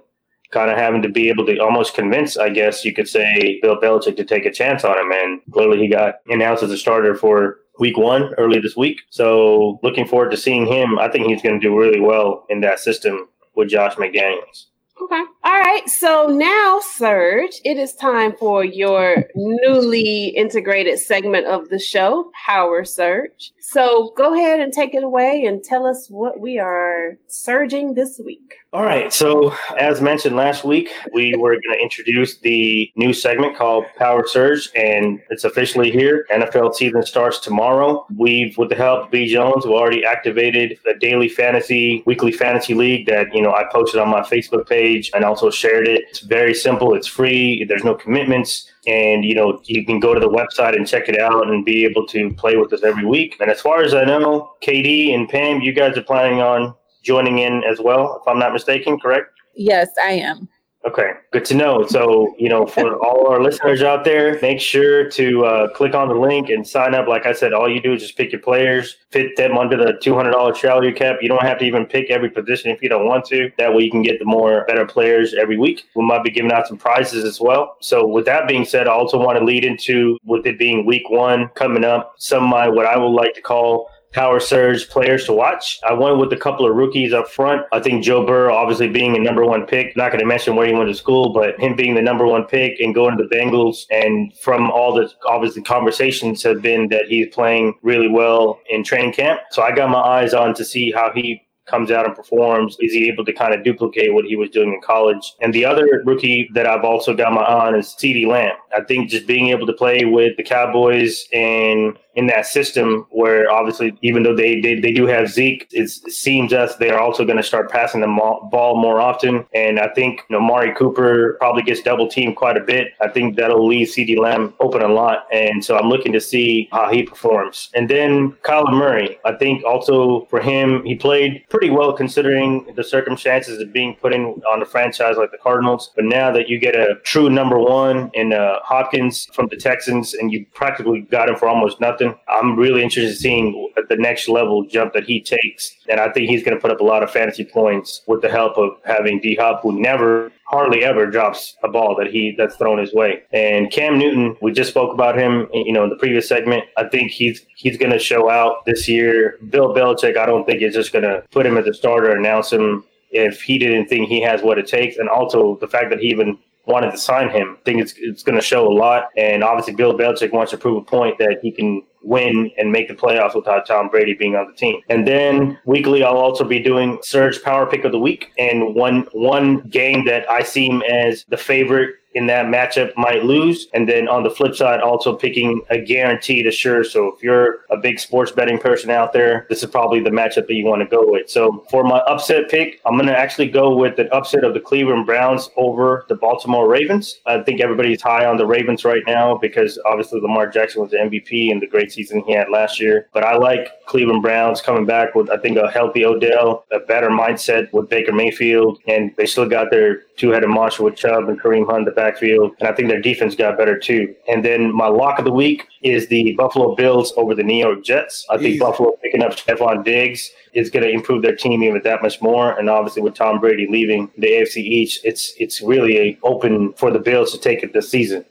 kind 0.51 0.71
of 0.71 0.77
having 0.77 1.01
to 1.01 1.09
be 1.09 1.29
able 1.29 1.45
to 1.45 1.57
almost 1.59 1.93
convince, 1.93 2.37
I 2.37 2.49
guess 2.49 2.85
you 2.85 2.93
could 2.93 3.07
say, 3.07 3.59
Bill 3.61 3.77
Belichick 3.77 4.15
to 4.17 4.23
take 4.23 4.45
a 4.45 4.51
chance 4.51 4.83
on 4.83 4.97
him. 4.97 5.11
And 5.11 5.41
clearly 5.51 5.79
he 5.79 5.89
got 5.89 6.15
announced 6.27 6.63
as 6.63 6.71
a 6.71 6.77
starter 6.77 7.15
for 7.15 7.57
week 7.79 7.97
one 7.97 8.33
early 8.37 8.59
this 8.59 8.75
week. 8.75 9.01
So 9.09 9.79
looking 9.83 10.07
forward 10.07 10.31
to 10.31 10.37
seeing 10.37 10.65
him. 10.65 10.97
I 10.99 11.09
think 11.09 11.27
he's 11.27 11.41
going 11.41 11.59
to 11.59 11.67
do 11.67 11.77
really 11.77 11.99
well 11.99 12.45
in 12.49 12.61
that 12.61 12.79
system 12.79 13.27
with 13.55 13.69
Josh 13.69 13.95
McDaniels. 13.95 14.65
Okay. 14.99 15.21
All 15.43 15.53
right. 15.53 15.87
So 15.87 16.25
now, 16.25 16.79
Serge, 16.81 17.61
it 17.63 17.77
is 17.77 17.93
time 17.93 18.33
for 18.39 18.65
your 18.65 19.25
newly 19.35 20.29
integrated 20.29 20.97
segment 20.97 21.45
of 21.45 21.69
the 21.69 21.77
show, 21.77 22.31
Power 22.45 22.83
Surge. 22.83 23.51
So 23.59 24.11
go 24.17 24.33
ahead 24.33 24.59
and 24.59 24.73
take 24.73 24.95
it 24.95 25.03
away 25.03 25.45
and 25.45 25.63
tell 25.63 25.85
us 25.85 26.07
what 26.09 26.39
we 26.39 26.57
are 26.57 27.17
surging 27.27 27.93
this 27.93 28.19
week. 28.25 28.55
All 28.73 28.83
right. 28.83 29.13
So, 29.13 29.55
as 29.79 30.01
mentioned 30.01 30.35
last 30.35 30.65
week, 30.65 30.89
we 31.13 31.33
were 31.37 31.53
going 31.53 31.77
to 31.77 31.81
introduce 31.81 32.37
the 32.39 32.91
new 32.97 33.13
segment 33.13 33.57
called 33.57 33.85
Power 33.97 34.27
Surge, 34.27 34.69
and 34.75 35.21
it's 35.29 35.45
officially 35.45 35.89
here. 35.89 36.25
NFL 36.29 36.75
season 36.75 37.01
starts 37.03 37.39
tomorrow. 37.39 38.05
We've, 38.13 38.57
with 38.57 38.67
the 38.67 38.75
help 38.75 39.05
of 39.05 39.11
B. 39.11 39.31
Jones, 39.31 39.65
we 39.65 39.71
already 39.71 40.03
activated 40.03 40.77
a 40.85 40.99
daily 40.99 41.29
fantasy, 41.29 42.03
weekly 42.05 42.33
fantasy 42.33 42.73
league 42.73 43.07
that 43.07 43.33
you 43.33 43.41
know 43.41 43.53
I 43.53 43.63
posted 43.71 44.01
on 44.01 44.09
my 44.09 44.19
Facebook 44.19 44.67
page 44.67 45.11
and 45.13 45.23
also 45.23 45.49
shared 45.49 45.87
it. 45.87 46.03
It's 46.09 46.19
very 46.19 46.53
simple. 46.53 46.93
It's 46.93 47.07
free. 47.07 47.63
There's 47.63 47.85
no 47.85 47.95
commitments 47.95 48.69
and 48.85 49.25
you 49.25 49.35
know 49.35 49.61
you 49.65 49.85
can 49.85 49.99
go 49.99 50.13
to 50.13 50.19
the 50.19 50.29
website 50.29 50.75
and 50.75 50.87
check 50.87 51.07
it 51.07 51.19
out 51.19 51.47
and 51.47 51.63
be 51.63 51.85
able 51.85 52.05
to 52.07 52.33
play 52.33 52.57
with 52.57 52.73
us 52.73 52.83
every 52.83 53.05
week. 53.05 53.37
And 53.39 53.49
as 53.49 53.61
far 53.61 53.81
as 53.81 53.93
I 53.93 54.03
know, 54.03 54.51
KD 54.61 55.15
and 55.15 55.29
Pam, 55.29 55.61
you 55.61 55.71
guys 55.71 55.97
are 55.97 56.03
planning 56.03 56.41
on 56.41 56.75
joining 57.07 57.39
in 57.39 57.63
as 57.63 57.79
well, 57.79 58.21
if 58.21 58.27
I'm 58.27 58.37
not 58.37 58.53
mistaken, 58.53 58.99
correct? 58.99 59.31
Yes, 59.55 59.89
I 60.03 60.11
am. 60.11 60.49
Okay, 60.85 61.11
good 61.33 61.43
to 61.45 61.55
know. 61.55 61.85
So, 61.85 62.33
you 62.37 62.47
know, 62.47 62.65
for 62.65 62.95
all 63.05 63.27
our 63.27 63.41
listeners 63.41 63.81
out 63.81 64.05
there, 64.05 64.39
make 64.41 64.61
sure 64.61 65.09
to 65.09 65.45
uh, 65.45 65.67
click 65.73 65.93
on 65.93 66.07
the 66.07 66.13
link 66.13 66.49
and 66.49 66.65
sign 66.65 66.93
up. 66.95 67.07
Like 67.07 67.25
I 67.25 67.33
said, 67.33 67.51
all 67.51 67.69
you 67.69 67.81
do 67.81 67.93
is 67.93 68.01
just 68.03 68.15
pick 68.15 68.31
your 68.31 68.39
players, 68.39 68.95
fit 69.11 69.35
them 69.35 69.57
under 69.57 69.75
the 69.75 69.93
$200 69.93 70.55
salary 70.55 70.93
cap. 70.93 71.17
You 71.21 71.27
don't 71.27 71.43
have 71.43 71.57
to 71.59 71.65
even 71.65 71.85
pick 71.85 72.09
every 72.09 72.29
position 72.29 72.71
if 72.71 72.81
you 72.81 72.87
don't 72.87 73.05
want 73.05 73.25
to. 73.25 73.51
That 73.57 73.73
way 73.73 73.83
you 73.83 73.91
can 73.91 74.01
get 74.01 74.19
the 74.19 74.25
more 74.25 74.63
better 74.65 74.85
players 74.85 75.33
every 75.33 75.57
week. 75.57 75.83
We 75.95 76.05
might 76.05 76.23
be 76.23 76.31
giving 76.31 76.53
out 76.53 76.67
some 76.67 76.77
prizes 76.77 77.25
as 77.25 77.41
well. 77.41 77.75
So, 77.81 78.07
with 78.07 78.25
that 78.25 78.47
being 78.47 78.63
said, 78.63 78.87
I 78.87 78.91
also 78.91 79.17
want 79.17 79.37
to 79.39 79.43
lead 79.43 79.65
into, 79.65 80.17
with 80.23 80.45
it 80.45 80.57
being 80.57 80.85
week 80.85 81.09
one 81.09 81.49
coming 81.55 81.83
up, 81.83 82.13
some 82.17 82.43
of 82.43 82.49
my 82.49 82.69
what 82.69 82.85
I 82.85 82.97
would 82.97 83.07
like 83.07 83.33
to 83.33 83.41
call 83.41 83.89
power 84.13 84.39
surge 84.39 84.89
players 84.89 85.25
to 85.25 85.33
watch. 85.33 85.79
I 85.87 85.93
went 85.93 86.17
with 86.17 86.31
a 86.33 86.37
couple 86.37 86.69
of 86.69 86.75
rookies 86.75 87.13
up 87.13 87.27
front. 87.27 87.65
I 87.71 87.79
think 87.79 88.03
Joe 88.03 88.25
Burrow, 88.25 88.55
obviously 88.55 88.87
being 88.87 89.15
a 89.15 89.19
number 89.19 89.45
one 89.45 89.65
pick, 89.65 89.95
not 89.95 90.11
going 90.11 90.19
to 90.19 90.25
mention 90.25 90.55
where 90.55 90.67
he 90.67 90.73
went 90.73 90.89
to 90.89 90.95
school, 90.95 91.33
but 91.33 91.59
him 91.59 91.75
being 91.75 91.95
the 91.95 92.01
number 92.01 92.25
one 92.25 92.45
pick 92.45 92.79
and 92.79 92.95
going 92.95 93.17
to 93.17 93.23
the 93.23 93.35
Bengals. 93.35 93.85
And 93.91 94.35
from 94.37 94.71
all 94.71 94.93
the 94.93 95.11
obviously 95.27 95.61
conversations 95.63 96.43
have 96.43 96.61
been 96.61 96.89
that 96.89 97.05
he's 97.07 97.27
playing 97.33 97.75
really 97.81 98.07
well 98.07 98.59
in 98.69 98.83
training 98.83 99.13
camp. 99.13 99.41
So 99.51 99.61
I 99.61 99.71
got 99.71 99.89
my 99.89 100.01
eyes 100.01 100.33
on 100.33 100.53
to 100.55 100.65
see 100.65 100.91
how 100.91 101.11
he 101.13 101.47
comes 101.67 101.91
out 101.91 102.05
and 102.05 102.15
performs? 102.15 102.77
Is 102.79 102.93
he 102.93 103.07
able 103.07 103.25
to 103.25 103.33
kind 103.33 103.53
of 103.53 103.63
duplicate 103.63 104.13
what 104.13 104.25
he 104.25 104.35
was 104.35 104.49
doing 104.49 104.73
in 104.73 104.81
college? 104.81 105.33
And 105.41 105.53
the 105.53 105.65
other 105.65 106.01
rookie 106.05 106.49
that 106.53 106.65
I've 106.65 106.83
also 106.83 107.13
got 107.13 107.33
my 107.33 107.41
eye 107.41 107.67
on 107.67 107.75
is 107.75 107.95
CeeDee 107.99 108.27
Lamb. 108.27 108.55
I 108.75 108.83
think 108.83 109.09
just 109.09 109.27
being 109.27 109.49
able 109.49 109.67
to 109.67 109.73
play 109.73 110.05
with 110.05 110.37
the 110.37 110.43
Cowboys 110.43 111.27
and 111.33 111.97
in 112.17 112.25
that 112.25 112.47
system 112.47 113.05
where 113.11 113.49
obviously 113.49 113.97
even 114.01 114.23
though 114.23 114.35
they 114.35 114.59
they, 114.59 114.79
they 114.79 114.91
do 114.91 115.05
have 115.05 115.29
Zeke, 115.29 115.67
it 115.71 115.87
seems 115.89 116.51
us 116.51 116.75
they're 116.75 116.99
also 116.99 117.23
going 117.23 117.37
to 117.37 117.43
start 117.43 117.69
passing 117.69 118.01
the 118.01 118.07
ball 118.07 118.81
more 118.81 118.99
often. 118.99 119.45
And 119.53 119.79
I 119.79 119.89
think 119.93 120.23
you 120.27 120.35
know 120.35 120.43
Amari 120.43 120.73
Cooper 120.73 121.37
probably 121.39 121.61
gets 121.61 121.81
double 121.81 122.07
teamed 122.07 122.35
quite 122.35 122.57
a 122.57 122.61
bit. 122.61 122.93
I 123.01 123.07
think 123.07 123.37
that'll 123.37 123.65
leave 123.65 123.89
CeeDee 123.89 124.17
Lamb 124.17 124.55
open 124.59 124.81
a 124.81 124.87
lot. 124.87 125.27
And 125.31 125.63
so 125.63 125.77
I'm 125.77 125.89
looking 125.89 126.11
to 126.13 126.19
see 126.19 126.67
how 126.71 126.91
he 126.91 127.03
performs. 127.03 127.69
And 127.75 127.87
then 127.87 128.31
Kyler 128.43 128.73
Murray, 128.73 129.19
I 129.23 129.33
think 129.33 129.63
also 129.63 130.25
for 130.25 130.41
him, 130.41 130.83
he 130.83 130.95
played 130.95 131.45
pretty 131.49 131.69
well 131.69 131.93
considering 131.93 132.73
the 132.75 132.83
circumstances 132.83 133.61
of 133.61 133.71
being 133.71 133.95
put 133.95 134.11
in 134.11 134.41
on 134.51 134.61
a 134.63 134.65
franchise 134.65 135.17
like 135.17 135.31
the 135.31 135.37
Cardinals. 135.37 135.91
But 135.95 136.05
now 136.05 136.31
that 136.31 136.49
you 136.49 136.57
get 136.57 136.75
a 136.75 136.95
true 137.03 137.29
number 137.29 137.59
one 137.59 138.09
in 138.15 138.33
uh, 138.33 138.55
Hopkins 138.63 139.27
from 139.33 139.47
the 139.49 139.57
Texans 139.57 140.15
and 140.15 140.31
you 140.31 140.47
practically 140.53 141.01
got 141.01 141.29
him 141.29 141.35
for 141.35 141.47
almost 141.47 141.79
nothing 141.79 142.06
I'm 142.27 142.55
really 142.55 142.83
interested 142.83 143.11
in 143.11 143.15
seeing 143.15 143.71
the 143.89 143.95
next 143.95 144.27
level 144.27 144.65
jump 144.65 144.93
that 144.93 145.05
he 145.05 145.21
takes. 145.21 145.75
And 145.89 145.99
I 145.99 146.11
think 146.11 146.29
he's 146.29 146.43
going 146.43 146.55
to 146.55 146.61
put 146.61 146.71
up 146.71 146.79
a 146.79 146.83
lot 146.83 147.03
of 147.03 147.11
fantasy 147.11 147.45
points 147.45 148.01
with 148.07 148.21
the 148.21 148.29
help 148.29 148.57
of 148.57 148.71
having 148.85 149.19
D 149.19 149.35
Hop, 149.35 149.61
who 149.61 149.79
never 149.79 150.31
hardly 150.45 150.83
ever 150.83 151.05
drops 151.05 151.55
a 151.63 151.67
ball 151.67 151.95
that 151.97 152.07
he 152.07 152.33
that's 152.37 152.55
thrown 152.55 152.79
his 152.79 152.93
way. 152.93 153.21
And 153.33 153.71
Cam 153.71 153.97
Newton, 153.97 154.37
we 154.41 154.51
just 154.51 154.69
spoke 154.69 154.93
about 154.93 155.17
him, 155.17 155.47
you 155.53 155.73
know, 155.73 155.83
in 155.83 155.89
the 155.89 155.95
previous 155.97 156.27
segment. 156.27 156.63
I 156.77 156.87
think 156.87 157.11
he's 157.11 157.45
he's 157.55 157.77
going 157.77 157.91
to 157.91 157.99
show 157.99 158.29
out 158.29 158.65
this 158.65 158.87
year. 158.87 159.37
Bill 159.49 159.73
Belichick, 159.73 160.17
I 160.17 160.25
don't 160.25 160.45
think 160.45 160.61
is 160.61 160.73
just 160.73 160.93
going 160.93 161.05
to 161.05 161.23
put 161.31 161.45
him 161.45 161.57
as 161.57 161.67
a 161.67 161.73
starter, 161.73 162.11
announce 162.11 162.51
him 162.51 162.83
if 163.09 163.41
he 163.41 163.57
didn't 163.57 163.87
think 163.87 164.09
he 164.09 164.21
has 164.21 164.41
what 164.41 164.57
it 164.57 164.67
takes, 164.67 164.97
and 164.97 165.07
also 165.09 165.57
the 165.61 165.67
fact 165.67 165.89
that 165.89 165.99
he 165.99 166.07
even 166.07 166.37
wanted 166.67 166.91
to 166.91 166.97
sign 166.97 167.29
him. 167.29 167.57
I 167.59 167.63
think 167.63 167.81
it's 167.81 167.93
it's 167.97 168.23
going 168.23 168.35
to 168.37 168.41
show 168.41 168.67
a 168.67 168.73
lot. 168.73 169.09
And 169.17 169.43
obviously, 169.43 169.73
Bill 169.73 169.97
Belichick 169.97 170.31
wants 170.31 170.51
to 170.51 170.57
prove 170.57 170.77
a 170.77 170.85
point 170.85 171.17
that 171.19 171.39
he 171.41 171.51
can 171.51 171.83
win 172.03 172.51
and 172.57 172.71
make 172.71 172.87
the 172.87 172.93
playoffs 172.93 173.35
without 173.35 173.65
Tom 173.65 173.89
Brady 173.89 174.13
being 174.13 174.35
on 174.35 174.47
the 174.47 174.53
team. 174.53 174.81
And 174.89 175.07
then 175.07 175.57
weekly, 175.65 176.03
I'll 176.03 176.17
also 176.17 176.43
be 176.43 176.59
doing 176.59 176.99
Surge 177.01 177.41
Power 177.41 177.65
Pick 177.65 177.83
of 177.83 177.91
the 177.91 177.99
Week. 177.99 178.31
And 178.37 178.75
one 178.75 179.07
one 179.13 179.61
game 179.61 180.05
that 180.05 180.29
I 180.29 180.43
seem 180.43 180.81
as 180.83 181.25
the 181.29 181.37
favorite 181.37 181.95
in 182.17 182.25
that 182.25 182.47
matchup 182.47 182.91
might 182.97 183.23
lose. 183.23 183.67
And 183.75 183.87
then 183.87 184.07
on 184.07 184.23
the 184.23 184.31
flip 184.31 184.55
side, 184.55 184.81
also 184.81 185.15
picking 185.15 185.61
a 185.69 185.79
guaranteed 185.79 186.47
assure. 186.47 186.83
So 186.83 187.13
if 187.13 187.21
you're 187.21 187.59
a 187.69 187.77
big 187.77 187.99
sports 187.99 188.31
betting 188.31 188.57
person 188.57 188.89
out 188.89 189.13
there, 189.13 189.45
this 189.49 189.61
is 189.61 189.69
probably 189.69 189.99
the 189.99 190.09
matchup 190.09 190.47
that 190.47 190.53
you 190.53 190.65
want 190.65 190.81
to 190.81 190.87
go 190.87 191.03
with. 191.05 191.29
So 191.29 191.63
for 191.69 191.83
my 191.83 191.99
upset 191.99 192.49
pick, 192.49 192.81
I'm 192.87 192.95
going 192.95 193.05
to 193.05 193.17
actually 193.17 193.49
go 193.49 193.75
with 193.75 193.97
the 193.97 194.11
upset 194.11 194.43
of 194.43 194.55
the 194.55 194.59
Cleveland 194.59 195.05
Browns 195.05 195.51
over 195.57 196.05
the 196.09 196.15
Baltimore 196.15 196.67
Ravens. 196.67 197.19
I 197.27 197.43
think 197.43 197.61
everybody's 197.61 198.01
high 198.01 198.25
on 198.25 198.37
the 198.37 198.47
Ravens 198.47 198.83
right 198.83 199.03
now 199.05 199.37
because 199.37 199.79
obviously 199.85 200.19
Lamar 200.19 200.47
Jackson 200.47 200.81
was 200.81 200.89
the 200.89 200.97
MVP 200.97 201.51
and 201.51 201.61
the 201.61 201.67
great 201.67 201.91
season 201.91 202.23
he 202.25 202.33
had 202.33 202.49
last 202.49 202.79
year. 202.79 203.09
But 203.13 203.25
I 203.25 203.37
like 203.37 203.69
Cleveland 203.85 204.23
Browns 204.23 204.59
coming 204.59 204.87
back 204.87 205.13
with, 205.13 205.29
I 205.29 205.37
think, 205.37 205.57
a 205.57 205.69
healthy 205.69 206.03
Odell, 206.03 206.65
a 206.71 206.79
better 206.79 207.09
mindset 207.09 207.71
with 207.71 207.89
Baker 207.89 208.11
Mayfield, 208.11 208.79
and 208.87 209.13
they 209.17 209.27
still 209.27 209.47
got 209.47 209.69
their 209.69 210.01
two-headed 210.17 210.49
monster 210.49 210.83
with 210.83 210.95
Chubb 210.95 211.29
and 211.29 211.39
Kareem 211.39 211.69
Hunt, 211.69 211.85
the 211.85 211.91
back 211.91 212.06
backfield, 212.07 212.51
and 212.59 212.67
I 212.67 212.73
think 212.73 212.89
their 212.89 213.01
defense 213.01 213.35
got 213.35 213.57
better 213.57 213.77
too. 213.77 214.15
And 214.27 214.43
then 214.43 214.73
my 214.73 214.87
lock 214.87 215.19
of 215.19 215.25
the 215.25 215.31
week 215.31 215.67
is 215.81 216.07
the 216.07 216.33
Buffalo 216.33 216.75
Bills 216.75 217.13
over 217.17 217.35
the 217.35 217.43
New 217.43 217.57
York 217.57 217.83
Jets. 217.83 218.25
I 218.29 218.37
think 218.37 218.49
Easy. 218.49 218.59
Buffalo 218.59 218.91
picking 219.03 219.23
up 219.23 219.33
Stefon 219.33 219.83
Diggs 219.83 220.31
is 220.53 220.69
going 220.69 220.83
to 220.83 220.89
improve 220.89 221.21
their 221.21 221.35
team 221.35 221.63
even 221.63 221.81
that 221.83 222.01
much 222.01 222.21
more. 222.21 222.57
And 222.57 222.69
obviously, 222.69 223.01
with 223.01 223.15
Tom 223.15 223.39
Brady 223.39 223.67
leaving 223.69 224.09
the 224.17 224.27
AFC 224.27 224.57
East, 224.57 225.01
it's 225.03 225.33
it's 225.37 225.61
really 225.61 226.17
open 226.23 226.73
for 226.73 226.91
the 226.91 226.99
Bills 226.99 227.31
to 227.31 227.37
take 227.37 227.63
it 227.63 227.73
this 227.73 227.89
season. 227.89 228.25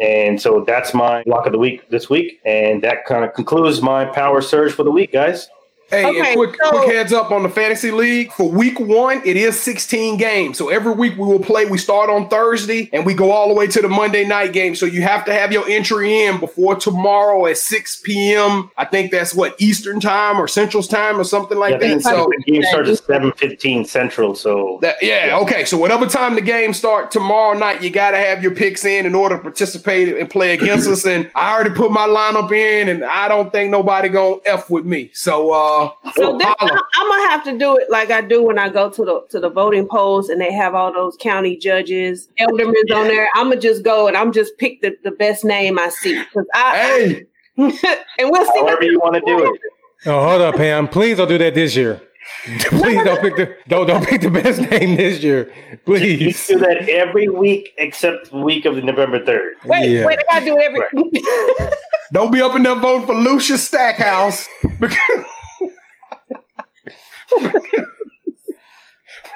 And 0.00 0.40
so 0.40 0.64
that's 0.66 0.94
my 0.94 1.22
lock 1.26 1.46
of 1.46 1.52
the 1.52 1.58
week 1.58 1.88
this 1.90 2.08
week. 2.10 2.40
And 2.44 2.82
that 2.82 3.04
kind 3.06 3.24
of 3.24 3.34
concludes 3.34 3.82
my 3.82 4.04
power 4.04 4.40
surge 4.40 4.72
for 4.72 4.82
the 4.82 4.90
week, 4.90 5.12
guys. 5.12 5.48
Hey, 5.92 6.06
okay, 6.06 6.34
quick, 6.34 6.56
so, 6.58 6.70
quick 6.70 6.90
heads 6.90 7.12
up 7.12 7.30
on 7.30 7.42
the 7.42 7.50
fantasy 7.50 7.90
league 7.90 8.32
for 8.32 8.48
week 8.48 8.80
one. 8.80 9.20
It 9.26 9.36
is 9.36 9.60
16 9.60 10.16
games, 10.16 10.56
so 10.56 10.70
every 10.70 10.92
week 10.92 11.18
we 11.18 11.26
will 11.26 11.38
play. 11.38 11.66
We 11.66 11.76
start 11.76 12.08
on 12.08 12.30
Thursday 12.30 12.88
and 12.94 13.04
we 13.04 13.12
go 13.12 13.30
all 13.30 13.48
the 13.48 13.54
way 13.54 13.66
to 13.66 13.82
the 13.82 13.90
Monday 13.90 14.24
night 14.24 14.54
game. 14.54 14.74
So 14.74 14.86
you 14.86 15.02
have 15.02 15.22
to 15.26 15.34
have 15.34 15.52
your 15.52 15.68
entry 15.68 16.22
in 16.22 16.40
before 16.40 16.76
tomorrow 16.76 17.44
at 17.44 17.58
6 17.58 18.00
p.m. 18.04 18.70
I 18.78 18.86
think 18.86 19.10
that's 19.10 19.34
what 19.34 19.54
Eastern 19.60 20.00
time 20.00 20.40
or 20.40 20.48
Central 20.48 20.82
time 20.82 21.20
or 21.20 21.24
something 21.24 21.58
like 21.58 21.72
yeah, 21.72 21.96
that. 21.96 22.02
So 22.04 22.30
the 22.38 22.50
game 22.50 22.62
starts 22.62 22.88
at 22.88 23.20
7:15 23.22 23.86
Central. 23.86 24.34
So 24.34 24.78
that, 24.80 24.96
yeah, 25.02 25.38
okay. 25.42 25.66
So 25.66 25.76
whatever 25.76 26.06
time 26.06 26.36
the 26.36 26.40
game 26.40 26.72
start 26.72 27.10
tomorrow 27.10 27.58
night, 27.58 27.82
you 27.82 27.90
got 27.90 28.12
to 28.12 28.16
have 28.16 28.42
your 28.42 28.54
picks 28.54 28.86
in 28.86 29.04
in 29.04 29.14
order 29.14 29.36
to 29.36 29.42
participate 29.42 30.08
and 30.08 30.30
play 30.30 30.54
against 30.54 30.88
us. 30.88 31.04
And 31.04 31.30
I 31.34 31.52
already 31.52 31.74
put 31.74 31.92
my 31.92 32.06
lineup 32.06 32.50
in, 32.50 32.88
and 32.88 33.04
I 33.04 33.28
don't 33.28 33.52
think 33.52 33.70
nobody 33.70 34.08
gonna 34.08 34.36
f 34.46 34.70
with 34.70 34.86
me. 34.86 35.10
So. 35.12 35.50
uh 35.52 35.81
so 36.14 36.36
this, 36.38 36.46
I'm, 36.58 36.68
I'm 36.70 37.08
gonna 37.08 37.30
have 37.30 37.44
to 37.44 37.58
do 37.58 37.76
it 37.76 37.90
like 37.90 38.10
I 38.10 38.20
do 38.20 38.42
when 38.42 38.58
I 38.58 38.68
go 38.68 38.90
to 38.90 39.04
the 39.04 39.26
to 39.30 39.40
the 39.40 39.50
voting 39.50 39.86
polls 39.88 40.28
and 40.28 40.40
they 40.40 40.52
have 40.52 40.74
all 40.74 40.92
those 40.92 41.16
county 41.20 41.56
judges, 41.56 42.28
aldermen 42.40 42.74
yeah. 42.86 42.96
on 42.96 43.08
there. 43.08 43.28
I'm 43.34 43.48
gonna 43.48 43.60
just 43.60 43.82
go 43.82 44.08
and 44.08 44.16
I'm 44.16 44.32
just 44.32 44.56
pick 44.58 44.80
the, 44.80 44.96
the 45.04 45.10
best 45.10 45.44
name 45.44 45.78
I 45.78 45.88
see 45.88 46.18
because 46.18 46.46
I, 46.54 46.76
hey. 46.76 47.26
and 47.56 48.30
we'll 48.30 48.44
see. 48.52 48.60
However 48.60 48.84
you 48.84 48.98
want 48.98 49.14
to 49.14 49.20
do 49.20 49.44
it. 49.44 49.60
Oh, 50.06 50.28
hold 50.28 50.42
up, 50.42 50.56
Pam. 50.56 50.88
Please 50.88 51.18
don't 51.18 51.28
do 51.28 51.38
that 51.38 51.54
this 51.54 51.76
year. 51.76 52.00
Please 52.60 53.02
don't 53.04 53.20
pick 53.20 53.36
the 53.36 53.56
don't 53.68 53.86
don't 53.86 54.06
pick 54.06 54.20
the 54.20 54.30
best 54.30 54.60
name 54.60 54.96
this 54.96 55.22
year. 55.22 55.52
Please 55.84 56.48
you 56.48 56.56
do 56.56 56.60
that 56.60 56.88
every 56.88 57.28
week 57.28 57.72
except 57.78 58.30
the 58.30 58.38
week 58.38 58.64
of 58.64 58.82
November 58.82 59.24
third. 59.24 59.54
Wait, 59.64 59.90
yeah. 59.90 60.06
wait, 60.06 60.18
I 60.18 60.22
gotta 60.32 60.44
do 60.46 60.56
it 60.58 60.62
every. 60.62 60.80
Right. 60.80 61.74
don't 62.12 62.32
be 62.32 62.40
up 62.40 62.54
in 62.56 62.62
there 62.62 62.74
voting 62.76 63.06
for 63.06 63.14
Lucius 63.14 63.66
Stackhouse 63.66 64.48
because 64.80 65.24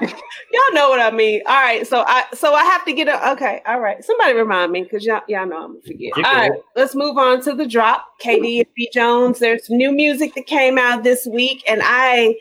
y'all 0.01 0.73
know 0.73 0.89
what 0.89 1.01
I 1.01 1.11
mean. 1.11 1.43
All 1.47 1.61
right, 1.61 1.87
so 1.87 2.05
I 2.07 2.25
so 2.35 2.55
I 2.55 2.65
have 2.65 2.85
to 2.85 2.93
get 2.93 3.09
a 3.09 3.33
okay. 3.33 3.63
All 3.67 3.81
right, 3.81 4.03
somebody 4.05 4.35
remind 4.35 4.73
me 4.73 4.83
because 4.83 5.05
y'all 5.05 5.23
y'all 5.29 5.47
know 5.47 5.65
I'm 5.65 5.73
gonna 5.73 5.83
forget. 5.87 6.13
all 6.17 6.23
right, 6.23 6.53
let's 6.75 6.95
move 6.95 7.19
on 7.19 7.43
to 7.43 7.55
the 7.55 7.67
drop. 7.67 8.07
KD 8.23 8.59
and 8.59 8.67
B 8.75 8.89
Jones. 8.93 9.39
There's 9.39 9.69
new 9.71 9.93
music 9.93 10.35
that 10.35 10.47
came 10.47 10.79
out 10.79 11.05
this 11.05 11.27
week, 11.27 11.63
and 11.69 11.81
I 11.85 12.37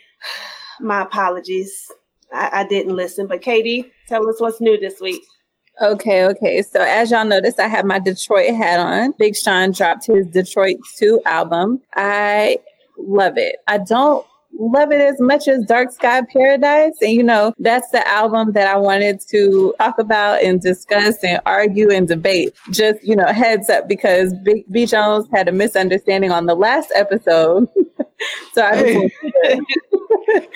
my 0.79 1.01
apologies. 1.01 1.91
I, 2.33 2.49
I 2.53 2.67
didn't 2.67 2.95
listen, 2.95 3.27
but 3.27 3.41
KD, 3.41 3.91
tell 4.07 4.27
us 4.29 4.41
what's 4.41 4.59
new 4.59 4.79
this 4.79 4.99
week. 4.99 5.21
Okay, 5.81 6.25
okay. 6.25 6.61
So 6.61 6.81
as 6.81 7.11
y'all 7.11 7.25
noticed, 7.25 7.59
I 7.59 7.67
have 7.67 7.85
my 7.85 7.99
Detroit 7.99 8.55
hat 8.55 8.79
on. 8.79 9.13
Big 9.19 9.35
Sean 9.35 9.71
dropped 9.71 10.07
his 10.07 10.25
Detroit 10.27 10.77
2 10.97 11.21
album. 11.25 11.81
I 11.95 12.59
love 12.97 13.37
it. 13.37 13.57
I 13.67 13.79
don't 13.79 14.25
love 14.57 14.91
it 14.91 15.01
as 15.01 15.19
much 15.19 15.47
as 15.47 15.63
Dark 15.65 15.91
Sky 15.91 16.21
Paradise. 16.31 16.93
And 17.01 17.11
you 17.11 17.23
know, 17.23 17.53
that's 17.59 17.89
the 17.91 18.07
album 18.07 18.53
that 18.53 18.67
I 18.67 18.77
wanted 18.77 19.21
to 19.29 19.73
talk 19.79 19.99
about 19.99 20.41
and 20.43 20.61
discuss 20.61 21.23
and 21.23 21.39
argue 21.45 21.91
and 21.91 22.07
debate. 22.07 22.53
Just, 22.71 23.03
you 23.03 23.15
know, 23.15 23.27
heads 23.27 23.69
up 23.69 23.87
because 23.87 24.33
B, 24.43 24.65
B 24.71 24.85
Jones 24.85 25.27
had 25.33 25.47
a 25.47 25.51
misunderstanding 25.51 26.31
on 26.31 26.45
the 26.45 26.55
last 26.55 26.91
episode. 26.95 27.67
so 28.53 28.63
I 28.63 28.75
Hey. 28.75 29.11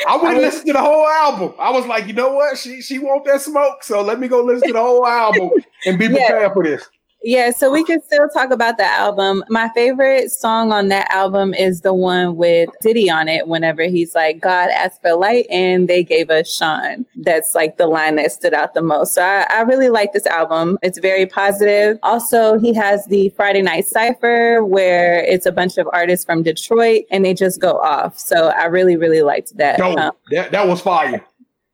I 0.07 0.17
wouldn't 0.17 0.41
listen 0.41 0.65
to 0.67 0.73
the 0.73 0.81
whole 0.81 1.07
album. 1.07 1.53
I 1.59 1.69
was 1.69 1.85
like, 1.85 2.07
you 2.07 2.13
know 2.13 2.33
what? 2.33 2.57
She 2.57 2.81
she 2.81 2.97
want 2.99 3.25
that 3.25 3.41
smoke, 3.41 3.83
so 3.83 4.01
let 4.01 4.19
me 4.19 4.27
go 4.27 4.41
listen 4.43 4.67
to 4.67 4.73
the 4.73 4.81
whole 4.81 5.05
album 5.05 5.51
and 5.85 5.97
be 5.99 6.05
Yeah. 6.05 6.27
prepared 6.27 6.53
for 6.53 6.63
this. 6.63 6.89
Yeah, 7.21 7.51
so 7.51 7.71
we 7.71 7.83
can 7.83 8.01
still 8.01 8.29
talk 8.29 8.51
about 8.51 8.77
the 8.77 8.85
album. 8.85 9.43
My 9.49 9.69
favorite 9.75 10.31
song 10.31 10.71
on 10.71 10.87
that 10.87 11.11
album 11.11 11.53
is 11.53 11.81
the 11.81 11.93
one 11.93 12.37
with 12.37 12.69
Diddy 12.81 13.09
on 13.09 13.27
it 13.27 13.47
whenever 13.47 13.83
he's 13.83 14.15
like, 14.15 14.39
God 14.39 14.69
asked 14.69 15.01
for 15.01 15.13
light 15.15 15.45
and 15.49 15.87
they 15.87 16.03
gave 16.03 16.29
us 16.29 16.53
Sean. 16.53 17.05
That's 17.17 17.55
like 17.55 17.77
the 17.77 17.87
line 17.87 18.15
that 18.15 18.31
stood 18.31 18.53
out 18.53 18.73
the 18.73 18.81
most. 18.81 19.15
So 19.15 19.21
I, 19.21 19.45
I 19.49 19.61
really 19.61 19.89
like 19.89 20.13
this 20.13 20.25
album. 20.27 20.77
It's 20.81 20.99
very 20.99 21.25
positive. 21.25 21.99
Also, 22.03 22.57
he 22.57 22.73
has 22.73 23.05
the 23.07 23.29
Friday 23.29 23.61
Night 23.61 23.85
Cypher 23.85 24.63
where 24.63 25.23
it's 25.25 25.45
a 25.45 25.51
bunch 25.51 25.77
of 25.77 25.89
artists 25.91 26.25
from 26.25 26.43
Detroit 26.43 27.03
and 27.11 27.25
they 27.25 27.33
just 27.33 27.59
go 27.59 27.79
off. 27.79 28.17
So 28.17 28.47
I 28.49 28.65
really, 28.65 28.95
really 28.95 29.23
liked 29.23 29.57
that. 29.57 29.77
Dope. 29.77 29.99
Um, 29.99 30.11
that 30.31 30.51
that 30.51 30.67
was 30.67 30.79
fire. 30.79 31.23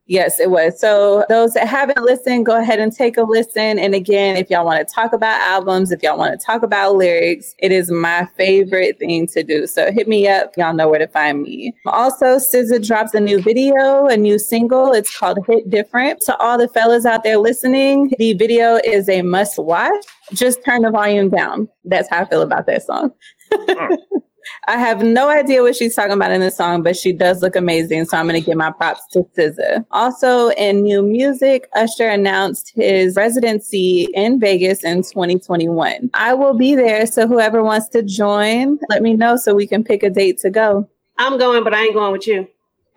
Yes, 0.08 0.40
it 0.40 0.52
was. 0.52 0.80
So 0.80 1.26
those 1.30 1.54
that 1.54 1.68
haven't 1.68 2.04
listened, 2.04 2.46
go 2.46 2.60
ahead 2.60 2.80
and 2.80 2.94
take 2.96 3.18
a 3.18 3.24
listen. 3.24 3.80
And 3.80 3.96
again, 3.96 4.38
if 4.38 4.52
y'all 4.52 4.66
want 4.66 4.88
to 4.88 4.94
talk 4.94 5.14
about 5.14 5.42
albums, 5.42 5.92
if 5.92 6.04
y'all 6.04 6.18
want 6.18 6.40
to 6.40 6.46
talk 6.46 6.62
about 6.62 6.96
lyrics, 6.96 7.56
it 7.58 7.72
is 7.72 7.90
my 7.90 8.28
favorite 8.38 9.00
thing 9.00 9.26
to 9.28 9.42
do. 9.42 9.66
So 9.66 9.92
hit 9.92 10.08
me 10.08 10.28
up. 10.28 10.52
Y'all 10.58 10.76
know 10.76 10.90
where 10.90 11.00
to 11.00 11.08
find 11.08 11.42
me. 11.42 11.74
Also, 11.88 12.38
SZA 12.38 12.86
drops 12.86 13.16
a 13.16 13.20
new 13.20 13.42
video, 13.42 14.06
a 14.06 14.16
new 14.16 14.38
single. 14.38 14.92
It's 14.92 15.18
called 15.18 15.40
Hit 15.48 15.72
Different. 15.72 16.22
So 16.22 16.36
all 16.36 16.60
the 16.60 16.68
fellas 16.68 17.08
out 17.08 17.24
there 17.24 17.40
listening, 17.40 18.14
the 18.20 18.34
video 18.34 18.80
is 18.84 19.10
a 19.10 19.24
must 19.24 19.58
watch. 19.58 20.06
Just 20.34 20.64
turn 20.64 20.84
the 20.84 20.92
volume 20.92 21.30
down. 21.30 21.68
That's 21.84 22.08
how 22.10 22.22
I 22.22 22.26
feel 22.26 22.44
about 22.44 22.68
that 22.68 22.84
song. 22.84 23.12
Mm. 23.52 23.98
I 24.68 24.78
have 24.78 25.04
no 25.04 25.30
idea 25.30 25.62
what 25.62 25.76
she's 25.76 25.96
talking 25.96 26.14
about 26.14 26.32
in 26.32 26.42
the 26.42 26.52
song, 26.52 26.84
but 26.84 26.96
she 26.96 27.14
does 27.14 27.42
look 27.42 27.56
amazing. 27.56 28.06
So 28.06 28.18
I'm 28.18 28.28
going 28.28 28.40
to 28.40 28.46
give 28.46 28.58
my 28.58 28.72
props 28.72 29.02
to 29.14 29.24
SZA. 29.38 29.86
Also, 29.92 30.50
in 30.52 30.84
new 30.84 31.02
music, 31.02 31.70
Usher 31.74 32.08
announced 32.08 32.72
his 32.76 33.16
residency 33.16 34.08
in 34.14 34.40
Vegas 34.40 34.84
in 34.84 34.98
2021. 34.98 36.10
I 36.14 36.34
will 36.34 36.58
be 36.58 36.76
there. 36.76 37.06
So 37.06 37.28
whoever 37.28 37.64
wants 37.64 37.90
to 37.90 38.04
join, 38.04 38.80
let 38.90 39.02
me 39.02 39.14
know 39.14 39.38
so 39.38 39.54
we 39.54 39.68
can 39.68 39.84
pick 39.84 40.04
a 40.04 40.10
date 40.10 40.40
to 40.40 40.50
go. 40.50 40.90
I'm 41.18 41.38
going, 41.38 41.64
but 41.64 41.74
I 41.74 41.84
ain't 41.84 41.94
going 41.94 42.12
with 42.12 42.28
you. 42.28 42.48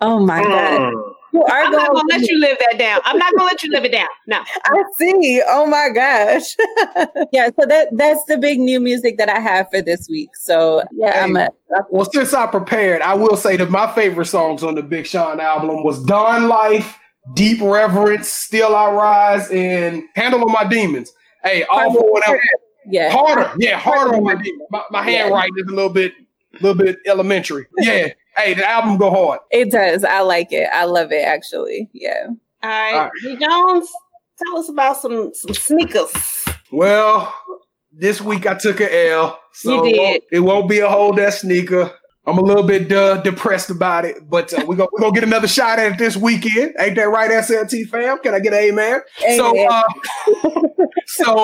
Oh 0.01 0.18
my 0.18 0.42
God. 0.42 0.92
Oh. 0.94 1.14
You 1.39 1.45
are 1.45 1.64
I'm 1.64 1.70
not 1.70 1.89
going. 1.89 2.03
gonna 2.09 2.20
let 2.20 2.28
you 2.28 2.41
live 2.41 2.57
that 2.59 2.78
down. 2.78 3.01
I'm 3.05 3.18
not 3.18 3.32
gonna 3.34 3.45
let 3.45 3.62
you 3.62 3.70
live 3.70 3.84
it 3.84 3.93
down. 3.93 4.09
No. 4.26 4.39
I 4.64 4.82
see. 4.97 5.43
Oh 5.47 5.66
my 5.66 5.89
gosh. 5.95 6.57
yeah, 7.32 7.51
so 7.59 7.66
that 7.66 7.89
that's 7.93 8.24
the 8.24 8.39
big 8.39 8.59
new 8.59 8.80
music 8.80 9.18
that 9.18 9.28
I 9.28 9.41
have 9.41 9.68
for 9.70 9.80
this 9.80 10.09
week. 10.11 10.30
So 10.36 10.82
yeah, 10.93 11.22
I'm 11.24 11.36
a 11.36 11.49
Well, 11.91 12.09
since 12.12 12.34
I 12.34 12.47
prepared, 12.47 13.03
I 13.03 13.14
will 13.14 13.36
say 13.36 13.57
that 13.57 13.70
my 13.70 13.93
favorite 13.95 14.26
songs 14.26 14.62
on 14.62 14.74
the 14.74 14.82
Big 14.82 15.07
Sean 15.07 15.41
album 15.41 15.84
was 15.84 16.03
Don 16.05 16.49
Life, 16.49 16.99
Deep 17.34 17.61
Reverence, 17.62 18.28
Still 18.28 18.74
I 18.74 18.91
Rise, 18.91 19.51
and 19.51 20.03
Handle 20.14 20.43
on 20.43 20.53
My 20.53 20.64
Demons. 20.64 21.12
Hey, 21.45 21.64
all 21.64 21.95
four 21.95 22.18
of 22.18 22.24
them 22.26 22.39
yeah. 22.89 23.11
harder. 23.11 23.53
Yeah, 23.59 23.78
harder 23.78 24.16
on 24.16 24.24
my 24.24 24.34
demons. 24.34 24.68
My, 24.70 24.82
my 24.91 25.03
handwriting 25.03 25.55
is 25.59 25.70
a 25.70 25.74
little 25.74 25.93
bit, 25.93 26.12
a 26.59 26.62
little 26.62 26.74
bit 26.74 26.99
elementary. 27.07 27.66
Yeah. 27.78 28.09
Hey, 28.39 28.55
the 28.55 28.68
album 28.68 28.97
go 28.97 29.11
hard. 29.11 29.41
It 29.51 29.70
does. 29.70 30.05
I 30.05 30.20
like 30.20 30.53
it. 30.53 30.68
I 30.72 30.84
love 30.84 31.12
it 31.12 31.24
actually. 31.24 31.89
Yeah. 31.93 32.26
All 32.62 32.70
right. 32.70 32.95
All 32.95 33.01
right. 33.24 33.41
Jones, 33.41 33.91
tell 34.43 34.59
us 34.59 34.68
about 34.68 34.97
some 34.97 35.32
some 35.34 35.55
sneakers. 35.55 36.11
Well, 36.72 37.32
this 37.93 38.20
week 38.20 38.47
I 38.47 38.55
took 38.55 38.80
a 38.80 39.11
L, 39.11 39.41
so 39.53 39.84
You 39.84 39.95
it 39.95 39.99
won't- 39.99 40.24
it 40.32 40.41
won't 40.41 40.68
be 40.68 40.80
a 40.80 40.89
whole 40.89 41.12
that 41.14 41.34
sneaker. 41.34 41.93
I'm 42.26 42.36
a 42.36 42.43
little 42.43 42.62
bit 42.62 42.93
uh, 42.93 43.22
depressed 43.22 43.70
about 43.70 44.05
it, 44.05 44.28
but 44.28 44.53
uh, 44.53 44.62
we're 44.66 44.76
gonna 44.76 44.91
we're 44.93 45.01
gonna 45.01 45.14
get 45.14 45.24
another 45.24 45.49
shot 45.49 45.78
at 45.78 45.93
it 45.93 45.99
this 45.99 46.14
weekend. 46.14 46.74
Ain't 46.78 46.97
that 46.97 47.09
right, 47.09 47.30
SLT 47.30 47.89
fam? 47.89 48.18
Can 48.18 48.34
I 48.34 48.41
get 48.41 48.53
an 48.53 48.59
amen? 48.59 49.01
So, 49.39 49.66
uh, 49.66 49.82
so 51.07 51.39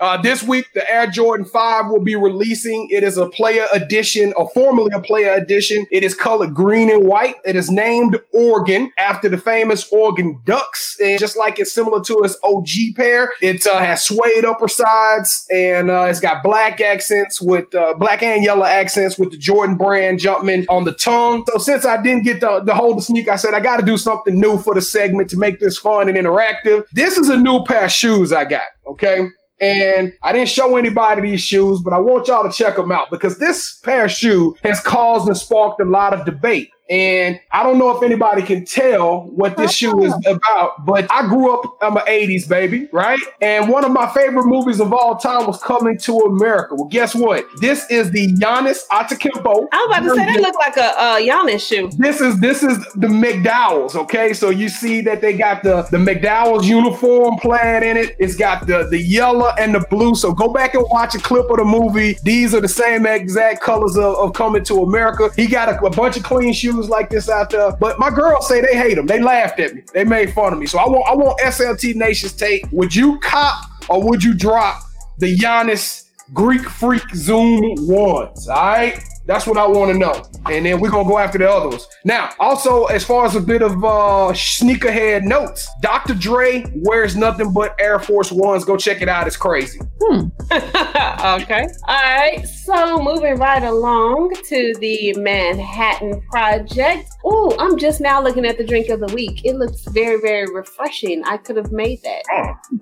uh, 0.00 0.20
this 0.20 0.42
week 0.42 0.66
the 0.74 0.88
Air 0.90 1.06
Jordan 1.06 1.46
Five 1.46 1.86
will 1.90 2.02
be 2.02 2.16
releasing. 2.16 2.88
It 2.90 3.02
is 3.02 3.16
a 3.16 3.28
player 3.28 3.66
edition, 3.72 4.32
or 4.36 4.48
formerly 4.50 4.90
a 4.94 5.00
player 5.00 5.34
edition. 5.34 5.86
It 5.90 6.02
is 6.02 6.14
colored 6.14 6.54
green 6.54 6.90
and 6.90 7.06
white. 7.06 7.36
It 7.44 7.56
is 7.56 7.70
named 7.70 8.18
Oregon 8.32 8.92
after 8.98 9.28
the 9.28 9.38
famous 9.38 9.90
Oregon 9.92 10.40
Ducks, 10.44 10.96
and 11.00 11.18
just 11.18 11.36
like 11.36 11.58
it's 11.58 11.72
similar 11.72 12.02
to 12.04 12.22
its 12.22 12.36
OG 12.42 12.96
pair, 12.96 13.30
it 13.40 13.66
uh, 13.66 13.78
has 13.78 14.04
suede 14.04 14.44
upper 14.44 14.68
sides 14.68 15.46
and 15.50 15.90
uh, 15.90 16.06
it's 16.08 16.20
got 16.20 16.42
black 16.42 16.80
accents 16.80 17.40
with 17.40 17.74
uh, 17.74 17.94
black 17.94 18.22
and 18.22 18.44
yellow 18.44 18.64
accents 18.64 19.18
with 19.18 19.30
the 19.30 19.36
Jordan 19.36 19.76
brand 19.76 20.20
Jumpman 20.20 20.66
on 20.68 20.84
the 20.84 20.92
tongue. 20.92 21.44
So 21.52 21.58
since 21.58 21.84
I 21.84 22.00
didn't 22.02 22.24
get 22.24 22.40
the, 22.40 22.60
the 22.60 22.74
hold 22.74 23.02
sneak, 23.02 23.28
I 23.28 23.36
said 23.36 23.54
I 23.54 23.60
got 23.60 23.78
to 23.78 23.86
do 23.86 23.96
something 23.96 24.38
new 24.38 24.58
for 24.58 24.74
the 24.74 24.82
segment 24.82 25.30
to 25.30 25.36
make 25.36 25.60
this 25.60 25.78
fun 25.78 26.08
and 26.08 26.16
interactive. 26.16 26.84
This 26.92 27.18
is 27.18 27.28
a 27.28 27.36
new 27.36 27.64
pair 27.64 27.84
of 27.84 27.92
shoes 27.92 28.32
I 28.32 28.44
got. 28.44 28.66
Okay. 28.86 29.28
And 29.60 30.12
I 30.22 30.32
didn't 30.32 30.48
show 30.48 30.76
anybody 30.76 31.22
these 31.22 31.40
shoes, 31.40 31.80
but 31.80 31.92
I 31.92 31.98
want 31.98 32.28
y'all 32.28 32.48
to 32.48 32.56
check 32.56 32.76
them 32.76 32.92
out 32.92 33.10
because 33.10 33.38
this 33.38 33.76
pair 33.78 34.04
of 34.04 34.10
shoe 34.10 34.56
has 34.62 34.80
caused 34.80 35.28
and 35.28 35.36
sparked 35.36 35.80
a 35.80 35.84
lot 35.84 36.12
of 36.12 36.26
debate. 36.26 36.70
And 36.88 37.40
I 37.50 37.64
don't 37.64 37.78
know 37.78 37.96
if 37.96 38.02
anybody 38.02 38.42
can 38.42 38.64
tell 38.64 39.22
what 39.22 39.56
this 39.56 39.74
shoe 39.74 40.04
is 40.04 40.14
about, 40.26 40.84
but 40.86 41.10
I 41.10 41.26
grew 41.26 41.52
up, 41.52 41.76
I'm 41.82 41.96
an 41.96 42.04
80s 42.06 42.48
baby, 42.48 42.88
right? 42.92 43.18
And 43.40 43.68
one 43.68 43.84
of 43.84 43.90
my 43.90 44.06
favorite 44.12 44.46
movies 44.46 44.80
of 44.80 44.92
all 44.92 45.16
time 45.16 45.46
was 45.46 45.60
Coming 45.62 45.98
to 45.98 46.18
America. 46.20 46.76
Well, 46.76 46.84
guess 46.84 47.14
what? 47.14 47.44
This 47.60 47.90
is 47.90 48.12
the 48.12 48.28
Giannis 48.34 48.86
Antetokounmpo. 48.88 49.66
I 49.72 49.86
was 49.88 49.98
about 49.98 50.08
to 50.08 50.14
say 50.14 50.26
that 50.26 50.40
looked 50.40 50.58
like 50.58 50.76
a 50.76 51.00
uh, 51.00 51.16
Giannis 51.18 51.66
shoe. 51.66 51.90
This 51.98 52.20
is 52.20 52.38
this 52.38 52.62
is 52.62 52.78
the 52.94 53.08
McDowells, 53.08 53.96
okay? 53.96 54.32
So 54.32 54.50
you 54.50 54.68
see 54.68 55.00
that 55.00 55.20
they 55.20 55.36
got 55.36 55.64
the 55.64 55.82
the 55.90 55.96
McDowells 55.96 56.64
uniform 56.64 57.36
plaid 57.38 57.82
in 57.82 57.96
it. 57.96 58.14
It's 58.20 58.36
got 58.36 58.66
the 58.66 58.86
the 58.88 58.98
yellow 58.98 59.50
and 59.58 59.74
the 59.74 59.84
blue. 59.90 60.14
So 60.14 60.32
go 60.32 60.52
back 60.52 60.74
and 60.74 60.84
watch 60.90 61.14
a 61.16 61.18
clip 61.18 61.50
of 61.50 61.56
the 61.56 61.64
movie. 61.64 62.16
These 62.22 62.54
are 62.54 62.60
the 62.60 62.68
same 62.68 63.06
exact 63.06 63.60
colors 63.60 63.96
of, 63.96 64.16
of 64.16 64.32
Coming 64.34 64.62
to 64.64 64.82
America. 64.82 65.30
He 65.34 65.46
got 65.46 65.68
a, 65.68 65.84
a 65.84 65.90
bunch 65.90 66.16
of 66.16 66.22
clean 66.22 66.52
shoes 66.52 66.75
like 66.88 67.10
this 67.10 67.28
out 67.28 67.50
there, 67.50 67.72
but 67.72 67.98
my 67.98 68.10
girls 68.10 68.46
say 68.48 68.60
they 68.60 68.76
hate 68.76 68.94
them. 68.94 69.06
They 69.06 69.20
laughed 69.20 69.60
at 69.60 69.74
me. 69.74 69.82
They 69.92 70.04
made 70.04 70.32
fun 70.32 70.52
of 70.52 70.58
me. 70.58 70.66
So 70.66 70.78
I 70.78 70.88
want 70.88 71.04
I 71.08 71.14
want 71.14 71.38
SLT 71.40 71.94
Nation's 71.96 72.32
take. 72.32 72.66
Would 72.72 72.94
you 72.94 73.18
cop 73.20 73.64
or 73.88 74.02
would 74.02 74.22
you 74.22 74.34
drop 74.34 74.82
the 75.18 75.36
Giannis 75.36 76.08
Greek 76.32 76.62
Freak 76.62 77.08
Zoom 77.14 77.74
ones? 77.86 78.48
All 78.48 78.56
right. 78.56 79.02
That's 79.26 79.46
what 79.46 79.58
I 79.58 79.66
want 79.66 79.92
to 79.92 79.98
know. 79.98 80.24
And 80.50 80.64
then 80.64 80.80
we're 80.80 80.90
gonna 80.90 81.08
go 81.08 81.18
after 81.18 81.38
the 81.38 81.50
others. 81.50 81.86
Now, 82.04 82.30
also 82.38 82.84
as 82.86 83.04
far 83.04 83.26
as 83.26 83.34
a 83.34 83.40
bit 83.40 83.62
of 83.62 83.72
uh 83.84 84.32
sneakerhead 84.32 85.24
notes, 85.24 85.68
Dr. 85.82 86.14
Dre 86.14 86.64
wears 86.76 87.16
nothing 87.16 87.52
but 87.52 87.74
Air 87.80 87.98
Force 87.98 88.30
Ones. 88.30 88.64
Go 88.64 88.76
check 88.76 89.02
it 89.02 89.08
out. 89.08 89.26
It's 89.26 89.36
crazy. 89.36 89.80
Hmm. 90.00 90.28
okay. 90.52 91.66
All 91.88 92.02
right. 92.02 92.44
So 92.46 93.02
moving 93.02 93.36
right 93.36 93.62
along 93.62 94.34
to 94.48 94.74
the 94.78 95.14
Manhattan 95.18 96.22
Project. 96.30 97.08
Oh, 97.24 97.54
I'm 97.58 97.76
just 97.78 98.00
now 98.00 98.22
looking 98.22 98.46
at 98.46 98.58
the 98.58 98.64
drink 98.64 98.88
of 98.88 99.00
the 99.00 99.12
week. 99.12 99.44
It 99.44 99.56
looks 99.56 99.82
very, 99.88 100.20
very 100.20 100.46
refreshing. 100.52 101.24
I 101.24 101.38
could 101.38 101.56
have 101.56 101.72
made 101.72 102.02
that. 102.02 102.22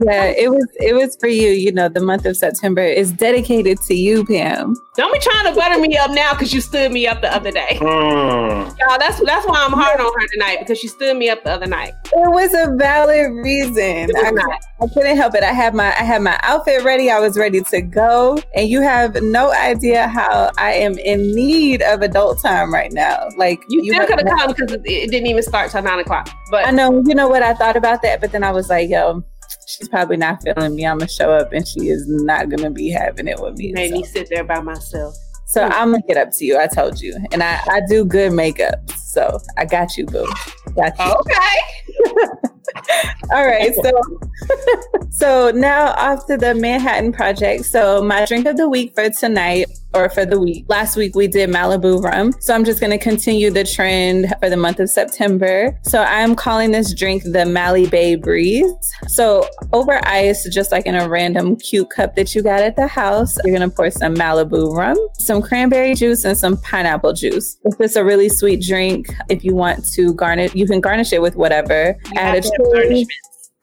Yeah, 0.04 0.24
it 0.24 0.50
was 0.50 0.66
it 0.80 0.94
was 0.94 1.16
for 1.16 1.28
you. 1.28 1.50
You 1.50 1.72
know, 1.72 1.88
the 1.88 2.00
month 2.00 2.26
of 2.26 2.36
September 2.36 2.82
is 2.82 3.12
dedicated 3.12 3.78
to 3.82 3.94
you, 3.94 4.26
Pam. 4.26 4.76
Don't 4.96 5.12
be 5.12 5.18
trying 5.18 5.52
to 5.52 5.58
butter 5.58 5.80
me 5.80 5.96
up 5.96 6.10
now 6.10 6.33
because 6.34 6.52
you 6.52 6.60
stood 6.60 6.92
me 6.92 7.06
up 7.06 7.20
the 7.20 7.34
other 7.34 7.50
day. 7.50 7.78
Mm. 7.80 8.78
Y'all, 8.78 8.98
that's 8.98 9.24
that's 9.24 9.46
why 9.46 9.64
I'm 9.64 9.72
hard 9.72 10.00
on 10.00 10.12
her 10.12 10.26
tonight 10.32 10.58
because 10.60 10.78
she 10.78 10.88
stood 10.88 11.16
me 11.16 11.28
up 11.30 11.44
the 11.44 11.50
other 11.50 11.66
night. 11.66 11.92
It 12.06 12.30
was 12.30 12.54
a 12.54 12.74
valid 12.76 13.32
reason. 13.32 14.10
I. 14.16 14.58
I 14.80 14.88
couldn't 14.88 15.16
help 15.16 15.34
it. 15.34 15.42
I 15.42 15.52
had 15.52 15.74
my 15.74 15.86
I 15.86 16.04
had 16.04 16.20
my 16.20 16.38
outfit 16.42 16.84
ready. 16.84 17.10
I 17.10 17.18
was 17.18 17.38
ready 17.38 17.62
to 17.62 17.80
go, 17.80 18.38
and 18.54 18.68
you 18.68 18.82
have 18.82 19.22
no 19.22 19.50
idea 19.52 20.08
how 20.08 20.50
I 20.58 20.72
am 20.72 20.98
in 20.98 21.34
need 21.34 21.80
of 21.82 22.02
adult 22.02 22.42
time 22.42 22.72
right 22.72 22.92
now. 22.92 23.28
Like 23.36 23.62
You, 23.68 23.92
still 23.92 24.06
could 24.06 24.20
have 24.20 24.38
come 24.38 24.52
because 24.52 24.72
it, 24.72 24.82
it 24.84 25.10
didn't 25.10 25.28
even 25.28 25.42
start 25.42 25.70
till 25.70 25.82
nine 25.82 26.00
o'clock. 26.00 26.28
But 26.50 26.66
I 26.66 26.70
know. 26.70 27.02
You 27.06 27.14
know 27.14 27.28
what? 27.28 27.42
I 27.42 27.54
thought 27.54 27.76
about 27.76 28.02
that, 28.02 28.20
but 28.20 28.32
then 28.32 28.42
I 28.42 28.50
was 28.50 28.68
like, 28.68 28.88
yo. 28.88 29.24
She's 29.66 29.88
probably 29.88 30.18
not 30.18 30.42
feeling 30.42 30.74
me. 30.74 30.86
I'm 30.86 30.98
gonna 30.98 31.08
show 31.08 31.30
up, 31.32 31.52
and 31.52 31.66
she 31.66 31.88
is 31.88 32.06
not 32.06 32.50
gonna 32.50 32.70
be 32.70 32.90
having 32.90 33.28
it 33.28 33.40
with 33.40 33.56
me. 33.56 33.72
made 33.72 33.90
so. 33.90 33.96
me 33.96 34.04
sit 34.04 34.28
there 34.28 34.44
by 34.44 34.60
myself. 34.60 35.14
So 35.54 35.62
I'm 35.62 35.92
gonna 35.92 36.02
get 36.08 36.16
up 36.16 36.32
to 36.32 36.44
you. 36.44 36.58
I 36.58 36.66
told 36.66 37.00
you, 37.00 37.16
and 37.30 37.40
I, 37.40 37.60
I 37.70 37.80
do 37.88 38.04
good 38.04 38.32
makeup. 38.32 38.90
So 38.90 39.38
I 39.56 39.64
got 39.64 39.96
you, 39.96 40.04
boo. 40.04 40.26
Got 40.74 40.98
you. 40.98 41.14
Okay. 41.14 41.58
All 43.30 43.46
right, 43.46 43.72
so 43.72 43.92
so 45.10 45.50
now 45.54 45.92
off 45.92 46.26
to 46.26 46.36
the 46.36 46.54
Manhattan 46.54 47.12
Project. 47.12 47.64
So 47.64 48.02
my 48.02 48.24
drink 48.26 48.46
of 48.46 48.56
the 48.56 48.68
week 48.68 48.94
for 48.94 49.10
tonight 49.10 49.66
or 49.94 50.08
for 50.08 50.26
the 50.26 50.40
week. 50.40 50.64
Last 50.68 50.96
week 50.96 51.14
we 51.14 51.28
did 51.28 51.50
Malibu 51.50 52.02
rum. 52.02 52.32
So 52.40 52.54
I'm 52.54 52.64
just 52.64 52.80
going 52.80 52.90
to 52.90 52.98
continue 52.98 53.50
the 53.50 53.64
trend 53.64 54.34
for 54.40 54.50
the 54.50 54.56
month 54.56 54.80
of 54.80 54.90
September. 54.90 55.78
So 55.82 56.02
I'm 56.02 56.34
calling 56.34 56.72
this 56.72 56.92
drink 56.92 57.22
the 57.24 57.46
Mally 57.46 57.86
Bay 57.86 58.16
Breeze. 58.16 58.66
So 59.06 59.48
over 59.72 60.04
ice, 60.06 60.46
just 60.50 60.72
like 60.72 60.86
in 60.86 60.94
a 60.94 61.08
random 61.08 61.56
cute 61.56 61.90
cup 61.90 62.16
that 62.16 62.34
you 62.34 62.42
got 62.42 62.60
at 62.60 62.76
the 62.76 62.86
house, 62.86 63.36
you're 63.44 63.56
going 63.56 63.68
to 63.68 63.74
pour 63.74 63.90
some 63.90 64.14
Malibu 64.14 64.74
rum, 64.76 64.96
some 65.18 65.40
cranberry 65.40 65.94
juice, 65.94 66.24
and 66.24 66.36
some 66.36 66.56
pineapple 66.58 67.12
juice. 67.12 67.56
It's 67.78 67.96
a 67.96 68.04
really 68.04 68.28
sweet 68.28 68.62
drink. 68.62 69.14
If 69.28 69.44
you 69.44 69.54
want 69.54 69.84
to 69.92 70.14
garnish, 70.14 70.54
you 70.54 70.66
can 70.66 70.80
garnish 70.80 71.12
it 71.12 71.22
with 71.22 71.36
whatever. 71.36 71.96
You 72.06 72.20
Add 72.20 72.44
a 72.44 72.72
cherry. 72.72 73.06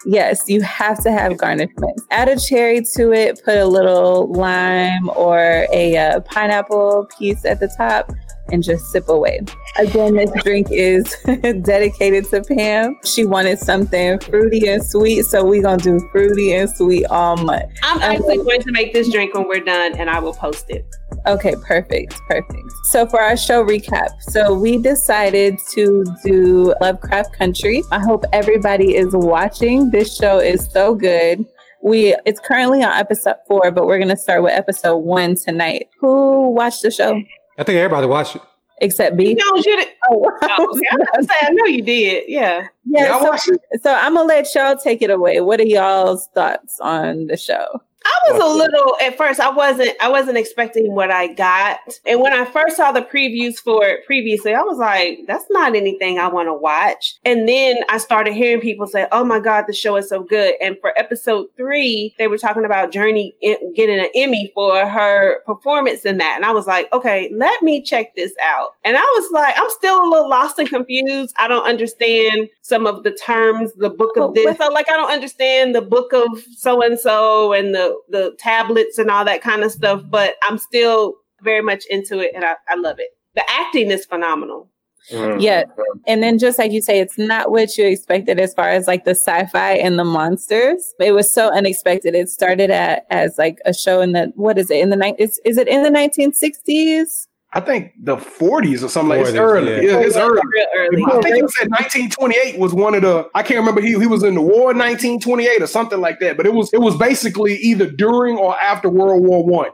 Yes, 0.06 0.44
you 0.48 0.62
have 0.62 1.02
to 1.04 1.12
have 1.12 1.34
garnishments. 1.34 2.06
Add 2.10 2.30
a 2.30 2.40
cherry 2.40 2.82
to 2.96 3.12
it, 3.12 3.42
put 3.44 3.58
a 3.58 3.66
little 3.66 4.32
lime 4.32 5.10
or 5.16 5.68
a 5.72 5.98
uh, 5.98 6.20
pineapple 6.22 7.08
piece 7.18 7.46
at 7.46 7.60
the 7.60 7.72
top, 7.78 8.12
and 8.52 8.64
just 8.64 8.92
sip 8.92 9.10
away. 9.10 9.42
Again, 9.78 10.16
this 10.16 10.32
drink 10.44 10.68
is 10.72 11.16
dedicated 11.62 12.26
to 12.26 12.44
Pam. 12.44 12.98
She 13.06 13.26
wanted 13.26 13.60
something 13.60 14.20
fruity 14.20 14.68
and 14.68 14.84
sweet, 14.84 15.24
so 15.24 15.44
we're 15.44 15.62
to 15.62 15.78
do 15.78 16.10
fruity 16.12 16.54
and 16.54 16.70
sweet 16.70 17.06
all 17.06 17.38
month. 17.38 17.72
I'm 17.84 18.02
actually 18.02 18.38
going 18.38 18.62
to 18.62 18.72
make 18.72 18.94
this 18.94 19.12
drink 19.12 19.34
when 19.34 19.48
we're 19.48 19.60
done, 19.60 19.98
and 19.98 20.10
I 20.10 20.20
will 20.20 20.34
post 20.34 20.66
it. 20.70 20.86
Okay, 21.28 21.56
perfect, 21.64 22.20
perfect. 22.28 22.72
So 22.86 23.06
for 23.06 23.22
our 23.22 23.38
show 23.38 23.64
recap, 23.64 24.10
so 24.22 24.54
we 24.54 24.78
decided 24.78 25.60
to 25.72 26.04
do 26.24 26.74
Lovecraft 26.82 27.34
Country. 27.34 27.84
I 27.92 28.00
hope 28.00 28.26
everybody 28.34 28.96
is 28.96 29.10
watching. 29.14 29.92
This 29.92 30.16
show 30.16 30.40
is 30.40 30.68
so 30.72 30.96
good. 30.96 31.46
We 31.84 32.16
it's 32.26 32.40
currently 32.40 32.84
on 32.84 32.92
episode 32.94 33.38
four, 33.48 33.72
but 33.72 33.86
we're 33.88 34.00
gonna 34.00 34.18
start 34.18 34.44
with 34.44 34.54
episode 34.54 34.98
one 34.98 35.36
tonight. 35.36 35.90
Who 36.00 36.52
watched 36.52 36.84
the 36.84 36.92
show 36.92 37.22
I 37.58 37.64
think 37.64 37.78
everybody 37.78 38.08
watched 38.08 38.36
it. 38.36 38.42
except 38.82 39.16
B? 39.16 39.34
No, 39.34 39.56
you 39.56 39.64
did. 39.64 39.88
Oh, 40.10 40.26
okay. 40.40 40.48
I 40.52 40.60
was 40.60 41.28
say, 41.28 41.36
I 41.42 41.50
know 41.52 41.66
you 41.66 41.82
did. 41.82 42.26
Yeah. 42.28 42.68
yeah. 42.86 43.22
Yeah, 43.22 43.38
so, 43.38 43.56
so 43.82 43.94
I'm 43.94 44.16
gonna 44.16 44.28
let 44.28 44.54
y'all 44.54 44.76
take 44.76 45.02
it 45.02 45.10
away. 45.10 45.40
What 45.42 45.60
are 45.60 45.66
y'all's 45.66 46.28
thoughts 46.34 46.80
on 46.80 47.28
the 47.28 47.38
show? 47.38 47.82
I 48.04 48.32
was 48.32 48.42
a 48.42 48.56
little 48.58 48.96
at 49.02 49.18
first. 49.18 49.40
I 49.40 49.50
wasn't. 49.52 49.92
I 50.02 50.10
wasn't 50.10 50.38
expecting 50.38 50.96
what 50.96 51.12
I 51.12 51.28
got, 51.28 51.80
and 52.06 52.20
when 52.22 52.34
I 52.34 52.46
first 52.46 52.78
saw 52.78 52.92
the 52.92 53.02
previews 53.02 53.58
for 53.58 53.86
it 53.86 54.06
previously, 54.06 54.54
I 54.54 54.62
was 54.62 54.78
like, 54.78 55.20
"That's 55.28 55.46
not 55.50 55.76
anything 55.76 56.18
I 56.18 56.28
want 56.28 56.48
to 56.48 56.54
watch." 56.54 57.16
And 57.26 57.48
then 57.48 57.78
I 57.90 57.98
started 58.00 58.34
hearing 58.34 58.60
people 58.62 58.88
say, 58.88 59.08
"Oh 59.12 59.24
my 59.24 59.40
god, 59.40 59.66
the 59.68 59.74
show 59.74 59.96
is 59.98 60.10
so 60.10 60.22
good!" 60.24 60.56
And 60.62 60.78
for 60.82 60.98
episode 60.98 61.48
three, 61.58 62.16
they 62.18 62.28
were 62.28 62.38
talking 62.38 62.66
about 62.66 62.92
Jurnee 62.92 63.34
getting 63.76 64.00
an 64.00 64.10
Emmy 64.16 64.52
for 64.56 64.86
her 64.88 65.42
performance 65.46 66.04
in 66.06 66.18
that, 66.18 66.34
and 66.36 66.46
I 66.46 66.52
was 66.52 66.66
like, 66.68 66.92
"Okay, 66.94 67.30
let 67.34 67.62
me 67.62 67.82
check 67.82 68.16
this 68.16 68.34
out." 68.44 68.70
And 68.84 68.98
I 68.98 69.02
was 69.02 69.32
like, 69.32 69.54
"I'm 69.58 69.70
still 69.70 70.02
a 70.02 70.08
little 70.10 70.30
lost 70.30 70.58
and 70.60 70.68
confused. 70.70 71.36
I 71.38 71.48
don't 71.48 71.66
understand 71.66 72.50
some 72.62 72.88
of 72.88 73.04
the 73.04 73.12
terms, 73.12 73.74
the 73.74 73.90
book 73.90 74.18
of 74.18 74.34
this. 74.34 74.46
what- 74.46 74.58
So, 74.58 74.68
like, 74.70 74.90
I 74.90 74.94
don't 74.98 75.12
understand 75.12 75.76
the 75.76 75.82
book 75.82 76.14
of 76.14 76.28
so 76.56 76.82
and 76.82 77.00
so 77.00 77.54
and 77.54 77.74
the 77.76 77.91
the 78.10 78.36
tablets 78.40 78.98
and 78.98 79.10
all 79.10 79.26
that 79.26 79.42
kind 79.42 79.64
of 79.64 79.72
stuff. 79.72 80.04
But 80.10 80.36
I'm 80.44 80.58
still 80.58 81.16
very 81.42 81.62
much 81.62 81.86
into 81.90 82.20
it, 82.20 82.32
and 82.36 82.44
I, 82.44 82.56
I 82.70 82.76
love 82.76 83.00
it. 83.00 83.10
The 83.36 83.44
acting 83.50 83.92
is 83.92 84.06
phenomenal. 84.06 84.70
Mm. 85.10 85.42
Yeah. 85.42 85.64
And 86.08 86.22
then 86.22 86.38
just 86.38 86.60
like 86.60 86.72
you 86.72 86.82
say, 86.82 87.00
it's 87.00 87.18
not 87.18 87.52
what 87.52 87.78
you 87.78 87.86
expected 87.86 88.40
as 88.40 88.54
far 88.54 88.70
as 88.70 88.88
like 88.88 89.06
the 89.06 89.12
sci-fi 89.12 89.74
and 89.74 89.98
the 89.98 90.04
monsters. 90.04 90.94
It 91.00 91.14
was 91.14 91.34
so 91.34 91.52
unexpected. 91.52 92.14
It 92.14 92.30
started 92.30 92.70
at, 92.70 93.06
as 93.10 93.38
like 93.38 93.58
a 93.66 93.74
show 93.74 94.02
in 94.02 94.12
the 94.12 94.32
what 94.36 94.58
is 94.58 94.70
it 94.70 94.80
in 94.80 94.90
the 94.90 94.96
night? 94.96 95.16
Is 95.18 95.40
is 95.44 95.58
it 95.58 95.68
in 95.68 95.84
the 95.84 95.90
1960s? 95.90 97.28
I 97.54 97.60
think 97.60 97.92
the 98.02 98.16
40s 98.16 98.82
or 98.84 98.88
something 98.88 99.10
like 99.20 99.28
It's 99.28 99.38
early. 99.38 99.86
yeah. 99.86 99.92
Yeah, 99.94 100.00
it's 100.00 100.16
Real 100.16 100.26
early. 100.30 100.42
early. 100.78 101.04
I 101.06 101.22
think 101.22 101.44
it 101.44 101.50
said 101.52 101.70
1928 101.70 102.58
was 102.58 102.74
one 102.74 102.96
of 102.96 103.02
the. 103.02 103.28
I 103.36 103.44
can't 103.44 103.60
remember. 103.60 103.82
He 103.82 103.90
he 104.00 104.08
was 104.08 104.24
in 104.24 104.36
the 104.36 104.42
war 104.42 104.72
in 104.72 104.78
1928 104.78 105.62
or 105.62 105.68
something 105.68 106.00
like 106.00 106.20
that. 106.22 106.38
But 106.38 106.46
it 106.46 106.54
was 106.54 106.72
it 106.74 106.80
was 106.80 106.96
basically 106.98 107.56
either 107.58 107.88
during 107.92 108.38
or 108.38 108.58
after 108.60 108.88
World 108.90 109.24
War 109.26 109.44
One. 109.46 109.70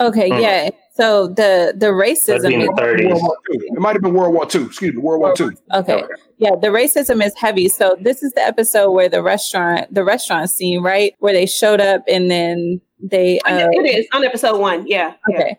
Okay, 0.00 0.28
Hmm. 0.30 0.38
yeah. 0.40 0.70
So 0.94 1.26
the 1.28 1.74
the 1.76 1.88
racism. 1.88 2.52
In 2.52 2.60
the 2.60 2.72
30s. 2.72 3.10
World 3.20 3.36
It 3.50 3.78
might 3.78 3.92
have 3.94 4.02
been 4.02 4.14
World 4.14 4.32
War 4.32 4.46
Two. 4.46 4.64
Excuse 4.66 4.94
me, 4.94 5.00
World 5.02 5.20
War 5.20 5.34
Two. 5.34 5.52
Okay. 5.74 5.94
Okay. 5.94 6.04
Yeah, 6.38 6.52
the 6.60 6.68
racism 6.68 7.22
is 7.24 7.34
heavy. 7.36 7.68
So 7.68 7.96
this 8.00 8.22
is 8.22 8.32
the 8.32 8.42
episode 8.42 8.92
where 8.92 9.08
the 9.10 9.22
restaurant, 9.22 9.92
the 9.92 10.04
restaurant 10.04 10.48
scene, 10.50 10.82
right, 10.82 11.14
where 11.18 11.32
they 11.34 11.44
showed 11.46 11.80
up 11.80 12.04
and 12.08 12.30
then 12.30 12.80
they. 13.02 13.38
Oh, 13.44 13.54
yeah, 13.56 13.64
Uh, 13.66 13.70
it 13.72 13.86
is 13.98 14.06
on 14.12 14.24
episode 14.24 14.58
one. 14.60 14.86
Yeah. 14.86 15.14
yeah. 15.28 15.36
okay. 15.36 15.48
Yeah, 15.50 15.54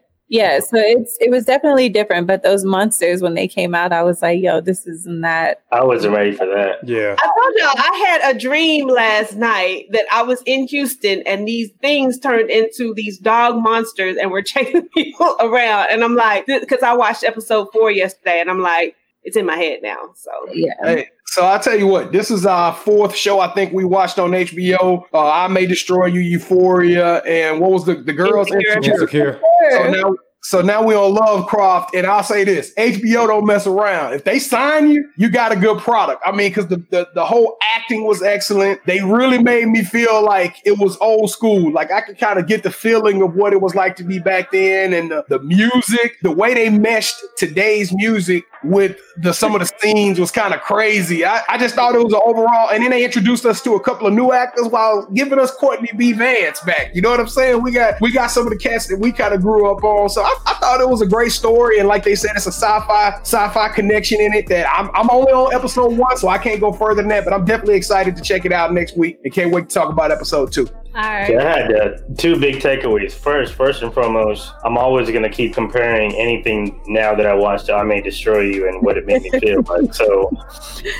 so 0.59 0.77
it's 0.77 1.17
it 1.19 1.31
was 1.31 1.45
definitely 1.45 1.89
different, 1.89 2.27
but 2.27 2.43
those 2.43 2.63
monsters 2.63 3.21
when 3.21 3.33
they 3.33 3.47
came 3.47 3.73
out, 3.73 3.91
I 3.91 4.03
was 4.03 4.21
like, 4.21 4.39
"Yo, 4.41 4.61
this 4.61 4.85
is 4.85 5.07
not." 5.07 5.57
I 5.71 5.83
wasn't 5.83 6.15
ready 6.15 6.33
for 6.33 6.45
that. 6.45 6.87
Yeah. 6.87 7.15
I 7.17 7.23
told 7.23 7.55
y'all 7.57 7.73
I 7.75 8.05
had 8.07 8.35
a 8.35 8.39
dream 8.39 8.87
last 8.87 9.35
night 9.35 9.87
that 9.91 10.05
I 10.11 10.21
was 10.21 10.43
in 10.45 10.67
Houston 10.67 11.23
and 11.25 11.47
these 11.47 11.71
things 11.81 12.19
turned 12.19 12.51
into 12.51 12.93
these 12.93 13.17
dog 13.17 13.57
monsters 13.57 14.17
and 14.17 14.29
were 14.29 14.41
chasing 14.43 14.87
people 14.89 15.35
around. 15.39 15.87
And 15.89 16.03
I'm 16.03 16.15
like, 16.15 16.45
because 16.45 16.83
I 16.83 16.93
watched 16.93 17.23
episode 17.23 17.69
four 17.73 17.89
yesterday 17.89 18.39
and 18.39 18.51
I'm 18.51 18.61
like, 18.61 18.95
it's 19.23 19.35
in 19.35 19.45
my 19.45 19.57
head 19.57 19.79
now. 19.81 20.11
So 20.15 20.31
Yeah, 20.53 20.73
Hey, 20.83 21.09
so 21.31 21.45
I'll 21.45 21.59
tell 21.59 21.77
you 21.77 21.85
what, 21.85 22.11
this 22.11 22.31
is 22.31 22.45
our 22.47 22.73
fourth 22.73 23.15
show 23.15 23.39
I 23.39 23.53
think 23.53 23.71
we 23.71 23.85
watched 23.85 24.17
on 24.17 24.31
HBO. 24.31 25.03
Uh, 25.13 25.29
I 25.29 25.47
May 25.47 25.67
Destroy 25.67 26.07
You, 26.07 26.21
Euphoria, 26.21 27.17
and 27.17 27.59
what 27.59 27.69
was 27.69 27.85
the, 27.85 27.95
the 27.95 28.13
girls? 28.13 28.51
Insecure. 28.51 28.77
Insecure. 28.77 28.93
Insecure. 28.93 29.41
So 29.71 29.91
now, 29.91 30.15
so 30.41 30.61
now 30.61 30.81
we 30.81 30.95
on 30.95 31.13
Lovecraft, 31.13 31.93
and 31.93 32.07
I'll 32.07 32.23
say 32.23 32.43
this: 32.43 32.73
HBO 32.75 33.27
don't 33.27 33.45
mess 33.45 33.67
around. 33.67 34.13
If 34.13 34.23
they 34.23 34.39
sign 34.39 34.89
you, 34.89 35.07
you 35.17 35.29
got 35.29 35.51
a 35.51 35.55
good 35.55 35.79
product. 35.79 36.23
I 36.25 36.31
mean, 36.31 36.49
because 36.49 36.67
the, 36.67 36.77
the 36.89 37.07
the 37.13 37.25
whole 37.25 37.57
acting 37.75 38.05
was 38.05 38.23
excellent. 38.23 38.83
They 38.85 39.01
really 39.01 39.37
made 39.37 39.67
me 39.67 39.83
feel 39.83 40.23
like 40.23 40.55
it 40.65 40.79
was 40.79 40.97
old 41.01 41.29
school. 41.29 41.71
Like 41.71 41.91
I 41.91 42.01
could 42.01 42.17
kind 42.17 42.39
of 42.39 42.47
get 42.47 42.63
the 42.63 42.71
feeling 42.71 43.21
of 43.21 43.35
what 43.35 43.53
it 43.53 43.61
was 43.61 43.75
like 43.75 43.97
to 43.97 44.03
be 44.03 44.17
back 44.17 44.51
then, 44.51 44.93
and 44.93 45.11
the, 45.11 45.25
the 45.27 45.39
music, 45.39 46.17
the 46.23 46.31
way 46.31 46.55
they 46.55 46.69
meshed 46.69 47.21
today's 47.37 47.93
music 47.93 48.45
with 48.63 48.97
the 49.17 49.33
some 49.33 49.55
of 49.55 49.61
the 49.61 49.71
scenes 49.79 50.19
was 50.19 50.31
kind 50.31 50.53
of 50.53 50.61
crazy. 50.61 51.25
I, 51.25 51.41
I 51.47 51.57
just 51.57 51.75
thought 51.75 51.95
it 51.95 52.03
was 52.03 52.13
an 52.13 52.21
overall, 52.25 52.69
and 52.69 52.83
then 52.83 52.91
they 52.91 53.03
introduced 53.03 53.45
us 53.45 53.61
to 53.63 53.75
a 53.75 53.79
couple 53.79 54.07
of 54.07 54.13
new 54.13 54.31
actors 54.31 54.67
while 54.67 55.05
giving 55.13 55.39
us 55.39 55.51
Courtney 55.51 55.89
B. 55.95 56.13
Vance 56.13 56.61
back. 56.61 56.91
You 56.93 57.01
know 57.01 57.09
what 57.09 57.19
I'm 57.19 57.27
saying? 57.27 57.61
We 57.63 57.71
got 57.71 57.99
we 58.01 58.11
got 58.11 58.27
some 58.27 58.45
of 58.45 58.51
the 58.51 58.57
cats 58.57 58.87
that 58.87 58.99
we 58.99 59.11
kind 59.11 59.33
of 59.33 59.41
grew 59.41 59.71
up 59.71 59.83
on. 59.83 60.09
So 60.09 60.21
I, 60.21 60.35
I 60.45 60.53
thought 60.55 60.81
it 60.81 60.89
was 60.89 61.01
a 61.01 61.07
great 61.07 61.31
story, 61.31 61.79
and 61.79 61.87
like 61.87 62.03
they 62.03 62.15
said, 62.15 62.31
it's 62.35 62.47
a 62.47 62.51
sci-fi 62.51 63.19
sci-fi 63.21 63.69
connection 63.69 64.21
in 64.21 64.33
it 64.33 64.47
that 64.47 64.69
I'm 64.69 64.89
I'm 64.93 65.09
only 65.09 65.31
on 65.31 65.53
episode 65.53 65.97
one, 65.97 66.17
so 66.17 66.27
I 66.27 66.37
can't 66.37 66.59
go 66.59 66.71
further 66.71 67.01
than 67.01 67.09
that. 67.09 67.23
But 67.23 67.33
I'm 67.33 67.45
definitely 67.45 67.75
excited 67.75 68.15
to 68.15 68.21
check 68.21 68.45
it 68.45 68.51
out 68.51 68.73
next 68.73 68.97
week, 68.97 69.19
and 69.23 69.33
can't 69.33 69.51
wait 69.51 69.69
to 69.69 69.73
talk 69.73 69.89
about 69.89 70.11
episode 70.11 70.51
two. 70.51 70.69
All 70.95 71.03
right. 71.03 71.27
So 71.27 71.37
I 71.37 71.43
had 71.43 71.71
uh, 71.73 71.97
two 72.17 72.39
big 72.39 72.55
takeaways. 72.55 73.13
First, 73.13 73.53
first 73.53 73.83
and 73.83 73.93
foremost, 73.93 74.51
I'm 74.63 74.77
always 74.77 75.09
going 75.09 75.23
to 75.23 75.29
keep 75.29 75.53
comparing 75.53 76.13
anything 76.15 76.81
now 76.87 77.13
that 77.13 77.27
I 77.27 77.35
watched 77.35 77.69
I 77.69 77.83
May 77.83 78.01
Destroy 78.01 78.41
You 78.41 78.67
and 78.67 78.81
what 78.81 78.97
it 78.97 79.05
made 79.05 79.21
me 79.21 79.29
feel 79.39 79.61
like. 79.61 79.93
So 79.93 80.31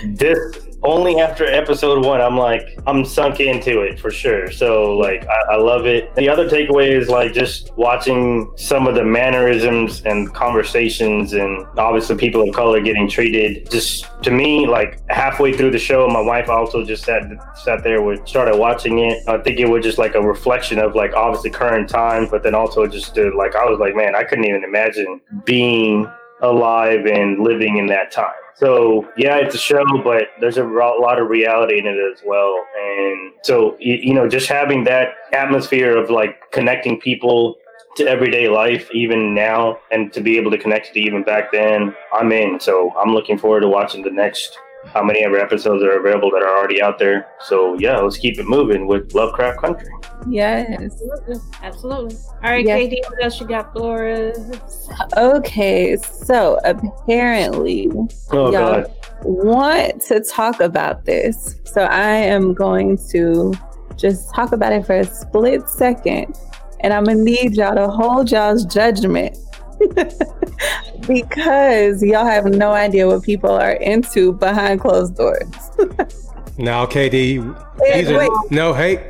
this 0.06 0.69
only 0.84 1.20
after 1.20 1.46
episode 1.46 2.06
one, 2.06 2.22
I'm 2.22 2.38
like, 2.38 2.80
I'm 2.88 3.04
sunk 3.04 3.40
into 3.40 3.82
it 3.82 4.00
for 4.00 4.12
sure. 4.12 4.52
So 4.52 4.98
like, 4.98 5.28
I, 5.28 5.54
I 5.54 5.56
love 5.58 5.86
it. 5.86 6.14
The 6.16 6.30
other 6.30 6.48
takeaway 6.48 6.92
is 6.92 7.10
like 7.10 7.34
just 7.34 7.76
watching 7.78 8.52
some 8.56 8.88
of 8.88 8.96
the 8.96 9.04
mannerisms 9.04 10.02
and 10.06 10.34
conversations 10.34 11.34
and 11.34 11.66
obviously 11.78 12.16
people 12.16 12.48
of 12.48 12.56
color 12.56 12.82
getting 12.82 13.10
treated. 13.10 13.70
Just 13.70 14.08
to 14.24 14.32
me, 14.32 14.68
like 14.68 15.00
halfway 15.10 15.56
through 15.56 15.72
the 15.72 15.80
show, 15.80 16.08
my 16.08 16.22
wife 16.22 16.50
also 16.50 16.84
just 16.84 17.04
sat 17.04 17.24
sat 17.56 17.84
there 17.84 18.02
with 18.02 18.28
started 18.28 18.58
watching 18.58 19.00
it. 19.00 19.28
I 19.28 19.38
think 19.38 19.60
it 19.60 19.68
was 19.68 19.84
just 19.84 19.98
like 19.98 20.16
a 20.16 20.22
reflection 20.22 20.80
of 20.80 20.96
like 20.96 21.14
obviously 21.14 21.50
current 21.50 21.90
times, 21.90 22.30
but 22.30 22.44
then 22.44 22.56
also 22.56 22.88
just 22.88 23.16
to, 23.16 23.32
like 23.36 23.56
I 23.56 23.66
was 23.66 23.80
like, 23.80 23.96
man, 23.96 24.16
I 24.16 24.24
couldn't 24.24 24.46
even 24.46 24.64
imagine 24.64 25.20
being 25.46 26.10
alive 26.42 27.06
and 27.06 27.40
living 27.40 27.78
in 27.78 27.88
that 27.88 28.12
time. 28.12 28.32
So 28.60 29.08
yeah, 29.16 29.38
it's 29.38 29.56
a 29.56 29.58
show, 29.58 29.86
but 30.04 30.24
there's 30.42 30.58
a 30.58 30.64
lot 30.64 31.20
of 31.20 31.30
reality 31.30 31.80
in 31.80 31.88
it 31.88 31.98
as 31.98 32.22
well. 32.26 32.62
And 32.78 33.32
so 33.44 33.78
you, 33.80 34.14
know, 34.14 34.28
just 34.28 34.50
having 34.50 34.84
that 34.84 35.14
atmosphere 35.32 35.96
of 35.96 36.10
like 36.10 36.52
connecting 36.52 37.00
people 37.00 37.56
to 37.96 38.06
everyday 38.06 38.50
life, 38.50 38.90
even 38.94 39.34
now, 39.34 39.80
and 39.92 40.12
to 40.12 40.20
be 40.20 40.38
able 40.38 40.52
to 40.52 40.58
connect 40.58 40.94
to 40.94 41.00
even 41.00 41.24
back 41.24 41.54
then, 41.54 41.96
I'm 42.14 42.34
in. 42.34 42.60
So 42.60 42.94
I'm 42.98 43.14
looking 43.14 43.38
forward 43.38 43.62
to 43.62 43.70
watching 43.70 44.04
the 44.04 44.12
next 44.12 44.58
how 44.86 45.04
many 45.04 45.20
ever 45.24 45.38
episodes 45.38 45.84
are 45.84 46.00
available 46.00 46.32
that 46.32 46.42
are 46.42 46.58
already 46.58 46.82
out 46.82 46.98
there. 47.00 47.28
So 47.42 47.78
yeah, 47.80 47.98
let's 47.98 48.18
keep 48.18 48.40
it 48.40 48.46
moving 48.48 48.88
with 48.88 49.14
Lovecraft 49.14 49.60
Country. 49.60 49.90
Yes. 50.30 50.70
Absolutely. 50.82 51.36
Absolutely. 51.62 52.16
All 52.44 52.52
right, 52.52 52.66
Yeah. 52.66 52.78
KD, 52.78 52.96
what 53.10 53.24
else 53.24 53.40
you 53.40 53.48
got 53.48 53.74
for 53.74 54.08
us? 54.08 54.90
Okay, 55.18 55.96
so 55.98 56.60
apparently 56.66 57.90
Oh 58.32 58.52
y'all 58.52 58.82
god. 58.84 58.94
want 59.24 60.02
to 60.04 60.22
talk 60.22 60.60
about 60.62 61.06
this. 61.06 61.56
So 61.66 61.82
I 61.84 62.12
am 62.16 62.54
going 62.54 62.98
to 63.12 63.54
just 63.98 64.34
talk 64.34 64.54
about 64.54 64.72
it 64.72 64.86
for 64.86 64.96
a 64.96 65.04
split 65.06 65.68
second. 65.70 66.38
And 66.82 66.94
I'm 66.94 67.04
gonna 67.04 67.20
need 67.20 67.56
y'all 67.58 67.76
to 67.76 67.90
hold 67.90 68.32
y'all's 68.32 68.64
judgment. 68.66 69.38
because 71.08 72.04
y'all 72.04 72.26
have 72.26 72.46
no 72.46 72.72
idea 72.72 73.08
what 73.08 73.24
people 73.24 73.50
are 73.50 73.74
into 73.74 74.34
behind 74.34 74.82
closed 74.82 75.16
doors. 75.16 75.48
Now, 76.58 76.86
KD, 76.86 77.56
Hey, 77.82 78.00
he's 78.00 78.10
a, 78.10 78.28
no, 78.52 78.74
hey, 78.74 79.10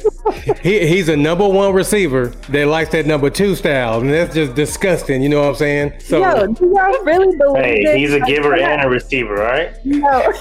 he, 0.62 0.86
he's 0.88 1.10
a 1.10 1.18
number 1.18 1.48
one 1.48 1.74
receiver 1.74 2.28
that 2.50 2.68
likes 2.68 2.92
that 2.92 3.08
number 3.08 3.30
two 3.32 3.56
style, 3.56 4.00
and 4.02 4.12
that's 4.14 4.36
just 4.36 4.54
disgusting. 4.54 5.24
You 5.24 5.30
know 5.30 5.42
what 5.42 5.50
I'm 5.50 5.56
saying? 5.56 5.94
So, 6.00 6.20
Yo, 6.20 6.48
do 6.48 6.66
y'all 6.68 7.04
really 7.04 7.36
believe 7.36 7.64
Hey, 7.64 7.84
this? 7.84 7.96
he's 7.96 8.14
a 8.14 8.20
giver 8.22 8.54
and 8.56 8.86
a 8.86 8.90
receiver, 8.90 9.34
right? 9.36 9.74
No. 9.86 10.32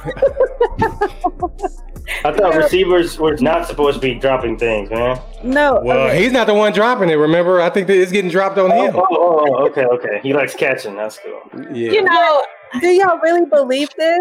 I 2.24 2.32
thought 2.32 2.54
receivers 2.56 3.18
were 3.18 3.36
not 3.36 3.66
supposed 3.66 3.96
to 3.96 4.00
be 4.00 4.14
dropping 4.14 4.58
things, 4.58 4.90
man. 4.90 5.20
No. 5.44 5.80
well, 5.84 6.06
okay. 6.08 6.22
he's 6.22 6.32
not 6.32 6.46
the 6.46 6.54
one 6.54 6.72
dropping 6.72 7.10
it. 7.10 7.14
Remember, 7.14 7.60
I 7.60 7.68
think 7.70 7.86
that 7.86 7.96
it's 8.00 8.10
getting 8.12 8.30
dropped 8.30 8.56
on 8.58 8.72
Oh, 8.72 8.84
him. 8.86 8.96
oh, 8.96 9.06
oh, 9.10 9.46
oh 9.58 9.66
okay, 9.68 9.84
okay. 9.84 10.20
He 10.22 10.32
likes 10.32 10.54
catching. 10.54 10.96
That's 10.96 11.18
cool. 11.18 11.40
Yeah. 11.74 11.92
You 11.92 12.02
know, 12.04 12.44
Do 12.80 12.88
y'all 12.88 13.18
really 13.22 13.44
believe 13.46 13.88
this? 13.96 14.20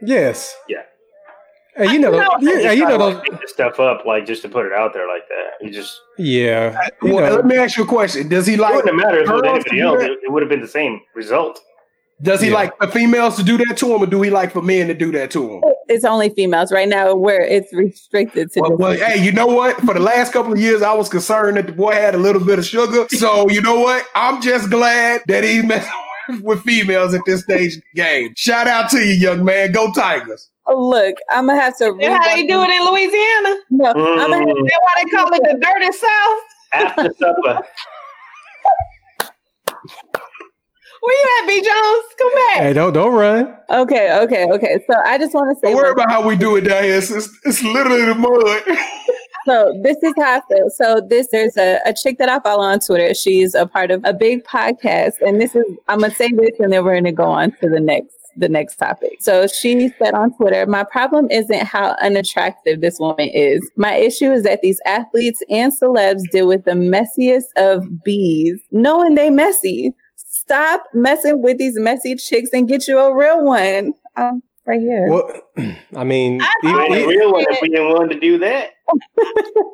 yes. 0.00 0.56
Yeah. 0.68 0.82
Hey, 1.76 1.92
you 1.92 1.98
know, 1.98 2.10
know- 2.12 2.36
yeah, 2.40 2.70
you 2.72 2.86
know 2.86 2.98
those. 2.98 3.20
Make 3.30 3.48
stuff 3.48 3.80
up 3.80 4.04
like 4.06 4.26
just 4.26 4.42
to 4.42 4.48
put 4.48 4.64
it 4.66 4.72
out 4.72 4.92
there 4.92 5.08
like 5.08 5.28
that. 5.28 5.64
You 5.66 5.72
just 5.72 6.00
Yeah. 6.18 6.78
You 7.02 7.14
Well, 7.14 7.34
let 7.34 7.46
me 7.46 7.56
ask 7.56 7.76
you 7.76 7.84
a 7.84 7.86
question. 7.86 8.28
Does 8.28 8.46
he 8.46 8.56
like? 8.56 8.74
it 8.74 8.76
like? 8.76 8.84
wouldn't 8.84 9.00
have 9.00 9.06
mattered 9.12 9.22
if 9.24 9.28
it 9.28 9.32
was 9.32 9.42
girls 9.42 9.64
to 9.64 9.70
anybody 9.70 9.80
else. 9.80 10.02
It, 10.04 10.18
it 10.24 10.32
would 10.32 10.42
have 10.42 10.48
been 10.50 10.60
the 10.60 10.68
same 10.68 11.00
result. 11.14 11.60
Does 12.22 12.40
he 12.40 12.48
Yeah. 12.48 12.54
like 12.54 12.78
the 12.78 12.86
females 12.86 13.36
to 13.36 13.42
do 13.42 13.58
that 13.58 13.76
to 13.78 13.92
him, 13.92 14.02
or 14.02 14.06
do 14.06 14.22
he 14.22 14.30
like 14.30 14.52
for 14.52 14.62
men 14.62 14.86
to 14.86 14.94
do 14.94 15.10
that 15.12 15.32
to 15.32 15.54
him? 15.54 15.62
It's 15.88 16.04
only 16.04 16.30
females 16.30 16.70
right 16.72 16.88
now 16.88 17.14
where 17.16 17.42
it's 17.42 17.72
restricted 17.74 18.52
to 18.52 18.60
Well, 18.60 18.76
well, 18.76 18.92
hey, 18.92 19.22
you 19.22 19.32
know 19.32 19.46
what? 19.48 19.76
For 19.80 19.92
the 19.94 20.00
last 20.00 20.32
couple 20.32 20.52
of 20.52 20.58
years, 20.60 20.80
I 20.80 20.94
was 20.94 21.08
concerned 21.08 21.56
that 21.56 21.66
the 21.66 21.72
boy 21.72 21.92
had 21.92 22.14
a 22.14 22.18
little 22.18 22.42
bit 22.42 22.58
of 22.60 22.64
sugar. 22.64 23.06
So 23.10 23.50
you 23.50 23.60
know 23.60 23.80
what? 23.80 24.06
I'm 24.14 24.40
just 24.40 24.70
glad 24.70 25.22
that 25.26 25.42
he 25.44 25.60
messing 25.66 25.90
with 26.42 26.62
females 26.62 27.14
at 27.14 27.22
this 27.26 27.42
stage 27.42 27.76
of 27.76 27.82
the 27.94 28.02
game. 28.02 28.32
Shout 28.36 28.66
out 28.66 28.90
to 28.90 28.98
you, 28.98 29.14
young 29.14 29.44
man. 29.44 29.72
Go 29.72 29.92
Tigers. 29.92 30.50
Oh, 30.66 30.88
look, 30.88 31.16
I'm 31.30 31.46
gonna 31.46 31.60
have 31.60 31.76
to. 31.78 31.94
that's 32.00 32.26
how 32.26 32.34
they 32.34 32.46
do 32.46 32.62
it 32.62 32.70
in 32.70 32.84
Louisiana. 32.90 33.56
No, 33.70 33.90
I'm 33.90 34.30
gonna 34.30 34.46
Mm, 34.46 34.64
That's 34.64 34.78
why 34.80 35.02
they 35.02 35.10
call 35.10 35.28
it 35.34 35.42
the 35.42 35.58
dirty 35.60 35.92
south. 35.92 36.42
after 36.72 37.14
supper. 37.18 37.66
Where 41.00 41.14
you 41.14 41.28
at, 41.42 41.48
B 41.48 41.60
Jones? 41.60 42.04
Come 42.18 42.32
back. 42.34 42.62
hey, 42.62 42.72
don't 42.72 42.94
don't 42.94 43.12
run. 43.12 43.54
Okay, 43.68 44.18
okay, 44.22 44.46
okay. 44.50 44.78
So 44.90 44.96
I 45.04 45.18
just 45.18 45.34
want 45.34 45.54
to 45.54 45.60
say, 45.60 45.72
Don't 45.74 45.82
worry 45.82 45.90
about 45.92 46.10
how 46.10 46.26
we 46.26 46.34
do 46.34 46.56
it 46.56 46.62
down 46.62 46.82
here. 46.82 46.96
It's, 46.96 47.10
it's, 47.10 47.28
it's 47.44 47.62
literally 47.62 48.06
the 48.06 48.14
mud. 48.14 48.30
so 49.46 49.78
this 49.82 49.96
is 50.02 50.12
how 50.16 50.38
I 50.38 50.40
feel. 50.48 50.70
So 50.70 51.00
this, 51.08 51.28
there's 51.30 51.56
a, 51.56 51.78
a 51.86 51.92
chick 51.94 52.18
that 52.18 52.28
I 52.28 52.40
follow 52.40 52.62
on 52.64 52.80
Twitter. 52.80 53.14
She's 53.14 53.54
a 53.54 53.66
part 53.66 53.90
of 53.90 54.02
a 54.04 54.12
big 54.12 54.44
podcast, 54.44 55.14
and 55.20 55.40
this 55.40 55.54
is 55.54 55.64
I'm 55.88 56.00
gonna 56.00 56.14
say 56.14 56.30
this, 56.32 56.58
and 56.58 56.72
then 56.72 56.84
we're 56.84 56.94
gonna 56.94 57.12
go 57.12 57.24
on 57.24 57.52
to 57.62 57.68
the 57.68 57.80
next 57.80 58.14
the 58.36 58.48
next 58.48 58.76
topic. 58.76 59.18
So 59.20 59.46
she 59.46 59.90
said 59.98 60.14
on 60.14 60.34
Twitter, 60.36 60.66
my 60.66 60.84
problem 60.84 61.30
isn't 61.30 61.64
how 61.66 61.94
unattractive 62.00 62.80
this 62.80 62.98
woman 62.98 63.28
is. 63.28 63.70
My 63.76 63.94
issue 63.94 64.32
is 64.32 64.42
that 64.42 64.60
these 64.60 64.80
athletes 64.86 65.40
and 65.48 65.72
celebs 65.72 66.28
deal 66.30 66.48
with 66.48 66.64
the 66.64 66.72
messiest 66.72 67.44
of 67.56 68.02
bees, 68.04 68.60
knowing 68.72 69.14
they 69.14 69.30
messy. 69.30 69.94
Stop 70.16 70.84
messing 70.92 71.42
with 71.42 71.58
these 71.58 71.78
messy 71.78 72.16
chicks 72.16 72.50
and 72.52 72.68
get 72.68 72.86
you 72.88 72.98
a 72.98 73.16
real 73.16 73.44
one. 73.44 73.92
Um, 74.16 74.42
right 74.66 74.80
here. 74.80 75.08
Well, 75.08 75.30
I 75.96 76.04
mean, 76.04 76.40
I 76.42 76.52
e- 76.64 76.68
You 76.68 76.80
ain't 76.80 76.94
e- 76.94 77.02
a 77.04 77.06
real 77.06 77.32
one 77.32 77.44
if 77.48 77.58
we 77.62 77.68
didn't 77.68 77.88
want 77.88 78.10
to 78.12 78.18
do 78.20 78.38
that. 78.38 78.70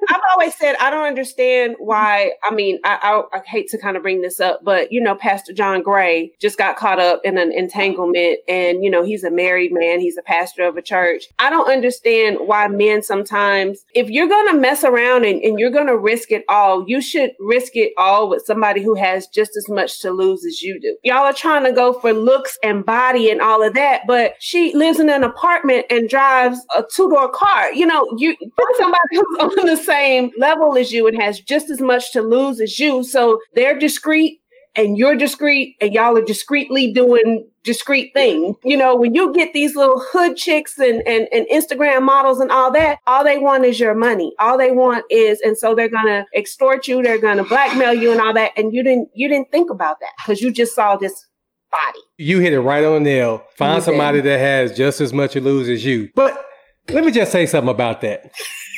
I've 0.09 0.21
always 0.33 0.55
said 0.57 0.77
I 0.81 0.91
don't 0.91 1.07
understand 1.07 1.77
why. 1.79 2.33
I 2.43 2.55
mean, 2.55 2.79
I, 2.85 3.23
I 3.33 3.39
I 3.39 3.43
hate 3.47 3.69
to 3.71 3.79
kind 3.79 3.97
of 3.97 4.03
bring 4.03 4.23
this 4.23 4.41
up, 4.41 4.61
but 4.65 4.93
you 4.93 5.01
know, 5.01 5.15
Pastor 5.15 5.53
John 5.53 5.83
Gray 5.83 6.33
just 6.41 6.59
got 6.59 6.77
caught 6.77 7.01
up 7.01 7.21
in 7.25 7.39
an 7.39 7.53
entanglement, 7.53 8.39
and 8.49 8.83
you 8.85 8.91
know, 8.91 9.05
he's 9.05 9.25
a 9.25 9.31
married 9.31 9.73
man. 9.73 10.01
He's 10.01 10.17
a 10.17 10.23
pastor 10.23 10.65
of 10.67 10.77
a 10.77 10.83
church. 10.83 11.25
I 11.39 11.51
don't 11.51 11.71
understand 11.71 12.39
why 12.41 12.69
men 12.69 13.03
sometimes, 13.03 13.85
if 13.95 14.09
you're 14.09 14.29
gonna 14.29 14.55
mess 14.55 14.85
around 14.85 15.25
and, 15.25 15.41
and 15.43 15.59
you're 15.59 15.71
gonna 15.71 15.97
risk 15.97 16.31
it 16.31 16.45
all, 16.49 16.89
you 16.89 17.01
should 17.01 17.33
risk 17.41 17.77
it 17.77 17.93
all 17.99 18.29
with 18.29 18.45
somebody 18.45 18.83
who 18.83 18.95
has 18.95 19.27
just 19.29 19.57
as 19.57 19.69
much 19.69 20.01
to 20.01 20.11
lose 20.11 20.45
as 20.45 20.63
you 20.63 20.81
do. 20.81 20.97
Y'all 21.03 21.25
are 21.25 21.33
trying 21.33 21.65
to 21.65 21.73
go 21.73 21.93
for 21.93 22.13
looks 22.13 22.59
and 22.63 22.85
body 22.85 23.31
and 23.31 23.41
all 23.41 23.63
of 23.63 23.75
that, 23.75 24.03
but 24.07 24.35
she 24.39 24.75
lives 24.75 25.01
in 25.01 25.09
an 25.09 25.25
apartment 25.25 25.87
and 25.91 26.09
drives 26.09 26.61
a 26.77 26.85
two 26.91 27.09
door 27.09 27.31
car. 27.31 27.73
You 27.73 27.87
know, 27.87 28.07
you 28.17 28.37
somebody 28.79 29.00
on 29.41 29.67
the 29.67 29.77
same 29.77 30.31
level 30.39 30.77
as 30.77 30.93
you 30.93 31.07
and 31.07 31.21
has 31.21 31.41
just 31.41 31.71
as 31.71 31.81
much 31.81 32.13
to 32.13 32.23
lose 32.23 32.61
as 32.61 32.79
you. 32.79 33.05
So 33.05 33.41
they're 33.55 33.79
discreet 33.79 34.41
and 34.77 34.97
you're 34.97 35.17
discreet 35.17 35.77
and 35.81 35.93
y'all 35.93 36.17
are 36.17 36.25
discreetly 36.25 36.93
doing 36.93 37.47
discreet 37.65 38.13
things. 38.15 38.57
You 38.65 38.77
know, 38.77 38.97
when 38.97 39.15
you 39.15 39.33
get 39.33 39.53
these 39.53 39.77
little 39.77 40.01
hood 40.13 40.37
chicks 40.37 40.79
and, 40.79 41.07
and, 41.07 41.29
and 41.33 41.47
Instagram 41.53 42.03
models 42.03 42.41
and 42.41 42.51
all 42.51 42.71
that, 42.73 42.99
all 43.07 43.25
they 43.25 43.39
want 43.39 43.65
is 43.65 43.79
your 43.79 43.95
money. 43.95 44.33
All 44.39 44.57
they 44.57 44.71
want 44.71 45.05
is, 45.11 45.41
and 45.41 45.59
so 45.59 45.75
they're 45.75 45.89
gonna 45.89 46.27
extort 46.35 46.89
you, 46.89 47.03
they're 47.03 47.19
gonna 47.19 47.45
blackmail 47.45 47.95
you 47.95 48.13
and 48.13 48.21
all 48.21 48.33
that. 48.35 48.53
And 48.57 48.73
you 48.73 48.83
didn't 48.83 49.09
you 49.15 49.29
didn't 49.29 49.51
think 49.51 49.71
about 49.71 50.01
that 50.01 50.13
because 50.19 50.41
you 50.41 50.53
just 50.53 50.75
saw 50.75 50.97
this 50.97 51.27
body. 51.71 52.01
you 52.19 52.41
hit 52.41 52.53
it 52.53 52.61
right 52.61 52.85
on 52.85 52.95
the 52.95 53.11
nail. 53.11 53.45
Find 53.57 53.83
somebody 53.83 54.21
that 54.21 54.39
has 54.39 54.77
just 54.77 55.01
as 55.01 55.13
much 55.13 55.33
to 55.33 55.41
lose 55.41 55.69
as 55.69 55.85
you. 55.85 56.11
But 56.15 56.45
let 56.89 57.05
me 57.05 57.13
just 57.13 57.31
say 57.31 57.47
something 57.47 57.71
about 57.71 58.01
that. 58.01 58.33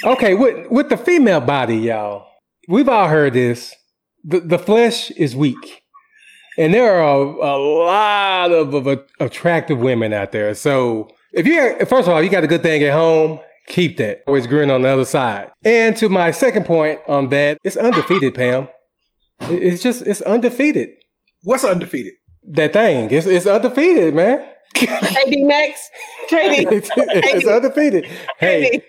Okay, 0.04 0.34
with 0.34 0.68
with 0.70 0.88
the 0.88 0.96
female 0.96 1.40
body, 1.40 1.76
y'all, 1.76 2.26
we've 2.68 2.88
all 2.88 3.08
heard 3.08 3.34
this. 3.34 3.74
The 4.24 4.40
the 4.40 4.58
flesh 4.58 5.10
is 5.12 5.36
weak, 5.36 5.82
and 6.58 6.74
there 6.74 6.94
are 6.94 7.02
a, 7.02 7.24
a 7.24 7.56
lot 7.58 8.50
of, 8.52 8.74
of 8.74 9.04
attractive 9.20 9.78
women 9.78 10.12
out 10.12 10.32
there. 10.32 10.54
So 10.54 11.08
if 11.32 11.46
you 11.46 11.76
first 11.86 12.08
of 12.08 12.14
all, 12.14 12.22
you 12.22 12.30
got 12.30 12.44
a 12.44 12.48
good 12.48 12.62
thing 12.62 12.82
at 12.82 12.92
home. 12.92 13.40
Keep 13.68 13.96
that. 13.98 14.22
Always 14.26 14.48
grin 14.48 14.70
on 14.70 14.82
the 14.82 14.88
other 14.88 15.04
side. 15.04 15.52
And 15.64 15.96
to 15.98 16.08
my 16.08 16.32
second 16.32 16.66
point 16.66 17.00
on 17.06 17.28
that, 17.28 17.58
it's 17.62 17.76
undefeated, 17.76 18.34
Pam. 18.34 18.68
It's 19.42 19.82
just 19.82 20.02
it's 20.02 20.20
undefeated. 20.22 20.90
What's 21.44 21.64
undefeated? 21.64 22.14
That 22.44 22.72
thing, 22.72 23.10
it's 23.12 23.26
it's 23.26 23.46
undefeated, 23.46 24.14
man. 24.14 24.48
KD 24.74 25.46
next. 25.46 25.90
KD. 26.28 26.72
it's, 26.72 26.90
it's 26.96 27.46
undefeated. 27.46 28.06
Hey, 28.38 28.82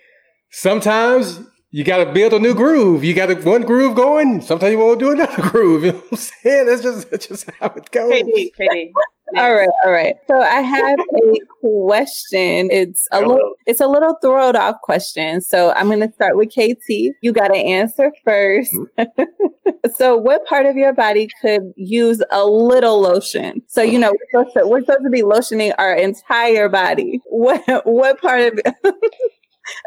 sometimes 0.53 1.41
you 1.71 1.83
got 1.83 2.03
to 2.03 2.13
build 2.13 2.33
a 2.33 2.39
new 2.39 2.53
groove. 2.53 3.03
You 3.03 3.13
got 3.13 3.43
one 3.43 3.63
groove 3.63 3.95
going. 3.95 4.41
Sometimes 4.41 4.71
you 4.71 4.77
want 4.77 4.99
to 4.99 5.05
do 5.05 5.11
another 5.11 5.41
groove. 5.49 5.83
You 5.83 5.91
know 5.93 5.97
what 5.97 6.11
I'm 6.11 6.17
saying? 6.17 6.65
That's 6.67 6.81
just 6.83 7.11
that's 7.11 7.27
just 7.27 7.49
how 7.59 7.67
it 7.75 7.91
goes. 7.91 8.13
KD. 8.13 8.51
KD. 8.59 8.91
All 9.35 9.55
right, 9.55 9.69
all 9.83 9.91
right. 9.91 10.15
So 10.27 10.39
I 10.39 10.59
have 10.59 10.99
a 10.99 11.33
question. 11.61 12.69
It's 12.69 13.07
a 13.11 13.21
little 13.21 13.53
it's 13.65 13.79
a 13.79 13.87
little 13.87 14.15
throwed 14.21 14.55
off 14.55 14.75
question. 14.83 15.41
So 15.41 15.71
I'm 15.71 15.89
gonna 15.89 16.11
start 16.13 16.37
with 16.37 16.49
KT. 16.49 17.15
You 17.21 17.31
gotta 17.33 17.55
answer 17.55 18.11
first. 18.23 18.71
Mm-hmm. 18.99 19.89
so 19.95 20.17
what 20.17 20.45
part 20.45 20.67
of 20.67 20.75
your 20.75 20.93
body 20.93 21.29
could 21.41 21.73
use 21.75 22.21
a 22.29 22.45
little 22.45 23.01
lotion? 23.01 23.63
So 23.67 23.81
you 23.81 23.97
know 23.97 24.11
we're 24.11 24.43
supposed 24.43 24.57
to, 24.57 24.67
we're 24.67 24.81
supposed 24.81 25.05
to 25.05 25.09
be 25.09 25.23
lotioning 25.23 25.73
our 25.79 25.95
entire 25.95 26.69
body. 26.69 27.19
What 27.25 27.63
what 27.87 28.21
part 28.21 28.53
of 28.53 28.59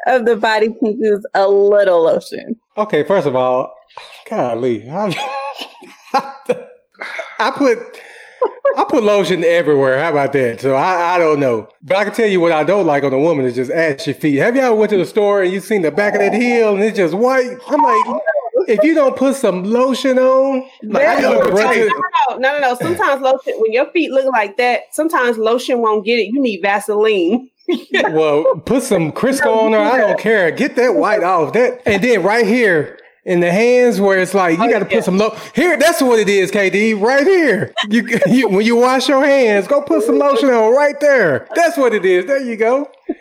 of 0.06 0.24
the 0.24 0.36
body 0.36 0.68
can 0.68 0.98
use 1.00 1.24
a 1.34 1.48
little 1.48 2.02
lotion? 2.02 2.56
Okay, 2.76 3.02
first 3.04 3.26
of 3.26 3.34
all, 3.36 3.74
golly, 4.28 4.88
I, 4.88 5.14
I 7.38 7.50
put 7.50 7.78
I 8.76 8.84
put 8.84 9.02
lotion 9.02 9.42
everywhere. 9.42 9.98
How 9.98 10.10
about 10.10 10.32
that? 10.34 10.60
So 10.60 10.74
I, 10.74 11.14
I 11.14 11.18
don't 11.18 11.40
know, 11.40 11.68
but 11.82 11.96
I 11.96 12.04
can 12.04 12.12
tell 12.12 12.28
you 12.28 12.40
what 12.40 12.52
I 12.52 12.62
don't 12.62 12.86
like 12.86 13.04
on 13.04 13.12
a 13.12 13.18
woman 13.18 13.46
is 13.46 13.54
just 13.54 13.70
ashy 13.70 14.12
feet. 14.12 14.36
Have 14.36 14.54
you 14.54 14.62
ever 14.62 14.74
went 14.74 14.90
to 14.90 14.98
the 14.98 15.06
store 15.06 15.42
and 15.42 15.52
you 15.52 15.60
seen 15.60 15.82
the 15.82 15.90
back 15.90 16.14
of 16.14 16.20
that 16.20 16.34
heel 16.34 16.74
and 16.74 16.84
it's 16.84 16.96
just 16.96 17.14
white? 17.14 17.56
I'm 17.68 17.82
like, 17.82 18.20
if 18.68 18.82
you 18.82 18.94
don't 18.94 19.16
put 19.16 19.36
some 19.36 19.64
lotion 19.64 20.18
on, 20.18 20.68
like 20.82 21.06
I 21.06 21.20
No, 21.20 22.36
no, 22.36 22.36
no, 22.38 22.58
no. 22.60 22.74
Sometimes 22.74 23.22
lotion, 23.22 23.54
when 23.58 23.72
your 23.72 23.90
feet 23.92 24.10
look 24.10 24.26
like 24.26 24.56
that, 24.58 24.82
sometimes 24.92 25.38
lotion 25.38 25.80
won't 25.80 26.04
get 26.04 26.18
it. 26.18 26.26
You 26.32 26.40
need 26.40 26.60
Vaseline. 26.60 27.48
Well, 28.10 28.56
put 28.64 28.82
some 28.82 29.12
Crisco 29.12 29.64
on 29.64 29.72
there. 29.72 29.80
I 29.80 29.98
don't 29.98 30.18
care. 30.18 30.50
Get 30.50 30.76
that 30.76 30.94
white 30.94 31.22
off. 31.22 31.52
That 31.52 31.82
and 31.86 32.02
then 32.02 32.22
right 32.22 32.46
here 32.46 32.98
in 33.24 33.40
the 33.40 33.50
hands 33.50 34.00
where 34.00 34.18
it's 34.20 34.34
like 34.34 34.58
you 34.58 34.64
oh, 34.64 34.70
got 34.70 34.78
to 34.78 34.84
put 34.84 35.04
some 35.04 35.18
lo- 35.18 35.36
here. 35.54 35.76
That's 35.76 36.00
what 36.00 36.18
it 36.18 36.28
is, 36.28 36.50
KD. 36.50 37.00
Right 37.00 37.26
here. 37.26 37.74
You, 37.88 38.08
you 38.26 38.48
when 38.48 38.64
you 38.64 38.76
wash 38.76 39.08
your 39.08 39.24
hands, 39.24 39.66
go 39.66 39.82
put 39.82 40.04
some 40.04 40.18
lotion 40.18 40.48
on 40.48 40.74
right 40.74 40.98
there. 41.00 41.48
That's 41.54 41.76
what 41.76 41.92
it 41.92 42.04
is. 42.04 42.26
There 42.26 42.40
you 42.40 42.56
go. 42.56 42.90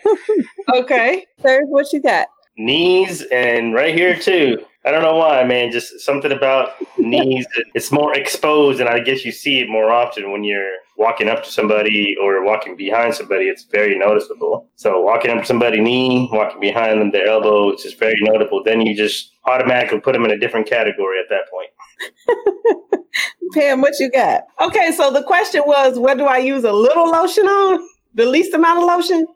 Okay. 0.73 1.27
Sir, 1.43 1.61
what 1.65 1.93
you 1.93 2.01
got? 2.01 2.27
Knees 2.57 3.21
and 3.31 3.75
right 3.75 3.93
here 3.93 4.17
too. 4.17 4.65
I 4.85 4.91
don't 4.91 5.01
know 5.01 5.15
why, 5.15 5.43
man. 5.43 5.71
Just 5.71 5.99
something 6.01 6.31
about 6.31 6.73
knees. 6.97 7.47
It's 7.73 7.91
more 7.91 8.15
exposed, 8.15 8.79
and 8.79 8.87
I 8.87 8.99
guess 8.99 9.25
you 9.25 9.31
see 9.31 9.59
it 9.59 9.67
more 9.67 9.89
often 9.91 10.31
when 10.31 10.43
you're 10.43 10.73
walking 10.95 11.27
up 11.27 11.43
to 11.43 11.51
somebody 11.51 12.15
or 12.21 12.43
walking 12.45 12.77
behind 12.77 13.15
somebody. 13.15 13.45
It's 13.45 13.63
very 13.63 13.97
noticeable. 13.97 14.69
So 14.75 15.01
walking 15.01 15.31
up 15.31 15.39
to 15.39 15.45
somebody 15.45 15.81
knee, 15.81 16.29
walking 16.31 16.59
behind 16.59 17.01
them, 17.01 17.11
their 17.11 17.27
elbow, 17.27 17.69
it's 17.69 17.81
just 17.81 17.99
very 17.99 18.17
notable. 18.21 18.63
Then 18.63 18.81
you 18.81 18.95
just 18.95 19.31
automatically 19.45 19.99
put 20.01 20.13
them 20.13 20.23
in 20.23 20.31
a 20.31 20.37
different 20.37 20.67
category 20.67 21.17
at 21.19 21.29
that 21.29 21.49
point. 21.49 23.01
Pam, 23.53 23.81
what 23.81 23.99
you 23.99 24.11
got? 24.11 24.43
Okay, 24.61 24.91
so 24.91 25.11
the 25.11 25.23
question 25.23 25.63
was, 25.65 25.97
what 25.97 26.17
do 26.17 26.25
I 26.25 26.37
use 26.37 26.63
a 26.63 26.73
little 26.73 27.09
lotion 27.09 27.45
on? 27.45 27.87
The 28.13 28.25
least 28.25 28.53
amount 28.53 28.79
of 28.79 28.85
lotion? 28.85 29.27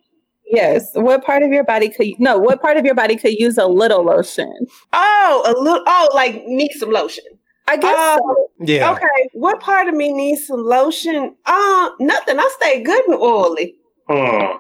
Yes. 0.49 0.89
What 0.93 1.23
part 1.23 1.43
of 1.43 1.51
your 1.51 1.63
body 1.63 1.89
could 1.89 2.07
no? 2.19 2.37
What 2.37 2.61
part 2.61 2.77
of 2.77 2.85
your 2.85 2.95
body 2.95 3.15
could 3.15 3.33
use 3.33 3.57
a 3.57 3.67
little 3.67 4.03
lotion? 4.03 4.51
Oh, 4.93 5.43
a 5.45 5.53
little. 5.61 5.83
Oh, 5.85 6.09
like 6.13 6.43
need 6.45 6.71
some 6.71 6.91
lotion. 6.91 7.23
I 7.67 7.77
guess 7.77 7.95
Uh, 7.95 8.17
so. 8.17 8.49
Yeah. 8.61 8.91
Okay, 8.93 9.29
what 9.33 9.59
part 9.59 9.87
of 9.87 9.93
me 9.93 10.11
needs 10.11 10.47
some 10.47 10.63
lotion? 10.65 11.35
Uh, 11.45 11.89
nothing. 11.99 12.39
I 12.39 12.49
stay 12.55 12.81
good 12.81 13.05
and 13.07 13.15
oily. 13.15 13.75
Hmm. 14.09 14.57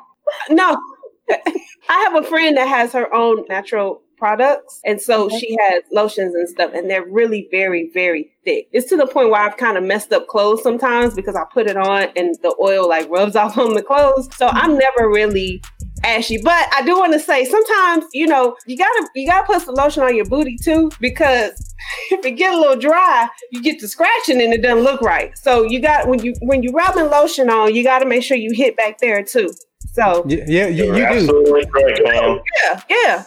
No, 0.51 0.77
I 1.29 1.97
have 2.03 2.15
a 2.15 2.23
friend 2.23 2.55
that 2.57 2.67
has 2.67 2.93
her 2.93 3.11
own 3.13 3.45
natural 3.49 4.03
products, 4.17 4.79
and 4.85 5.01
so 5.01 5.29
she 5.29 5.55
has 5.61 5.81
lotions 5.91 6.35
and 6.35 6.47
stuff, 6.47 6.71
and 6.75 6.89
they're 6.89 7.05
really 7.05 7.47
very, 7.49 7.89
very 7.93 8.29
thick. 8.45 8.67
It's 8.73 8.89
to 8.89 8.97
the 8.97 9.07
point 9.07 9.31
where 9.31 9.41
I've 9.41 9.57
kind 9.57 9.77
of 9.77 9.83
messed 9.83 10.11
up 10.11 10.27
clothes 10.27 10.61
sometimes 10.61 11.13
because 11.15 11.35
I 11.35 11.43
put 11.51 11.67
it 11.67 11.77
on 11.77 12.09
and 12.15 12.35
the 12.43 12.55
oil 12.61 12.87
like 12.87 13.09
rubs 13.09 13.35
off 13.37 13.57
on 13.57 13.73
the 13.73 13.81
clothes. 13.81 14.29
So 14.35 14.47
I'm 14.47 14.77
never 14.77 15.09
really 15.09 15.63
ashy. 16.03 16.37
But 16.41 16.67
I 16.73 16.81
do 16.83 16.97
want 16.97 17.13
to 17.13 17.19
say 17.19 17.45
sometimes, 17.45 18.05
you 18.13 18.27
know, 18.27 18.55
you 18.65 18.77
gotta 18.77 19.07
you 19.15 19.27
gotta 19.27 19.45
put 19.45 19.61
some 19.61 19.75
lotion 19.75 20.03
on 20.03 20.15
your 20.15 20.25
booty 20.25 20.57
too 20.57 20.91
because 20.99 21.73
if 22.11 22.25
it 22.25 22.31
get 22.31 22.53
a 22.53 22.57
little 22.57 22.75
dry, 22.79 23.27
you 23.51 23.61
get 23.61 23.79
to 23.79 23.87
scratching 23.87 24.41
and 24.41 24.53
it 24.53 24.61
doesn't 24.61 24.83
look 24.83 25.01
right. 25.01 25.37
So 25.37 25.63
you 25.63 25.79
got 25.81 26.07
when 26.07 26.23
you 26.23 26.33
when 26.41 26.63
you 26.63 26.71
rubbing 26.71 27.09
lotion 27.09 27.49
on, 27.49 27.73
you 27.75 27.83
got 27.83 27.99
to 27.99 28.05
make 28.05 28.23
sure 28.23 28.37
you 28.37 28.51
hit 28.53 28.75
back 28.77 28.99
there 28.99 29.23
too. 29.23 29.51
So 29.93 30.23
Y- 30.25 30.43
Yeah, 30.47 30.67
you, 30.67 30.85
You're 30.85 30.95
do. 30.95 31.03
absolutely 31.03 31.65
correct, 31.67 32.01
yeah, 32.63 32.81
yeah, 32.89 33.23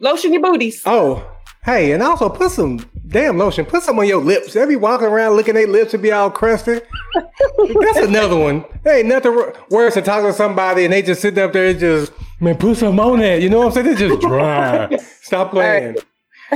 lotion 0.00 0.32
your 0.32 0.42
booties. 0.42 0.82
Oh, 0.86 1.26
hey, 1.64 1.92
and 1.92 2.02
also 2.02 2.28
put 2.28 2.50
some 2.50 2.78
damn 3.08 3.38
lotion. 3.38 3.64
Put 3.64 3.82
some 3.82 3.98
on 3.98 4.06
your 4.06 4.22
lips. 4.22 4.52
They 4.52 4.66
be 4.66 4.76
walking 4.76 5.06
around 5.06 5.36
looking 5.36 5.56
at 5.56 5.60
their 5.60 5.68
lips 5.68 5.94
and 5.94 6.02
be 6.02 6.12
all 6.12 6.30
crusty. 6.30 6.80
That's 7.14 7.98
another 7.98 8.36
one. 8.36 8.64
Hey, 8.82 9.02
nothing 9.02 9.36
worse 9.70 9.94
than 9.94 10.04
talking 10.04 10.26
to 10.26 10.32
somebody 10.32 10.84
and 10.84 10.92
they 10.92 11.02
just 11.02 11.22
sitting 11.22 11.42
up 11.42 11.52
there 11.52 11.68
and 11.68 11.78
just, 11.78 12.12
man, 12.40 12.56
put 12.56 12.76
some 12.76 12.98
on 13.00 13.20
that. 13.20 13.40
You 13.40 13.50
know 13.50 13.58
what 13.58 13.66
I'm 13.68 13.72
saying? 13.72 13.86
It's 13.86 14.00
just 14.00 14.20
dry. 14.20 14.96
Stop 15.22 15.50
playing. 15.50 15.96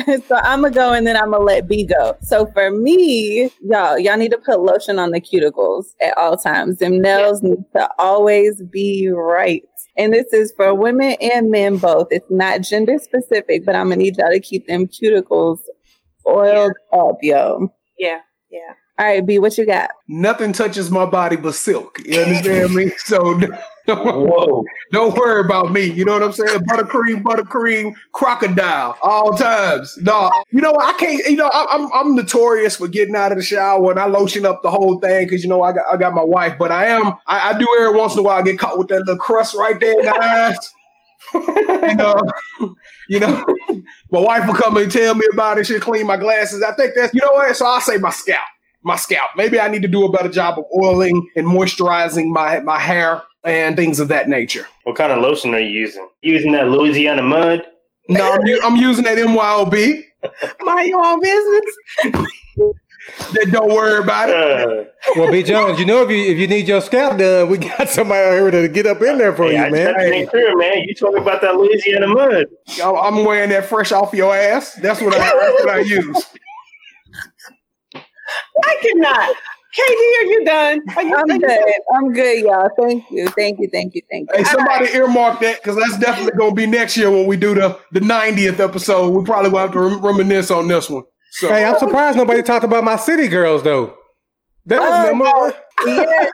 so 0.29 0.37
I'm 0.37 0.63
gonna 0.63 0.71
go 0.75 0.93
and 0.93 1.07
then 1.07 1.17
I'm 1.17 1.31
gonna 1.31 1.45
let 1.45 1.69
B 1.69 1.87
go. 1.87 2.17
So 2.23 2.47
for 2.53 2.71
me, 2.71 3.51
y'all, 3.63 3.99
y'all 3.99 4.17
need 4.17 4.31
to 4.33 4.39
put 4.39 4.61
lotion 4.61 4.99
on 4.99 5.11
the 5.11 5.21
cuticles 5.21 5.87
at 6.01 6.17
all 6.17 6.37
times. 6.37 6.79
Them 6.79 7.01
nails 7.01 7.43
need 7.43 7.59
to 7.77 7.89
always 7.99 8.63
be 8.63 9.09
right. 9.13 9.63
And 9.97 10.13
this 10.13 10.33
is 10.33 10.53
for 10.57 10.75
women 10.75 11.17
and 11.21 11.51
men 11.51 11.79
both. 11.79 12.09
It's 12.11 12.31
not 12.31 12.61
gender 12.61 12.99
specific, 12.99 13.65
but 13.65 13.75
I'm 13.75 13.89
gonna 13.89 13.97
need 13.97 14.17
y'all 14.17 14.31
to 14.31 14.41
keep 14.41 14.67
them 14.67 14.87
cuticles 14.87 15.59
oiled 16.27 16.73
up, 16.93 17.17
yo. 17.23 17.73
Yeah, 17.99 18.21
yeah. 18.51 18.75
All 18.99 19.07
right, 19.07 19.25
B, 19.25 19.39
what 19.39 19.57
you 19.57 19.65
got? 19.65 19.91
Nothing 20.09 20.53
touches 20.53 20.91
my 20.91 21.07
body 21.07 21.37
but 21.37 21.55
silk. 21.55 22.01
You 22.05 22.21
understand 22.21 22.75
me? 22.75 22.91
So 22.99 23.39
don't, 23.39 23.55
Whoa. 23.89 24.65
don't 24.93 25.17
worry 25.17 25.41
about 25.41 25.73
me. 25.73 25.85
You 25.85 26.05
know 26.05 26.13
what 26.13 26.23
I'm 26.23 26.33
saying? 26.33 26.61
Buttercream, 26.61 27.23
buttercream, 27.23 27.95
crocodile, 28.13 28.99
all 29.03 29.33
times. 29.33 29.97
No, 29.99 30.31
you 30.51 30.61
know 30.61 30.77
I 30.79 30.93
can't. 30.95 31.25
You 31.27 31.37
know 31.37 31.51
I, 31.53 31.67
I'm 31.71 31.91
I'm 31.93 32.15
notorious 32.15 32.77
for 32.77 32.89
getting 32.89 33.17
out 33.17 33.33
of 33.33 33.39
the 33.39 33.45
shower 33.45 33.91
and 33.91 33.99
I 33.99 34.07
lotion 34.07 34.45
up 34.45 34.63
the 34.63 34.71
whole 34.71 34.99
thing 35.01 35.27
because 35.27 35.43
you 35.43 35.49
know 35.49 35.63
I 35.63 35.73
got 35.73 35.87
I 35.91 35.97
got 35.97 36.15
my 36.15 36.23
wife, 36.23 36.57
but 36.59 36.71
I 36.71 36.87
am 36.87 37.15
I, 37.27 37.51
I 37.51 37.59
do 37.59 37.67
every 37.81 37.97
once 37.99 38.13
in 38.13 38.21
a 38.21 38.23
while 38.23 38.39
I 38.39 38.43
get 38.43 38.59
caught 38.59 38.79
with 38.79 38.89
that 38.89 39.01
little 39.01 39.17
crust 39.17 39.55
right 39.55 39.79
there 39.81 39.99
in 39.99 40.05
the 40.05 40.23
eyes. 40.23 40.75
you 41.35 41.95
know, 41.95 42.17
you 43.09 43.21
know, 43.21 43.45
my 44.11 44.21
wife 44.21 44.47
will 44.47 44.55
come 44.55 44.77
and 44.77 44.91
tell 44.93 45.15
me 45.15 45.27
about 45.33 45.59
it. 45.59 45.67
She'll 45.67 45.81
clean 45.81 46.07
my 46.07 46.17
glasses. 46.17 46.63
I 46.63 46.73
think 46.73 46.93
that's 46.95 47.15
you 47.15 47.21
know 47.21 47.33
what. 47.33 47.57
So 47.57 47.67
I 47.67 47.81
say 47.81 47.97
my 47.97 48.11
scalp, 48.11 48.41
my 48.83 48.97
scalp. 48.97 49.31
Maybe 49.37 49.59
I 49.59 49.69
need 49.69 49.83
to 49.83 49.89
do 49.89 50.05
a 50.05 50.13
better 50.13 50.29
job 50.29 50.59
of 50.59 50.67
oiling 50.75 51.29
and 51.37 51.47
moisturizing 51.47 52.31
my 52.31 52.61
my 52.61 52.79
hair 52.79 53.23
and 53.45 53.77
things 53.77 54.01
of 54.01 54.09
that 54.09 54.29
nature. 54.29 54.67
What 54.85 54.97
kind 54.97 55.13
of 55.13 55.19
lotion 55.21 55.55
are 55.55 55.61
you 55.61 55.69
using? 55.81 56.09
Using 56.23 56.53
that 56.53 56.69
Louisiana 56.69 57.23
mud? 57.23 57.65
No, 58.09 58.33
I'm, 58.33 58.47
u- 58.47 58.61
I'm 58.65 58.77
using 58.77 59.05
that 59.05 59.19
MYOB. 59.19 60.05
Mind 60.63 60.89
your 60.89 61.05
own 61.05 61.21
business. 61.21 61.65
That 63.33 63.49
don't 63.53 63.69
worry 63.73 64.03
about 64.03 64.29
it. 64.29 64.35
Uh, 64.35 64.85
Well, 65.17 65.31
B. 65.31 65.43
Jones, 65.43 65.79
you 65.79 65.87
know 65.87 66.03
if 66.03 66.11
you 66.11 66.17
if 66.31 66.37
you 66.39 66.47
need 66.47 66.69
your 66.69 66.81
scalp 66.83 67.19
done, 67.19 67.49
we 67.49 67.57
got 67.59 67.89
somebody 67.89 68.27
out 68.27 68.33
here 68.33 68.51
to 68.51 68.69
get 68.69 68.87
up 68.87 69.01
in 69.01 69.17
there 69.19 69.35
for 69.35 69.45
hey, 69.45 69.57
you, 69.57 69.63
I 69.63 69.71
man. 69.71 69.95
just 69.95 70.33
to 70.33 70.39
sure, 70.39 70.57
man. 70.59 70.83
You 70.83 70.95
told 70.95 71.15
me 71.15 71.21
about 71.23 71.41
that 71.41 71.55
Louisiana 71.57 72.07
mud. 72.09 72.47
I'm 72.83 72.97
I'm 72.97 73.25
wearing 73.25 73.49
that 73.51 73.67
fresh 73.67 73.93
off 73.93 74.13
your 74.13 74.35
ass. 74.35 74.75
That's 74.75 75.01
what 75.01 75.15
I, 75.15 75.19
that's 75.19 75.65
what 75.65 75.69
I 75.71 75.79
use. 75.81 76.27
I 78.65 78.77
cannot. 78.83 79.37
Katie, 79.79 79.95
are 80.19 80.25
you 80.25 80.45
done? 80.45 80.81
Are 80.97 81.03
you, 81.03 81.15
I'm 81.17 81.39
good. 81.39 81.65
I'm 81.95 82.13
good, 82.13 82.45
y'all. 82.45 82.69
Thank 82.81 83.05
you. 83.11 83.29
Thank 83.29 83.61
you. 83.61 83.69
Thank 83.71 83.95
you. 83.95 84.03
Thank 84.11 84.29
you. 84.33 84.39
Hey, 84.39 84.45
somebody 84.45 84.87
earmark 84.95 85.41
that 85.41 85.63
because 85.63 85.77
that's 85.77 85.99
definitely 85.99 86.33
going 86.37 86.51
to 86.51 86.57
be 86.57 86.67
next 86.67 86.97
year 86.97 87.11
when 87.11 87.27
we 87.27 87.37
do 87.37 87.55
the 87.55 87.79
the 87.93 88.01
90th 88.01 88.59
episode. 88.59 89.11
We 89.11 89.25
probably 89.25 89.51
will 89.51 89.59
have 89.61 89.73
to 89.73 89.81
rem- 89.81 90.05
reminisce 90.05 90.51
on 90.51 90.67
this 90.69 90.91
one. 90.91 91.05
So 91.31 91.49
Hey, 91.49 91.65
I'm 91.65 91.79
surprised 91.79 92.17
nobody 92.17 92.43
talked 92.43 92.65
about 92.65 92.83
my 92.85 92.97
city 92.97 93.29
girls 93.29 93.63
though. 93.63 93.95
That 94.67 94.81
was 94.81 94.91
Oh, 94.91 95.07
number 95.11 95.25
one. 95.25 95.53
Yes. 95.87 96.31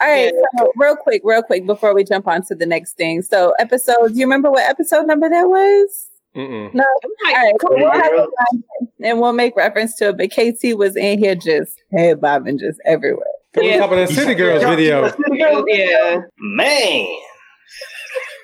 All 0.00 0.08
right, 0.08 0.32
so 0.58 0.72
real 0.76 0.96
quick, 0.96 1.22
real 1.24 1.42
quick 1.42 1.64
before 1.64 1.94
we 1.94 2.02
jump 2.02 2.26
on 2.26 2.42
to 2.46 2.56
the 2.56 2.66
next 2.66 2.94
thing. 2.94 3.22
So, 3.22 3.54
episode, 3.60 4.08
do 4.08 4.14
you 4.14 4.24
remember 4.26 4.50
what 4.50 4.68
episode 4.68 5.06
number 5.06 5.28
that 5.28 5.44
was? 5.48 6.08
Mm-mm. 6.34 6.74
No. 6.74 6.82
All 6.84 7.32
right, 7.34 7.54
so 7.60 7.68
we'll 7.70 7.90
have 7.90 8.10
to 8.10 8.16
find 8.50 8.64
it, 8.80 8.88
and 9.06 9.20
we'll 9.20 9.32
make 9.32 9.54
reference 9.54 9.94
to 9.98 10.08
it. 10.08 10.16
But 10.18 10.30
KT 10.32 10.76
was 10.76 10.96
in 10.96 11.18
here 11.20 11.36
just 11.36 11.81
head 11.96 12.20
bobbing 12.20 12.58
just 12.58 12.78
everywhere. 12.86 13.24
We 13.56 13.68
Yeah. 13.68 13.78
talking 13.78 13.98
about 13.98 14.08
that 14.08 14.14
city 14.14 14.34
girls 14.34 14.62
video. 14.64 15.12
Yeah, 15.66 16.20
Man. 16.38 17.06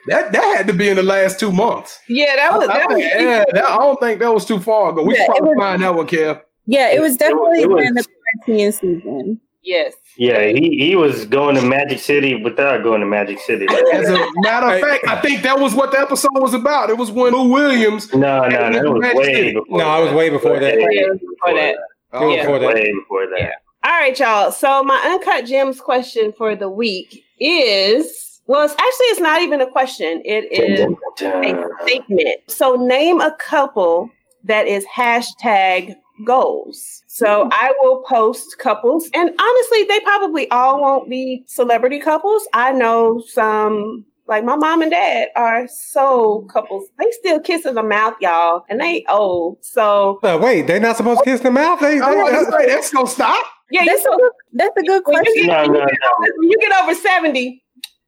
that 0.09 0.33
that 0.33 0.57
had 0.57 0.67
to 0.67 0.73
be 0.73 0.89
in 0.89 0.97
the 0.97 1.03
last 1.03 1.39
two 1.41 1.53
months. 1.53 1.99
yeah. 2.09 2.37
That 2.37 2.53
was 2.59 2.69
I, 2.69 2.79
that 2.79 2.89
was. 2.91 2.99
yeah, 3.01 3.45
that, 3.53 3.65
I 3.71 3.77
don't 3.77 4.01
think 4.01 4.21
that 4.21 4.33
was 4.33 4.45
too 4.45 4.59
far 4.61 4.91
ago. 4.91 5.03
We 5.03 5.15
Yeah, 5.15 5.21
should 5.25 5.27
probably 5.37 5.49
was- 5.55 5.59
find 5.59 5.83
that 5.83 5.95
one, 5.95 6.07
Kev. 6.07 6.41
Yeah, 6.67 6.91
it 6.91 7.01
was 7.01 7.17
definitely 7.17 7.63
it 7.63 7.69
was- 7.71 7.77
during 7.83 7.95
the 7.95 8.05
quarantine 8.47 8.73
season. 8.73 9.41
Yes. 9.63 9.95
Yeah, 10.17 10.45
he, 10.47 10.77
he 10.79 10.97
was 10.97 11.27
going 11.27 11.55
to 11.57 11.63
Magic 11.63 11.99
City 11.99 12.43
without 12.43 12.83
going 12.83 13.01
to 13.01 13.07
Magic 13.07 13.39
City. 13.41 13.67
As 13.93 14.09
a 14.09 14.27
matter 14.37 14.75
of 14.75 14.81
fact, 14.81 15.07
I 15.07 15.21
think 15.21 15.43
that 15.43 15.59
was 15.59 15.75
what 15.75 15.91
the 15.91 15.99
episode 16.01 16.31
was 16.35 16.55
about. 16.55 16.89
It 16.91 16.97
was 16.97 17.11
when 17.11 17.33
Lou 17.35 17.49
Williams. 17.53 18.13
No, 18.15 18.49
no, 18.49 18.71
no. 18.71 18.79
It 18.79 18.89
was 18.91 19.15
way 19.15 19.25
City. 19.35 19.53
before. 19.55 19.79
No, 19.79 19.85
I 19.87 20.01
was 20.01 20.13
way 20.13 20.31
before 20.31 20.59
that. 20.59 20.77
Way 20.79 21.09
before 21.11 21.55
that. 21.61 21.77
Oh, 22.13 22.35
Yeah. 22.35 22.43
before 22.43 22.59
that. 22.61 22.75
Way 22.75 22.93
before 22.93 23.27
that. 23.27 23.39
Yeah. 23.39 23.53
All 23.85 23.93
right, 23.93 24.19
y'all. 24.19 24.51
So 24.53 24.83
my 24.83 25.01
uncut 25.05 25.47
gems 25.47 25.81
question 25.81 26.33
for 26.37 26.57
the 26.57 26.69
week 26.69 27.25
is 27.39 28.41
well, 28.47 28.65
it's 28.65 28.73
actually 28.73 29.07
it's 29.09 29.21
not 29.21 29.43
even 29.43 29.61
a 29.61 29.71
question. 29.71 30.23
It 30.25 30.51
is 30.51 30.81
a 30.81 31.69
statement. 31.83 32.41
So 32.49 32.77
name 32.77 33.21
a 33.21 33.37
couple 33.39 34.11
that 34.45 34.67
is 34.67 34.87
hashtag 34.87 35.95
goals. 36.25 37.03
So 37.09 37.49
I 37.53 37.75
will 37.81 38.03
post 38.09 38.59
couples, 38.59 39.11
and 39.13 39.31
honestly, 39.39 39.83
they 39.85 40.01
probably 40.01 40.51
all 40.51 40.81
won't 40.81 41.11
be 41.11 41.45
celebrity 41.47 41.99
couples. 42.01 42.47
I 42.55 42.73
know 42.73 43.23
some. 43.27 44.05
Like 44.29 44.45
my 44.45 44.57
mom 44.57 44.83
and 44.83 44.91
dad 44.91 45.29
are 45.37 45.67
so 45.69 46.43
couples. 46.51 46.85
They 46.99 47.11
still 47.13 47.41
kiss 47.41 47.65
in 47.67 47.75
the 47.75 47.83
mouth, 47.83 48.15
y'all, 48.21 48.65
and 48.69 48.79
they 48.81 49.05
old. 49.09 49.59
So 49.65 50.21
Uh, 50.23 50.39
wait, 50.41 50.67
they're 50.67 50.79
not 50.81 50.97
supposed 50.99 51.21
to 51.21 51.25
kiss 51.25 51.41
in 51.41 51.45
the 51.47 51.51
mouth. 51.51 51.81
They, 51.81 51.95
they, 51.95 51.99
gonna 52.01 52.45
say, 52.53 52.67
that's 52.67 52.91
gonna 52.93 53.07
stop. 53.07 53.45
yeah, 53.71 53.85
That's 53.87 54.01
a 54.01 54.05
so 54.05 54.17
good, 54.19 54.33
that's 54.53 54.77
a 54.77 54.83
good 54.83 55.03
when 55.07 55.17
you, 55.17 55.23
question. 55.23 55.47
get, 55.47 55.47
No, 55.47 55.63
when 55.63 55.73
you 55.75 55.81
no, 55.81 55.87
get 55.87 55.99
over, 56.13 56.33
when 56.37 56.51
you 56.51 56.59
get 56.61 56.83
over 56.83 56.95
70, 56.95 57.65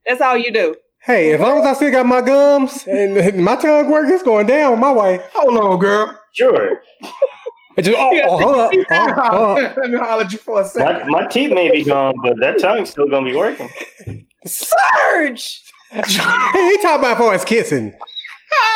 that's 0.07 0.21
all 0.21 0.37
you 0.37 0.53
do. 0.53 0.75
hey, 1.05 1.33
as 1.33 1.41
long 1.41 1.59
as 1.61 1.65
I 1.67 1.73
still 1.73 1.91
got 1.91 2.05
my 2.07 2.21
gums 2.21 2.87
and 2.87 3.43
my 3.43 3.57
tongue 3.57 3.91
work, 3.91 4.07
it's 4.11 4.23
going 4.23 4.47
down 4.47 4.79
my 4.79 4.93
way. 4.93 5.21
Hold 5.35 5.57
on, 5.57 5.79
girl. 5.79 6.19
Sure. 6.33 6.83
It 7.79 7.83
just, 7.83 7.97
oh, 7.99 8.11
oh, 8.25 8.39
hold 8.39 8.57
up. 8.57 8.73
Oh, 8.91 9.57
oh. 9.57 9.75
Let 9.81 9.91
me 9.91 9.97
holler 9.99 10.25
at 10.25 10.33
you 10.33 10.39
for 10.39 10.59
a 10.61 10.63
My, 10.65 10.69
second. 10.69 11.09
my 11.11 11.27
teeth 11.29 11.53
may 11.53 11.71
be 11.71 11.83
gone, 11.85 12.15
but 12.23 12.39
that 12.41 12.59
tongue's 12.59 12.91
still 12.91 13.09
going 13.09 13.25
to 13.25 13.31
be 13.31 13.37
working. 13.37 13.71
Surge! 14.45 15.63
He 15.93 16.03
talking 16.83 16.99
about 17.01 17.17
for 17.19 17.35
us 17.35 17.45
kissing. 17.45 17.95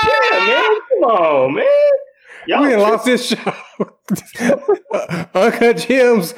Yeah, 0.04 0.46
man. 0.46 0.78
Come 0.88 1.04
on, 1.10 1.54
man. 1.54 1.66
Y'all 2.46 2.62
We 2.62 2.70
done 2.70 2.80
lost 2.80 3.04
this 3.04 3.28
show. 3.28 3.36
Uncut 5.34 5.78
Gems, 5.78 6.32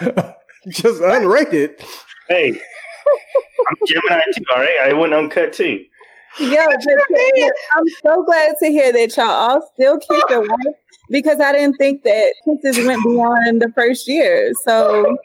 just 0.69 1.01
unrated. 1.03 1.81
Hey, 2.29 2.51
I'm 2.51 3.77
Gemini 3.87 4.23
too, 4.37 4.45
all 4.55 4.61
right? 4.61 4.77
I 4.85 4.93
went 4.93 5.13
uncut 5.15 5.53
too. 5.53 5.85
Yo, 6.39 6.49
but- 6.67 7.53
I'm 7.77 7.85
so 8.03 8.23
glad 8.25 8.55
to 8.63 8.67
hear 8.69 8.93
that 8.93 9.17
y'all 9.17 9.27
all 9.27 9.71
still 9.75 9.99
keep 9.99 10.23
it 10.31 10.39
one 10.49 10.75
because 11.11 11.41
I 11.41 11.53
didn't 11.53 11.77
think 11.77 12.03
that 12.05 12.35
kisses 12.45 12.85
went 12.87 13.03
beyond 13.03 13.63
the 13.63 13.73
first 13.75 14.07
year. 14.07 14.53
So, 14.65 15.17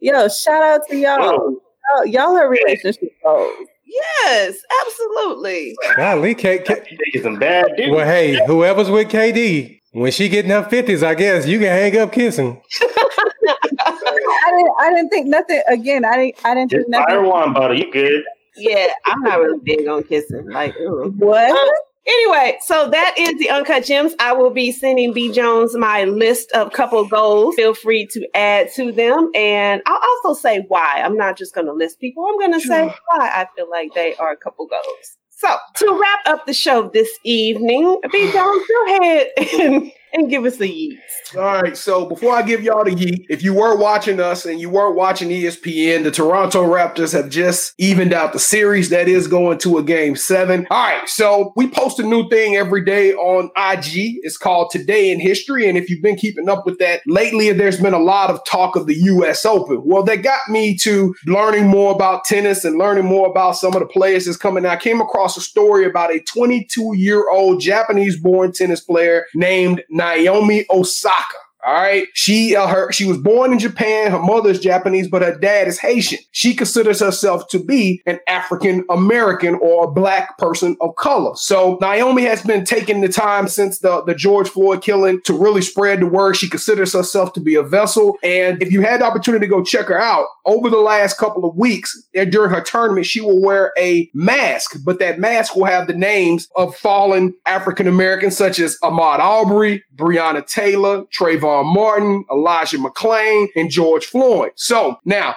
yo, 0.00 0.28
shout 0.28 0.62
out 0.62 0.80
to 0.88 0.96
y'all. 0.96 1.18
Whoa. 1.20 1.60
Y'all, 1.96 2.06
y'all 2.06 2.36
are 2.36 2.48
relationship 2.48 3.10
goals. 3.22 3.52
Yes, 3.86 4.56
absolutely. 4.86 5.76
Golly, 5.96 6.34
K- 6.34 6.58
K- 6.60 6.96
Taking 7.04 7.22
some 7.22 7.38
bad 7.38 7.66
dudes. 7.76 7.90
well, 7.92 8.06
hey, 8.06 8.44
whoever's 8.46 8.90
with 8.90 9.08
KD, 9.08 9.80
when 9.92 10.10
she 10.10 10.28
get 10.28 10.44
in 10.44 10.50
her 10.50 10.64
fifties, 10.64 11.02
I 11.02 11.14
guess 11.14 11.46
you 11.46 11.58
can 11.58 11.68
hang 11.68 11.96
up 11.98 12.12
kissing. 12.12 12.60
I 12.80 14.52
didn't. 14.56 14.72
I 14.80 14.90
didn't 14.90 15.08
think 15.10 15.26
nothing. 15.28 15.62
Again, 15.68 16.04
I 16.04 16.16
didn't. 16.16 16.34
I 16.44 16.54
didn't 16.54 16.70
Just 16.70 16.84
think 16.90 16.94
fire 17.06 17.16
nothing. 17.16 17.30
one 17.30 17.52
bottle. 17.52 17.78
You 17.78 17.90
good? 17.92 18.22
Yeah, 18.56 18.86
I'm 19.04 19.20
not 19.22 19.40
really 19.40 19.58
big 19.64 19.86
on 19.88 20.02
kissing. 20.04 20.48
Like, 20.50 20.76
ooh. 20.80 21.12
What? 21.18 21.70
Anyway, 22.06 22.58
so 22.60 22.90
that 22.90 23.14
is 23.18 23.38
the 23.38 23.48
Uncut 23.50 23.84
Gems. 23.84 24.14
I 24.18 24.34
will 24.34 24.50
be 24.50 24.72
sending 24.72 25.12
B 25.14 25.32
Jones 25.32 25.74
my 25.74 26.04
list 26.04 26.52
of 26.52 26.72
couple 26.72 27.06
goals. 27.06 27.54
Feel 27.54 27.72
free 27.72 28.06
to 28.06 28.28
add 28.34 28.70
to 28.74 28.92
them. 28.92 29.30
And 29.34 29.80
I'll 29.86 30.00
also 30.24 30.38
say 30.38 30.64
why. 30.68 31.00
I'm 31.02 31.16
not 31.16 31.38
just 31.38 31.54
going 31.54 31.66
to 31.66 31.72
list 31.72 32.00
people, 32.00 32.26
I'm 32.26 32.38
going 32.38 32.52
to 32.52 32.66
say 32.66 32.86
why 32.86 33.28
I 33.28 33.46
feel 33.56 33.70
like 33.70 33.94
they 33.94 34.14
are 34.16 34.32
a 34.32 34.36
couple 34.36 34.66
goals. 34.66 35.16
So, 35.30 35.56
to 35.76 36.00
wrap 36.00 36.20
up 36.26 36.46
the 36.46 36.54
show 36.54 36.88
this 36.88 37.10
evening, 37.24 38.00
B 38.12 38.32
Jones, 38.32 38.64
go 38.68 38.86
ahead 38.86 39.26
and, 39.60 39.92
and 40.14 40.30
give 40.30 40.44
us 40.44 40.60
a 40.60 40.64
yeet. 40.64 40.98
All 41.36 41.60
right, 41.62 41.76
so 41.76 42.06
before 42.06 42.32
I 42.32 42.42
give 42.42 42.62
y'all 42.62 42.84
the 42.84 42.92
yeet, 42.92 43.26
if 43.28 43.42
you 43.42 43.52
were 43.52 43.76
watching 43.76 44.20
us 44.20 44.46
and 44.46 44.60
you 44.60 44.70
weren't 44.70 44.94
watching 44.94 45.28
ESPN, 45.28 46.04
the 46.04 46.10
Toronto 46.10 46.62
Raptors 46.62 47.12
have 47.12 47.28
just 47.28 47.74
evened 47.78 48.12
out 48.12 48.32
the 48.32 48.38
series 48.38 48.90
that 48.90 49.08
is 49.08 49.26
going 49.26 49.58
to 49.58 49.78
a 49.78 49.82
game 49.82 50.14
seven. 50.14 50.66
All 50.70 50.82
right, 50.82 51.08
so 51.08 51.52
we 51.56 51.68
post 51.68 51.98
a 51.98 52.04
new 52.04 52.28
thing 52.28 52.54
every 52.54 52.84
day 52.84 53.12
on 53.14 53.50
IG. 53.56 54.18
It's 54.22 54.36
called 54.36 54.70
Today 54.70 55.10
in 55.10 55.18
History. 55.18 55.68
And 55.68 55.76
if 55.76 55.90
you've 55.90 56.02
been 56.02 56.16
keeping 56.16 56.48
up 56.48 56.64
with 56.64 56.78
that 56.78 57.02
lately, 57.06 57.50
there's 57.52 57.80
been 57.80 57.94
a 57.94 57.98
lot 57.98 58.30
of 58.30 58.40
talk 58.46 58.76
of 58.76 58.86
the 58.86 58.94
US 58.94 59.44
Open. 59.44 59.82
Well, 59.84 60.04
that 60.04 60.22
got 60.22 60.40
me 60.48 60.76
to 60.78 61.14
learning 61.26 61.66
more 61.66 61.92
about 61.92 62.24
tennis 62.24 62.64
and 62.64 62.78
learning 62.78 63.06
more 63.06 63.28
about 63.28 63.56
some 63.56 63.74
of 63.74 63.80
the 63.80 63.86
players 63.86 64.26
that's 64.26 64.36
coming. 64.36 64.64
I 64.66 64.76
came 64.76 65.00
across 65.00 65.36
a 65.36 65.40
story 65.40 65.84
about 65.84 66.14
a 66.14 66.20
22 66.20 66.94
year 66.96 67.28
old 67.30 67.60
Japanese 67.60 68.20
born 68.20 68.52
tennis 68.52 68.80
player 68.80 69.26
named 69.34 69.82
Naomi 70.04 70.64
Osaka. 70.68 71.43
All 71.66 71.72
right. 71.72 72.08
She 72.12 72.54
uh, 72.54 72.66
her 72.66 72.92
she 72.92 73.06
was 73.06 73.16
born 73.16 73.52
in 73.52 73.58
Japan. 73.58 74.10
Her 74.10 74.18
mother's 74.18 74.60
Japanese, 74.60 75.08
but 75.08 75.22
her 75.22 75.34
dad 75.38 75.66
is 75.66 75.78
Haitian. 75.78 76.18
She 76.30 76.54
considers 76.54 77.00
herself 77.00 77.48
to 77.48 77.58
be 77.58 78.02
an 78.04 78.18
African 78.28 78.84
American 78.90 79.54
or 79.62 79.84
a 79.84 79.90
black 79.90 80.36
person 80.36 80.76
of 80.82 80.94
color. 80.96 81.34
So 81.36 81.78
Naomi 81.80 82.22
has 82.24 82.42
been 82.42 82.66
taking 82.66 83.00
the 83.00 83.08
time 83.08 83.48
since 83.48 83.78
the, 83.78 84.02
the 84.04 84.14
George 84.14 84.48
Floyd 84.48 84.82
killing 84.82 85.22
to 85.22 85.32
really 85.32 85.62
spread 85.62 86.00
the 86.00 86.06
word. 86.06 86.36
She 86.36 86.50
considers 86.50 86.92
herself 86.92 87.32
to 87.32 87.40
be 87.40 87.54
a 87.54 87.62
vessel. 87.62 88.18
And 88.22 88.62
if 88.62 88.70
you 88.70 88.82
had 88.82 89.00
the 89.00 89.06
opportunity 89.06 89.46
to 89.46 89.50
go 89.50 89.64
check 89.64 89.86
her 89.86 89.98
out 89.98 90.26
over 90.44 90.68
the 90.68 90.76
last 90.76 91.16
couple 91.16 91.48
of 91.48 91.56
weeks 91.56 91.98
uh, 92.18 92.26
during 92.26 92.50
her 92.50 92.60
tournament, 92.60 93.06
she 93.06 93.22
will 93.22 93.40
wear 93.40 93.72
a 93.78 94.10
mask, 94.12 94.76
but 94.84 94.98
that 94.98 95.18
mask 95.18 95.56
will 95.56 95.64
have 95.64 95.86
the 95.86 95.94
names 95.94 96.46
of 96.56 96.76
fallen 96.76 97.32
African 97.46 97.88
Americans 97.88 98.36
such 98.36 98.58
as 98.58 98.76
Ahmaud 98.82 99.18
Arbery, 99.18 99.82
Breonna 99.96 100.46
Taylor, 100.46 101.04
Trayvon 101.04 101.53
Martin, 101.62 102.24
Elijah 102.30 102.78
McClain, 102.78 103.48
and 103.54 103.70
George 103.70 104.06
Floyd. 104.06 104.52
So 104.56 104.98
now 105.04 105.36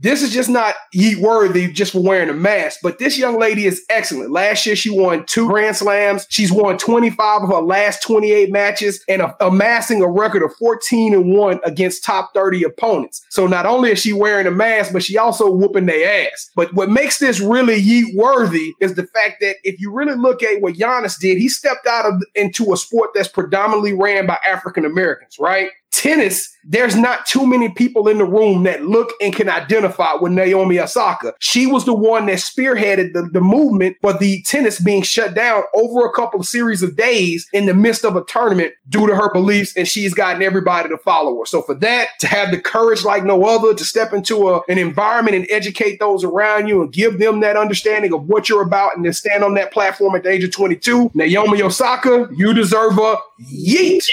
this 0.00 0.22
is 0.22 0.32
just 0.32 0.48
not 0.48 0.74
yeet 0.94 1.16
worthy 1.20 1.70
just 1.72 1.92
for 1.92 2.02
wearing 2.02 2.28
a 2.28 2.34
mask, 2.34 2.80
but 2.82 2.98
this 2.98 3.18
young 3.18 3.38
lady 3.38 3.66
is 3.66 3.84
excellent. 3.90 4.30
Last 4.30 4.64
year, 4.64 4.76
she 4.76 4.90
won 4.90 5.24
two 5.26 5.48
Grand 5.48 5.76
Slams. 5.76 6.26
She's 6.30 6.52
won 6.52 6.78
25 6.78 7.42
of 7.42 7.48
her 7.48 7.60
last 7.60 8.02
28 8.02 8.52
matches 8.52 9.02
and 9.08 9.22
a- 9.22 9.36
amassing 9.44 10.02
a 10.02 10.08
record 10.08 10.42
of 10.42 10.54
14 10.56 11.14
and 11.14 11.34
1 11.34 11.60
against 11.64 12.04
top 12.04 12.30
30 12.32 12.62
opponents. 12.62 13.24
So 13.30 13.46
not 13.46 13.66
only 13.66 13.90
is 13.90 13.98
she 13.98 14.12
wearing 14.12 14.46
a 14.46 14.52
mask, 14.52 14.92
but 14.92 15.02
she 15.02 15.18
also 15.18 15.50
whooping 15.50 15.86
their 15.86 16.26
ass. 16.26 16.50
But 16.54 16.72
what 16.74 16.90
makes 16.90 17.18
this 17.18 17.40
really 17.40 17.82
yeet 17.82 18.14
worthy 18.14 18.74
is 18.80 18.94
the 18.94 19.06
fact 19.06 19.36
that 19.40 19.56
if 19.64 19.80
you 19.80 19.92
really 19.92 20.16
look 20.16 20.42
at 20.42 20.60
what 20.60 20.74
Giannis 20.74 21.18
did, 21.18 21.38
he 21.38 21.48
stepped 21.48 21.86
out 21.86 22.06
of 22.06 22.22
into 22.34 22.72
a 22.72 22.76
sport 22.76 23.10
that's 23.14 23.28
predominantly 23.28 23.92
ran 23.94 24.26
by 24.26 24.38
African 24.46 24.84
Americans, 24.84 25.38
right? 25.40 25.70
Tennis, 25.90 26.48
there's 26.64 26.94
not 26.94 27.24
too 27.26 27.46
many 27.46 27.70
people 27.70 28.08
in 28.08 28.18
the 28.18 28.24
room 28.24 28.64
that 28.64 28.84
look 28.84 29.12
and 29.20 29.34
can 29.34 29.48
identify 29.48 30.12
with 30.20 30.32
Naomi 30.32 30.78
Osaka. 30.78 31.32
She 31.38 31.66
was 31.66 31.86
the 31.86 31.94
one 31.94 32.26
that 32.26 32.38
spearheaded 32.38 33.14
the, 33.14 33.28
the 33.32 33.40
movement 33.40 33.96
for 34.02 34.12
the 34.12 34.42
tennis 34.42 34.80
being 34.80 35.02
shut 35.02 35.34
down 35.34 35.62
over 35.74 36.04
a 36.04 36.12
couple 36.12 36.40
of 36.40 36.46
series 36.46 36.82
of 36.82 36.96
days 36.96 37.48
in 37.52 37.66
the 37.66 37.74
midst 37.74 38.04
of 38.04 38.16
a 38.16 38.24
tournament 38.24 38.74
due 38.90 39.06
to 39.06 39.16
her 39.16 39.32
beliefs, 39.32 39.74
and 39.76 39.88
she's 39.88 40.12
gotten 40.12 40.42
everybody 40.42 40.88
to 40.90 40.98
follow 40.98 41.38
her. 41.38 41.46
So 41.46 41.62
for 41.62 41.74
that, 41.76 42.08
to 42.20 42.26
have 42.26 42.50
the 42.50 42.60
courage 42.60 43.04
like 43.04 43.24
no 43.24 43.44
other 43.44 43.74
to 43.74 43.84
step 43.84 44.12
into 44.12 44.50
a, 44.50 44.60
an 44.68 44.78
environment 44.78 45.36
and 45.36 45.46
educate 45.50 45.98
those 45.98 46.22
around 46.22 46.68
you 46.68 46.82
and 46.82 46.92
give 46.92 47.18
them 47.18 47.40
that 47.40 47.56
understanding 47.56 48.12
of 48.12 48.28
what 48.28 48.48
you're 48.48 48.62
about 48.62 48.94
and 48.94 49.04
then 49.04 49.12
stand 49.14 49.42
on 49.42 49.54
that 49.54 49.72
platform 49.72 50.14
at 50.14 50.22
the 50.22 50.30
age 50.30 50.44
of 50.44 50.52
22, 50.52 51.12
Naomi 51.14 51.62
Osaka, 51.62 52.28
you 52.36 52.52
deserve 52.52 52.98
a 52.98 53.16
yeet. 53.52 54.06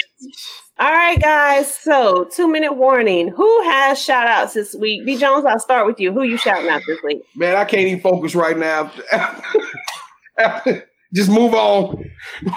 All 0.78 0.92
right, 0.92 1.18
guys. 1.18 1.74
So, 1.74 2.24
two 2.24 2.46
minute 2.48 2.74
warning. 2.74 3.28
Who 3.28 3.62
has 3.62 3.98
shout 3.98 4.26
outs 4.26 4.52
this 4.52 4.74
week? 4.74 5.06
B. 5.06 5.16
Jones, 5.16 5.46
I'll 5.46 5.58
start 5.58 5.86
with 5.86 5.98
you. 5.98 6.12
Who 6.12 6.22
you 6.22 6.36
shouting 6.36 6.68
out 6.68 6.82
this 6.86 6.98
week? 7.02 7.22
Man, 7.34 7.56
I 7.56 7.64
can't 7.64 7.86
even 7.86 8.00
focus 8.02 8.34
right 8.34 8.58
now. 8.58 8.92
Just 11.14 11.30
move 11.30 11.54
on. 11.54 12.04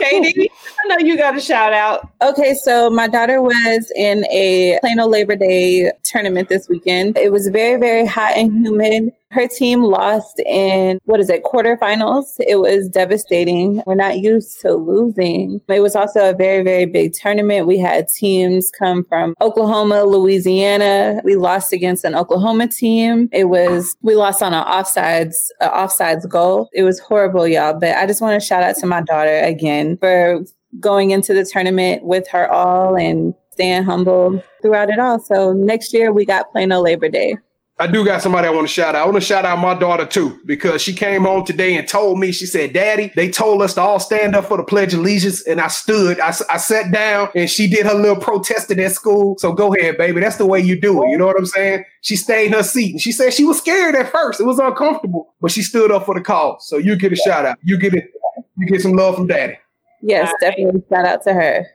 Katie, 0.00 0.50
I 0.50 0.88
know 0.88 0.98
you 0.98 1.16
got 1.16 1.36
a 1.36 1.40
shout 1.40 1.72
out. 1.72 2.10
Okay, 2.20 2.54
so 2.54 2.90
my 2.90 3.06
daughter 3.06 3.40
was 3.40 3.92
in 3.94 4.24
a 4.26 4.78
Plano 4.80 5.06
Labor 5.06 5.36
Day 5.36 5.92
tournament 6.02 6.48
this 6.48 6.68
weekend. 6.68 7.16
It 7.16 7.30
was 7.30 7.46
very, 7.46 7.78
very 7.78 8.06
hot 8.06 8.32
and 8.34 8.50
humid. 8.66 9.12
Her 9.36 9.46
team 9.46 9.82
lost 9.82 10.40
in 10.46 10.98
what 11.04 11.20
is 11.20 11.28
it, 11.28 11.44
quarterfinals. 11.44 12.36
It 12.38 12.56
was 12.56 12.88
devastating. 12.88 13.82
We're 13.84 13.94
not 13.94 14.20
used 14.20 14.62
to 14.62 14.72
losing. 14.72 15.60
It 15.68 15.80
was 15.80 15.94
also 15.94 16.30
a 16.30 16.32
very, 16.32 16.64
very 16.64 16.86
big 16.86 17.12
tournament. 17.12 17.66
We 17.66 17.76
had 17.76 18.08
teams 18.08 18.70
come 18.70 19.04
from 19.04 19.34
Oklahoma, 19.42 20.04
Louisiana. 20.04 21.20
We 21.22 21.36
lost 21.36 21.74
against 21.74 22.02
an 22.02 22.14
Oklahoma 22.14 22.68
team. 22.68 23.28
It 23.30 23.50
was 23.50 23.94
we 24.00 24.14
lost 24.14 24.42
on 24.42 24.54
an 24.54 24.64
offsides, 24.64 25.36
uh, 25.60 25.68
offsides 25.70 26.26
goal. 26.26 26.70
It 26.72 26.84
was 26.84 26.98
horrible, 26.98 27.46
y'all. 27.46 27.78
But 27.78 27.94
I 27.98 28.06
just 28.06 28.22
want 28.22 28.40
to 28.40 28.46
shout 28.46 28.62
out 28.62 28.76
to 28.76 28.86
my 28.86 29.02
daughter 29.02 29.40
again 29.40 29.98
for 29.98 30.46
going 30.80 31.10
into 31.10 31.34
the 31.34 31.44
tournament 31.44 32.04
with 32.04 32.26
her 32.28 32.50
all 32.50 32.96
and 32.96 33.34
staying 33.50 33.82
humble 33.82 34.42
throughout 34.62 34.88
it 34.88 34.98
all. 34.98 35.20
So 35.20 35.52
next 35.52 35.92
year 35.92 36.10
we 36.10 36.24
got 36.24 36.50
Plano 36.52 36.80
Labor 36.80 37.10
Day. 37.10 37.36
I 37.78 37.86
do 37.86 38.06
got 38.06 38.22
somebody 38.22 38.48
I 38.48 38.50
want 38.50 38.66
to 38.66 38.72
shout 38.72 38.94
out. 38.94 39.02
I 39.02 39.04
want 39.04 39.16
to 39.16 39.20
shout 39.20 39.44
out 39.44 39.58
my 39.58 39.74
daughter 39.74 40.06
too, 40.06 40.40
because 40.46 40.80
she 40.80 40.94
came 40.94 41.24
home 41.24 41.44
today 41.44 41.76
and 41.76 41.86
told 41.86 42.18
me, 42.18 42.32
she 42.32 42.46
said, 42.46 42.72
Daddy, 42.72 43.12
they 43.14 43.30
told 43.30 43.60
us 43.60 43.74
to 43.74 43.82
all 43.82 44.00
stand 44.00 44.34
up 44.34 44.46
for 44.46 44.56
the 44.56 44.64
Pledge 44.64 44.94
of 44.94 45.00
Allegiance. 45.00 45.46
And 45.46 45.60
I 45.60 45.68
stood, 45.68 46.18
I, 46.18 46.28
I 46.48 46.56
sat 46.56 46.90
down 46.90 47.28
and 47.34 47.50
she 47.50 47.66
did 47.68 47.84
her 47.84 47.92
little 47.92 48.16
protesting 48.16 48.80
at 48.80 48.92
school. 48.92 49.36
So 49.38 49.52
go 49.52 49.74
ahead, 49.74 49.98
baby. 49.98 50.22
That's 50.22 50.36
the 50.36 50.46
way 50.46 50.58
you 50.58 50.80
do 50.80 51.04
it. 51.04 51.10
You 51.10 51.18
know 51.18 51.26
what 51.26 51.36
I'm 51.36 51.44
saying? 51.44 51.84
She 52.00 52.16
stayed 52.16 52.46
in 52.46 52.52
her 52.54 52.62
seat 52.62 52.92
and 52.92 53.00
she 53.00 53.12
said 53.12 53.34
she 53.34 53.44
was 53.44 53.58
scared 53.58 53.94
at 53.94 54.10
first. 54.10 54.40
It 54.40 54.44
was 54.44 54.58
uncomfortable, 54.58 55.34
but 55.42 55.50
she 55.50 55.60
stood 55.60 55.92
up 55.92 56.06
for 56.06 56.14
the 56.14 56.22
cause. 56.22 56.66
So 56.66 56.78
you 56.78 56.96
get 56.96 57.12
a 57.12 57.16
shout 57.16 57.44
out. 57.44 57.58
You 57.62 57.78
get 57.78 57.92
it. 57.92 58.10
You 58.56 58.66
get 58.68 58.80
some 58.80 58.92
love 58.92 59.16
from 59.16 59.26
Daddy. 59.26 59.58
Yes, 60.00 60.28
All 60.28 60.32
right. 60.32 60.40
definitely 60.40 60.82
shout 60.88 61.04
out 61.04 61.22
to 61.24 61.34
her. 61.34 61.66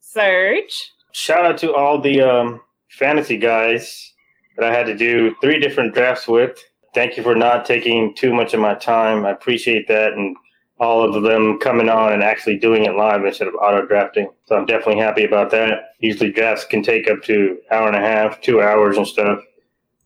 Serge. 0.00 0.92
Shout 1.12 1.46
out 1.46 1.58
to 1.58 1.72
all 1.72 1.98
the 1.98 2.20
um, 2.20 2.60
fantasy 2.90 3.38
guys 3.38 4.12
that 4.56 4.64
I 4.64 4.74
had 4.74 4.86
to 4.86 4.96
do 4.96 5.34
three 5.40 5.58
different 5.58 5.94
drafts 5.94 6.26
with. 6.26 6.58
Thank 6.94 7.16
you 7.16 7.22
for 7.22 7.34
not 7.34 7.64
taking 7.64 8.14
too 8.14 8.32
much 8.32 8.54
of 8.54 8.60
my 8.60 8.74
time. 8.74 9.26
I 9.26 9.30
appreciate 9.30 9.86
that, 9.88 10.14
and 10.14 10.36
all 10.78 11.02
of 11.02 11.22
them 11.22 11.58
coming 11.58 11.88
on 11.88 12.12
and 12.12 12.22
actually 12.22 12.58
doing 12.58 12.84
it 12.84 12.94
live 12.94 13.24
instead 13.24 13.48
of 13.48 13.54
auto 13.54 13.86
drafting. 13.86 14.28
So 14.44 14.56
I'm 14.56 14.66
definitely 14.66 15.00
happy 15.00 15.24
about 15.24 15.50
that. 15.50 15.94
Usually 16.00 16.30
drafts 16.30 16.64
can 16.64 16.82
take 16.82 17.08
up 17.08 17.22
to 17.24 17.58
hour 17.70 17.86
and 17.86 17.96
a 17.96 18.00
half, 18.00 18.40
two 18.40 18.60
hours 18.60 18.96
and 18.96 19.06
stuff. 19.06 19.40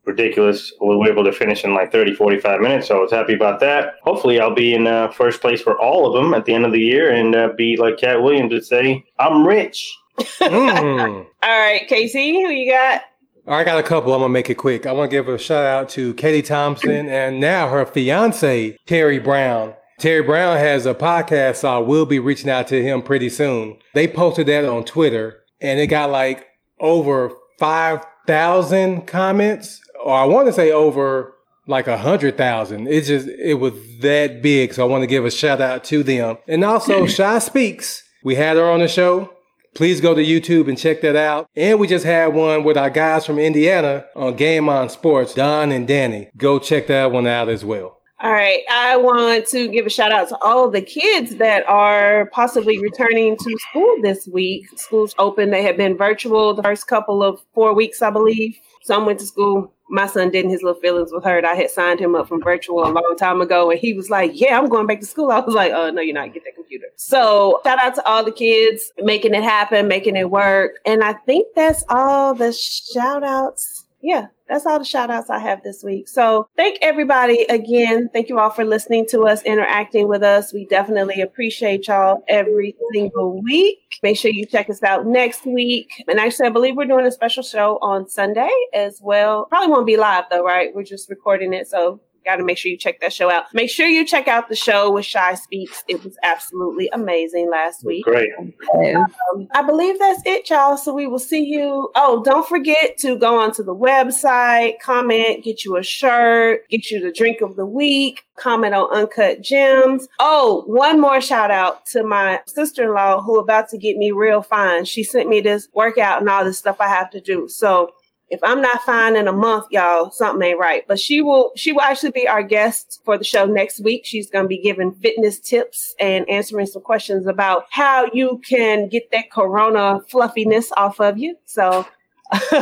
Ridiculous. 0.05 0.73
We 0.81 0.97
were 0.97 1.09
able 1.09 1.25
to 1.25 1.33
finish 1.33 1.65
in 1.65 1.75
like 1.75 1.93
30, 1.93 2.15
45 2.15 2.61
minutes. 2.61 2.89
So 2.89 2.99
I 2.99 3.01
was 3.01 3.11
happy 3.11 3.35
about 3.35 3.61
that. 3.61 3.95
Hopefully 4.03 4.41
I'll 4.41 4.55
be 4.55 4.75
in 4.75 4.87
uh, 4.87 5.11
first 5.11 5.41
place 5.41 5.61
for 5.61 5.79
all 5.79 6.07
of 6.07 6.15
them 6.15 6.35
at 6.35 6.45
the 6.45 6.55
end 6.55 6.65
of 6.65 6.73
the 6.73 6.81
year 6.81 7.13
and 7.13 7.35
uh, 7.35 7.51
be 7.57 7.77
like 7.77 7.99
Katt 7.99 8.23
Williams 8.23 8.53
would 8.53 8.65
say, 8.65 9.05
I'm 9.19 9.47
rich. 9.47 9.93
Mm. 10.19 11.27
All 11.43 11.61
right, 11.61 11.87
Casey, 11.89 12.33
who 12.33 12.49
you 12.51 12.71
got? 12.71 13.03
I 13.51 13.65
got 13.65 13.81
a 13.81 13.83
couple. 13.83 14.15
I'm 14.15 14.21
gonna 14.21 14.33
make 14.33 14.49
it 14.49 14.55
quick. 14.55 14.87
I 14.87 14.93
want 14.93 15.11
to 15.11 15.17
give 15.17 15.29
a 15.29 15.37
shout 15.37 15.67
out 15.67 15.89
to 15.91 16.15
Katie 16.15 16.41
Thompson 16.41 17.09
and 17.09 17.41
now 17.41 17.69
her 17.69 17.85
fiance 17.85 18.79
Terry 18.87 19.19
Brown. 19.19 19.75
Terry 19.99 20.23
Brown 20.23 20.57
has 20.57 20.87
a 20.87 20.95
podcast, 20.95 21.57
so 21.57 21.69
I 21.69 21.79
will 21.79 22.07
be 22.07 22.21
reaching 22.21 22.49
out 22.49 22.69
to 22.69 22.81
him 22.81 23.03
pretty 23.03 23.29
soon. 23.29 23.77
They 23.93 24.07
posted 24.07 24.47
that 24.47 24.65
on 24.65 24.85
Twitter, 24.85 25.41
and 25.61 25.81
it 25.81 25.89
got 25.89 26.11
like 26.11 26.47
over 26.79 27.33
five 27.59 28.07
thousand 28.25 29.09
comments, 29.09 29.81
or 30.05 30.15
I 30.15 30.27
want 30.27 30.47
to 30.47 30.53
say 30.53 30.71
over 30.71 31.35
like 31.67 31.89
a 31.89 31.99
hundred 31.99 32.37
thousand. 32.37 32.87
It 32.87 33.03
just 33.03 33.27
it 33.27 33.55
was 33.55 33.75
that 33.99 34.43
big, 34.43 34.75
so 34.75 34.87
I 34.87 34.89
want 34.89 35.03
to 35.03 35.09
give 35.09 35.25
a 35.25 35.31
shout 35.31 35.61
out 35.61 35.83
to 35.87 36.05
them. 36.05 36.39
And 36.47 36.63
also, 36.65 37.05
Shy 37.09 37.41
Speaks. 37.41 38.05
We 38.23 38.37
had 38.37 38.59
her 38.59 38.71
on 38.71 38.79
the 38.79 38.87
show. 38.87 39.35
Please 39.75 40.01
go 40.01 40.15
to 40.15 40.23
YouTube 40.23 40.69
and 40.69 40.77
check 40.77 41.01
that 41.03 41.17
out. 41.17 41.49
And 41.55 41.79
we 41.79 41.87
just 41.87 42.05
had 42.05 42.35
one 42.35 42.65
with 42.65 42.77
our 42.77 42.91
guys 42.91 43.25
from 43.25 43.39
Indiana 43.39 44.05
on 44.17 44.37
Game 44.37 44.69
On 44.69 44.89
Sports, 44.89 45.35
Don 45.35 45.73
and 45.73 45.87
Danny. 45.87 46.31
Go 46.37 46.59
check 46.59 46.89
that 46.89 47.13
one 47.13 47.27
out 47.27 47.49
as 47.49 47.65
well. 47.65 48.01
All 48.23 48.33
right. 48.33 48.61
I 48.71 48.97
want 48.97 49.47
to 49.47 49.69
give 49.69 49.87
a 49.87 49.91
shout 49.91 50.13
out 50.13 50.29
to 50.29 50.39
all 50.43 50.71
the 50.71 50.83
kids 50.83 51.37
that 51.37 51.67
are 51.67 52.27
possibly 52.33 52.79
returning 52.79 53.35
to 53.37 53.59
school 53.71 53.97
this 54.03 54.29
week. 54.31 54.67
School's 54.77 55.15
open. 55.19 55.51
They 55.51 55.63
have 55.63 55.79
been 55.79 55.97
virtual 55.97 56.53
the 56.53 56.63
first 56.63 56.87
couple 56.87 57.23
of 57.23 57.41
four 57.55 57.73
weeks, 57.75 58.03
I 58.03 58.11
believe. 58.11 58.59
Some 58.83 59.07
went 59.07 59.21
to 59.21 59.27
school. 59.27 59.73
My 59.91 60.07
son 60.07 60.31
didn't. 60.31 60.51
His 60.51 60.63
little 60.63 60.81
feelings 60.81 61.13
were 61.13 61.21
hurt. 61.21 61.45
I 61.45 61.55
had 61.55 61.71
signed 61.71 62.01
him 62.01 62.15
up 62.15 62.29
from 62.29 62.43
virtual 62.43 62.85
a 62.85 62.91
long 62.91 63.15
time 63.19 63.41
ago, 63.41 63.71
and 63.71 63.79
he 63.79 63.93
was 63.93 64.09
like, 64.09 64.31
"Yeah, 64.35 64.59
I'm 64.59 64.69
going 64.69 64.87
back 64.87 65.01
to 65.01 65.07
school." 65.07 65.31
I 65.31 65.41
was 65.41 65.55
like, 65.55 65.73
"Oh 65.73 65.91
no, 65.91 66.01
you're 66.01 66.15
not. 66.15 66.33
Get 66.33 66.45
that 66.45 66.55
computer." 66.55 66.87
So 66.97 67.61
shout 67.65 67.79
out 67.79 67.95
to 67.97 68.07
all 68.07 68.25
the 68.25 68.33
kids 68.33 68.93
making 68.99 69.35
it 69.35 69.43
happen, 69.43 69.89
making 69.89 70.17
it 70.17 70.31
work, 70.31 70.77
and 70.87 71.03
I 71.03 71.13
think 71.13 71.49
that's 71.55 71.85
all 71.89 72.35
the 72.35 72.53
shout 72.53 73.25
outs. 73.25 73.87
Yeah, 74.03 74.29
that's 74.51 74.67
all 74.67 74.79
the 74.81 74.85
shout 74.85 75.11
outs 75.11 75.31
I 75.31 75.39
have 75.39 75.63
this 75.63 75.85
week. 75.85 76.09
So 76.09 76.49
thank 76.57 76.79
everybody 76.83 77.45
again. 77.45 78.11
Thank 78.13 78.29
you 78.29 78.39
all 78.41 78.51
for 78.51 78.65
listening 78.65 79.07
to 79.11 79.23
us, 79.23 79.43
interacting 79.45 80.09
with 80.09 80.25
us. 80.25 80.53
We 80.53 80.67
definitely 80.67 81.21
appreciate 81.21 81.87
y'all 81.87 82.25
every 82.29 82.75
single 82.93 83.41
week. 83.43 83.79
Make 84.03 84.17
sure 84.17 84.33
you 84.33 84.45
check 84.45 84.69
us 84.69 84.83
out 84.83 85.07
next 85.07 85.47
week. 85.47 86.05
And 86.09 86.19
actually, 86.19 86.49
I 86.49 86.51
believe 86.51 86.77
we're 86.77 86.87
doing 86.87 87.07
a 87.07 87.13
special 87.13 87.45
show 87.45 87.79
on 87.81 88.09
Sunday 88.09 88.51
as 88.75 89.01
well. 89.01 89.47
Probably 89.47 89.69
won't 89.69 89.87
be 89.87 89.97
live 89.97 90.25
though, 90.31 90.45
right? 90.45 90.75
We're 90.75 90.83
just 90.83 91.09
recording 91.09 91.53
it. 91.55 91.69
So 91.69 92.01
got 92.25 92.37
to 92.37 92.45
make 92.45 92.59
sure 92.59 92.71
you 92.71 92.77
check 92.77 93.01
that 93.01 93.13
show 93.13 93.31
out. 93.31 93.45
Make 93.55 93.71
sure 93.71 93.87
you 93.87 94.05
check 94.05 94.29
out 94.29 94.49
the 94.49 94.57
show 94.57 94.91
with 94.91 95.05
Shy 95.05 95.35
Speaks. 95.35 95.85
It 95.89 96.03
was 96.05 96.17
absolutely 96.23 96.89
amazing 96.93 97.51
last 97.51 97.85
week. 97.85 98.05
Great. 98.05 98.31
Um, 98.39 99.49
I 99.55 99.63
believe 99.63 99.99
that's 99.99 100.23
it, 100.25 100.49
y'all. 100.51 100.77
So 100.77 100.95
we 100.95 101.07
will 101.07 101.19
see 101.19 101.45
you. 101.45 101.91
Oh, 101.95 102.23
don't 102.23 102.47
forget 102.49 102.97
to 102.99 103.17
go 103.17 103.39
onto 103.39 103.63
the 103.63 103.75
website, 103.75 104.81
comment, 104.81 105.45
get 105.45 105.65
you 105.65 105.77
a 105.77 105.83
shirt, 105.83 106.69
get 106.69 106.91
you 106.91 107.01
the 107.01 107.13
drink 107.13 107.41
of 107.41 107.57
the 107.57 107.67
week, 107.67 108.25
comment 108.37 108.75
on 108.75 108.91
Uncut 108.93 109.43
Gems. 109.43 110.09
Oh, 110.19 110.65
one 110.67 111.01
more 111.01 111.21
shout 111.21 111.51
out 111.51 111.87
to 111.87 112.03
my 112.03 112.41
sister 112.47 112.85
in 112.85 112.95
law 112.95 113.21
who 113.21 113.39
about 113.39 113.69
to 113.71 113.79
get 113.79 113.97
me 113.97 114.11
real 114.11 114.43
fine. 114.43 114.85
She 114.85 115.05
sent 115.05 115.29
me 115.29 115.41
this 115.41 115.69
workout 115.75 116.21
and 116.21 116.29
all 116.29 116.45
this 116.45 116.59
stuff 116.59 116.77
I 116.81 116.89
have 116.89 117.11
to 117.11 117.21
do. 117.21 117.49
So 117.49 117.91
if 118.31 118.39
I'm 118.45 118.63
not 118.63 118.81
fine 118.83 119.17
in 119.17 119.27
a 119.27 119.33
month, 119.33 119.67
y'all, 119.71 120.11
something 120.13 120.47
ain't 120.51 120.59
right. 120.59 120.85
But 120.87 121.01
she 121.01 121.21
will 121.21 121.53
she 121.57 121.73
will 121.73 121.81
actually 121.83 122.13
be 122.13 122.29
our 122.29 122.43
guest 122.43 123.01
for 123.05 123.19
the 123.19 123.25
show 123.25 123.45
next 123.45 123.81
week. 123.81 124.03
She's 124.07 124.31
gonna 124.31 124.49
be 124.49 124.59
giving 124.59 124.93
fitness 124.93 125.39
tips 125.39 125.95
and 126.01 126.29
answering 126.29 126.67
some 126.67 126.83
questions 126.83 127.27
about 127.27 127.65
how 127.71 128.09
you 128.13 128.41
can 128.49 128.89
get 128.89 129.11
that 129.13 129.31
corona 129.33 130.01
fluffiness 130.09 130.71
off 130.77 131.01
of 131.01 131.19
you. 131.19 131.37
So 131.45 131.87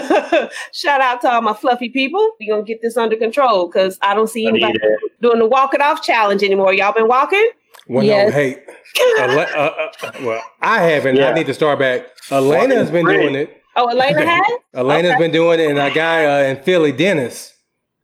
shout 0.73 1.01
out 1.01 1.21
to 1.23 1.31
all 1.31 1.43
my 1.43 1.53
fluffy 1.55 1.89
people. 1.91 2.27
We're 2.41 2.55
gonna 2.55 2.65
get 2.65 2.81
this 2.83 2.97
under 2.97 3.17
control 3.17 3.69
because 3.69 3.99
I 4.03 4.15
don't 4.15 4.29
see 4.29 4.47
anybody 4.47 4.79
doing 5.21 5.39
the 5.39 5.47
walk 5.47 5.75
it 5.75 5.81
off 5.83 6.03
challenge 6.03 6.43
anymore. 6.43 6.73
Y'all 6.73 6.93
been 6.95 7.09
walking? 7.09 7.51
Well, 7.89 8.05
Yes. 8.05 8.29
no, 8.31 8.35
hey, 8.35 8.63
Ele- 9.19 9.39
uh, 9.41 9.89
uh, 10.03 10.13
well, 10.23 10.43
I 10.61 10.83
haven't. 10.83 11.19
I 11.21 11.33
need 11.33 11.47
to 11.47 11.55
start 11.55 11.79
back. 11.79 12.07
Elena's 12.31 12.91
been 12.91 13.07
doing 13.07 13.35
it. 13.35 13.63
Oh, 13.79 13.89
Elena 13.89 14.27
has? 14.27 14.43
Elena's 14.75 15.13
Okay. 15.13 15.21
been 15.21 15.31
doing 15.31 15.61
it, 15.61 15.71
and 15.71 15.79
a 15.79 15.91
guy 15.91 16.25
uh, 16.27 16.51
in 16.51 16.63
Philly, 16.63 16.91
Dennis, 16.93 17.55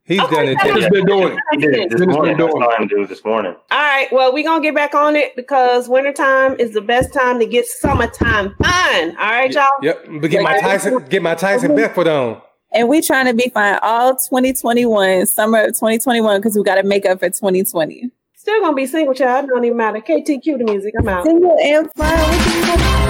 he's 0.04 0.20
Okay, 0.20 0.34
done 0.36 0.48
it 0.48 0.58
so- 0.60 0.66
too. 0.68 0.74
Dennis 0.74 0.90
been 0.90 1.06
doing 1.06 1.32
it. 1.32 1.38
He 1.50 1.56
did 1.58 1.74
it 1.74 1.90
this 1.90 2.00
Dennis 2.00 2.14
morning. 2.16 2.36
been 2.36 2.46
I 2.46 2.50
doing 2.50 2.62
saw 2.62 2.76
him 2.82 2.88
do 2.88 3.02
it 3.02 3.08
this 3.08 3.24
morning. 3.24 3.54
All 3.72 3.78
right. 3.78 4.06
Well, 4.12 4.32
we're 4.32 4.44
gonna 4.44 4.62
get 4.62 4.74
back 4.74 4.94
on 4.94 5.16
it 5.16 5.34
because 5.36 5.88
wintertime 5.88 6.54
is 6.60 6.72
the 6.72 6.80
best 6.80 7.12
time 7.12 7.38
to 7.40 7.46
get 7.46 7.66
summertime 7.66 8.54
fun. 8.62 9.16
All 9.18 9.30
right, 9.30 9.50
y'all. 9.52 9.66
Yep, 9.82 10.06
but 10.20 10.30
get 10.30 10.42
my 10.42 10.60
Tyson, 10.60 11.04
get 11.08 11.22
my 11.22 11.34
Tyson 11.34 11.74
Beckford 11.74 12.06
on. 12.08 12.40
And 12.72 12.88
we 12.88 13.00
trying 13.02 13.26
to 13.26 13.34
be 13.34 13.50
fine 13.50 13.78
all 13.82 14.16
2021, 14.16 15.26
summer 15.26 15.60
of 15.60 15.66
2021, 15.74 16.40
because 16.40 16.56
we 16.56 16.62
got 16.64 16.74
to 16.74 16.82
make 16.82 17.06
up 17.06 17.20
for 17.20 17.28
2020. 17.30 18.10
Still 18.36 18.60
gonna 18.60 18.74
be 18.74 18.86
single 18.86 19.14
child. 19.14 19.48
Don't 19.48 19.64
even 19.64 19.76
matter. 19.76 20.00
KTQ 20.00 20.58
the 20.58 20.64
music. 20.64 20.92
I'm 20.98 21.08
out. 21.08 21.24
Single 21.24 21.56
and 21.62 21.88
fine. 21.96 22.18
What 22.18 22.98
you- 22.98 23.03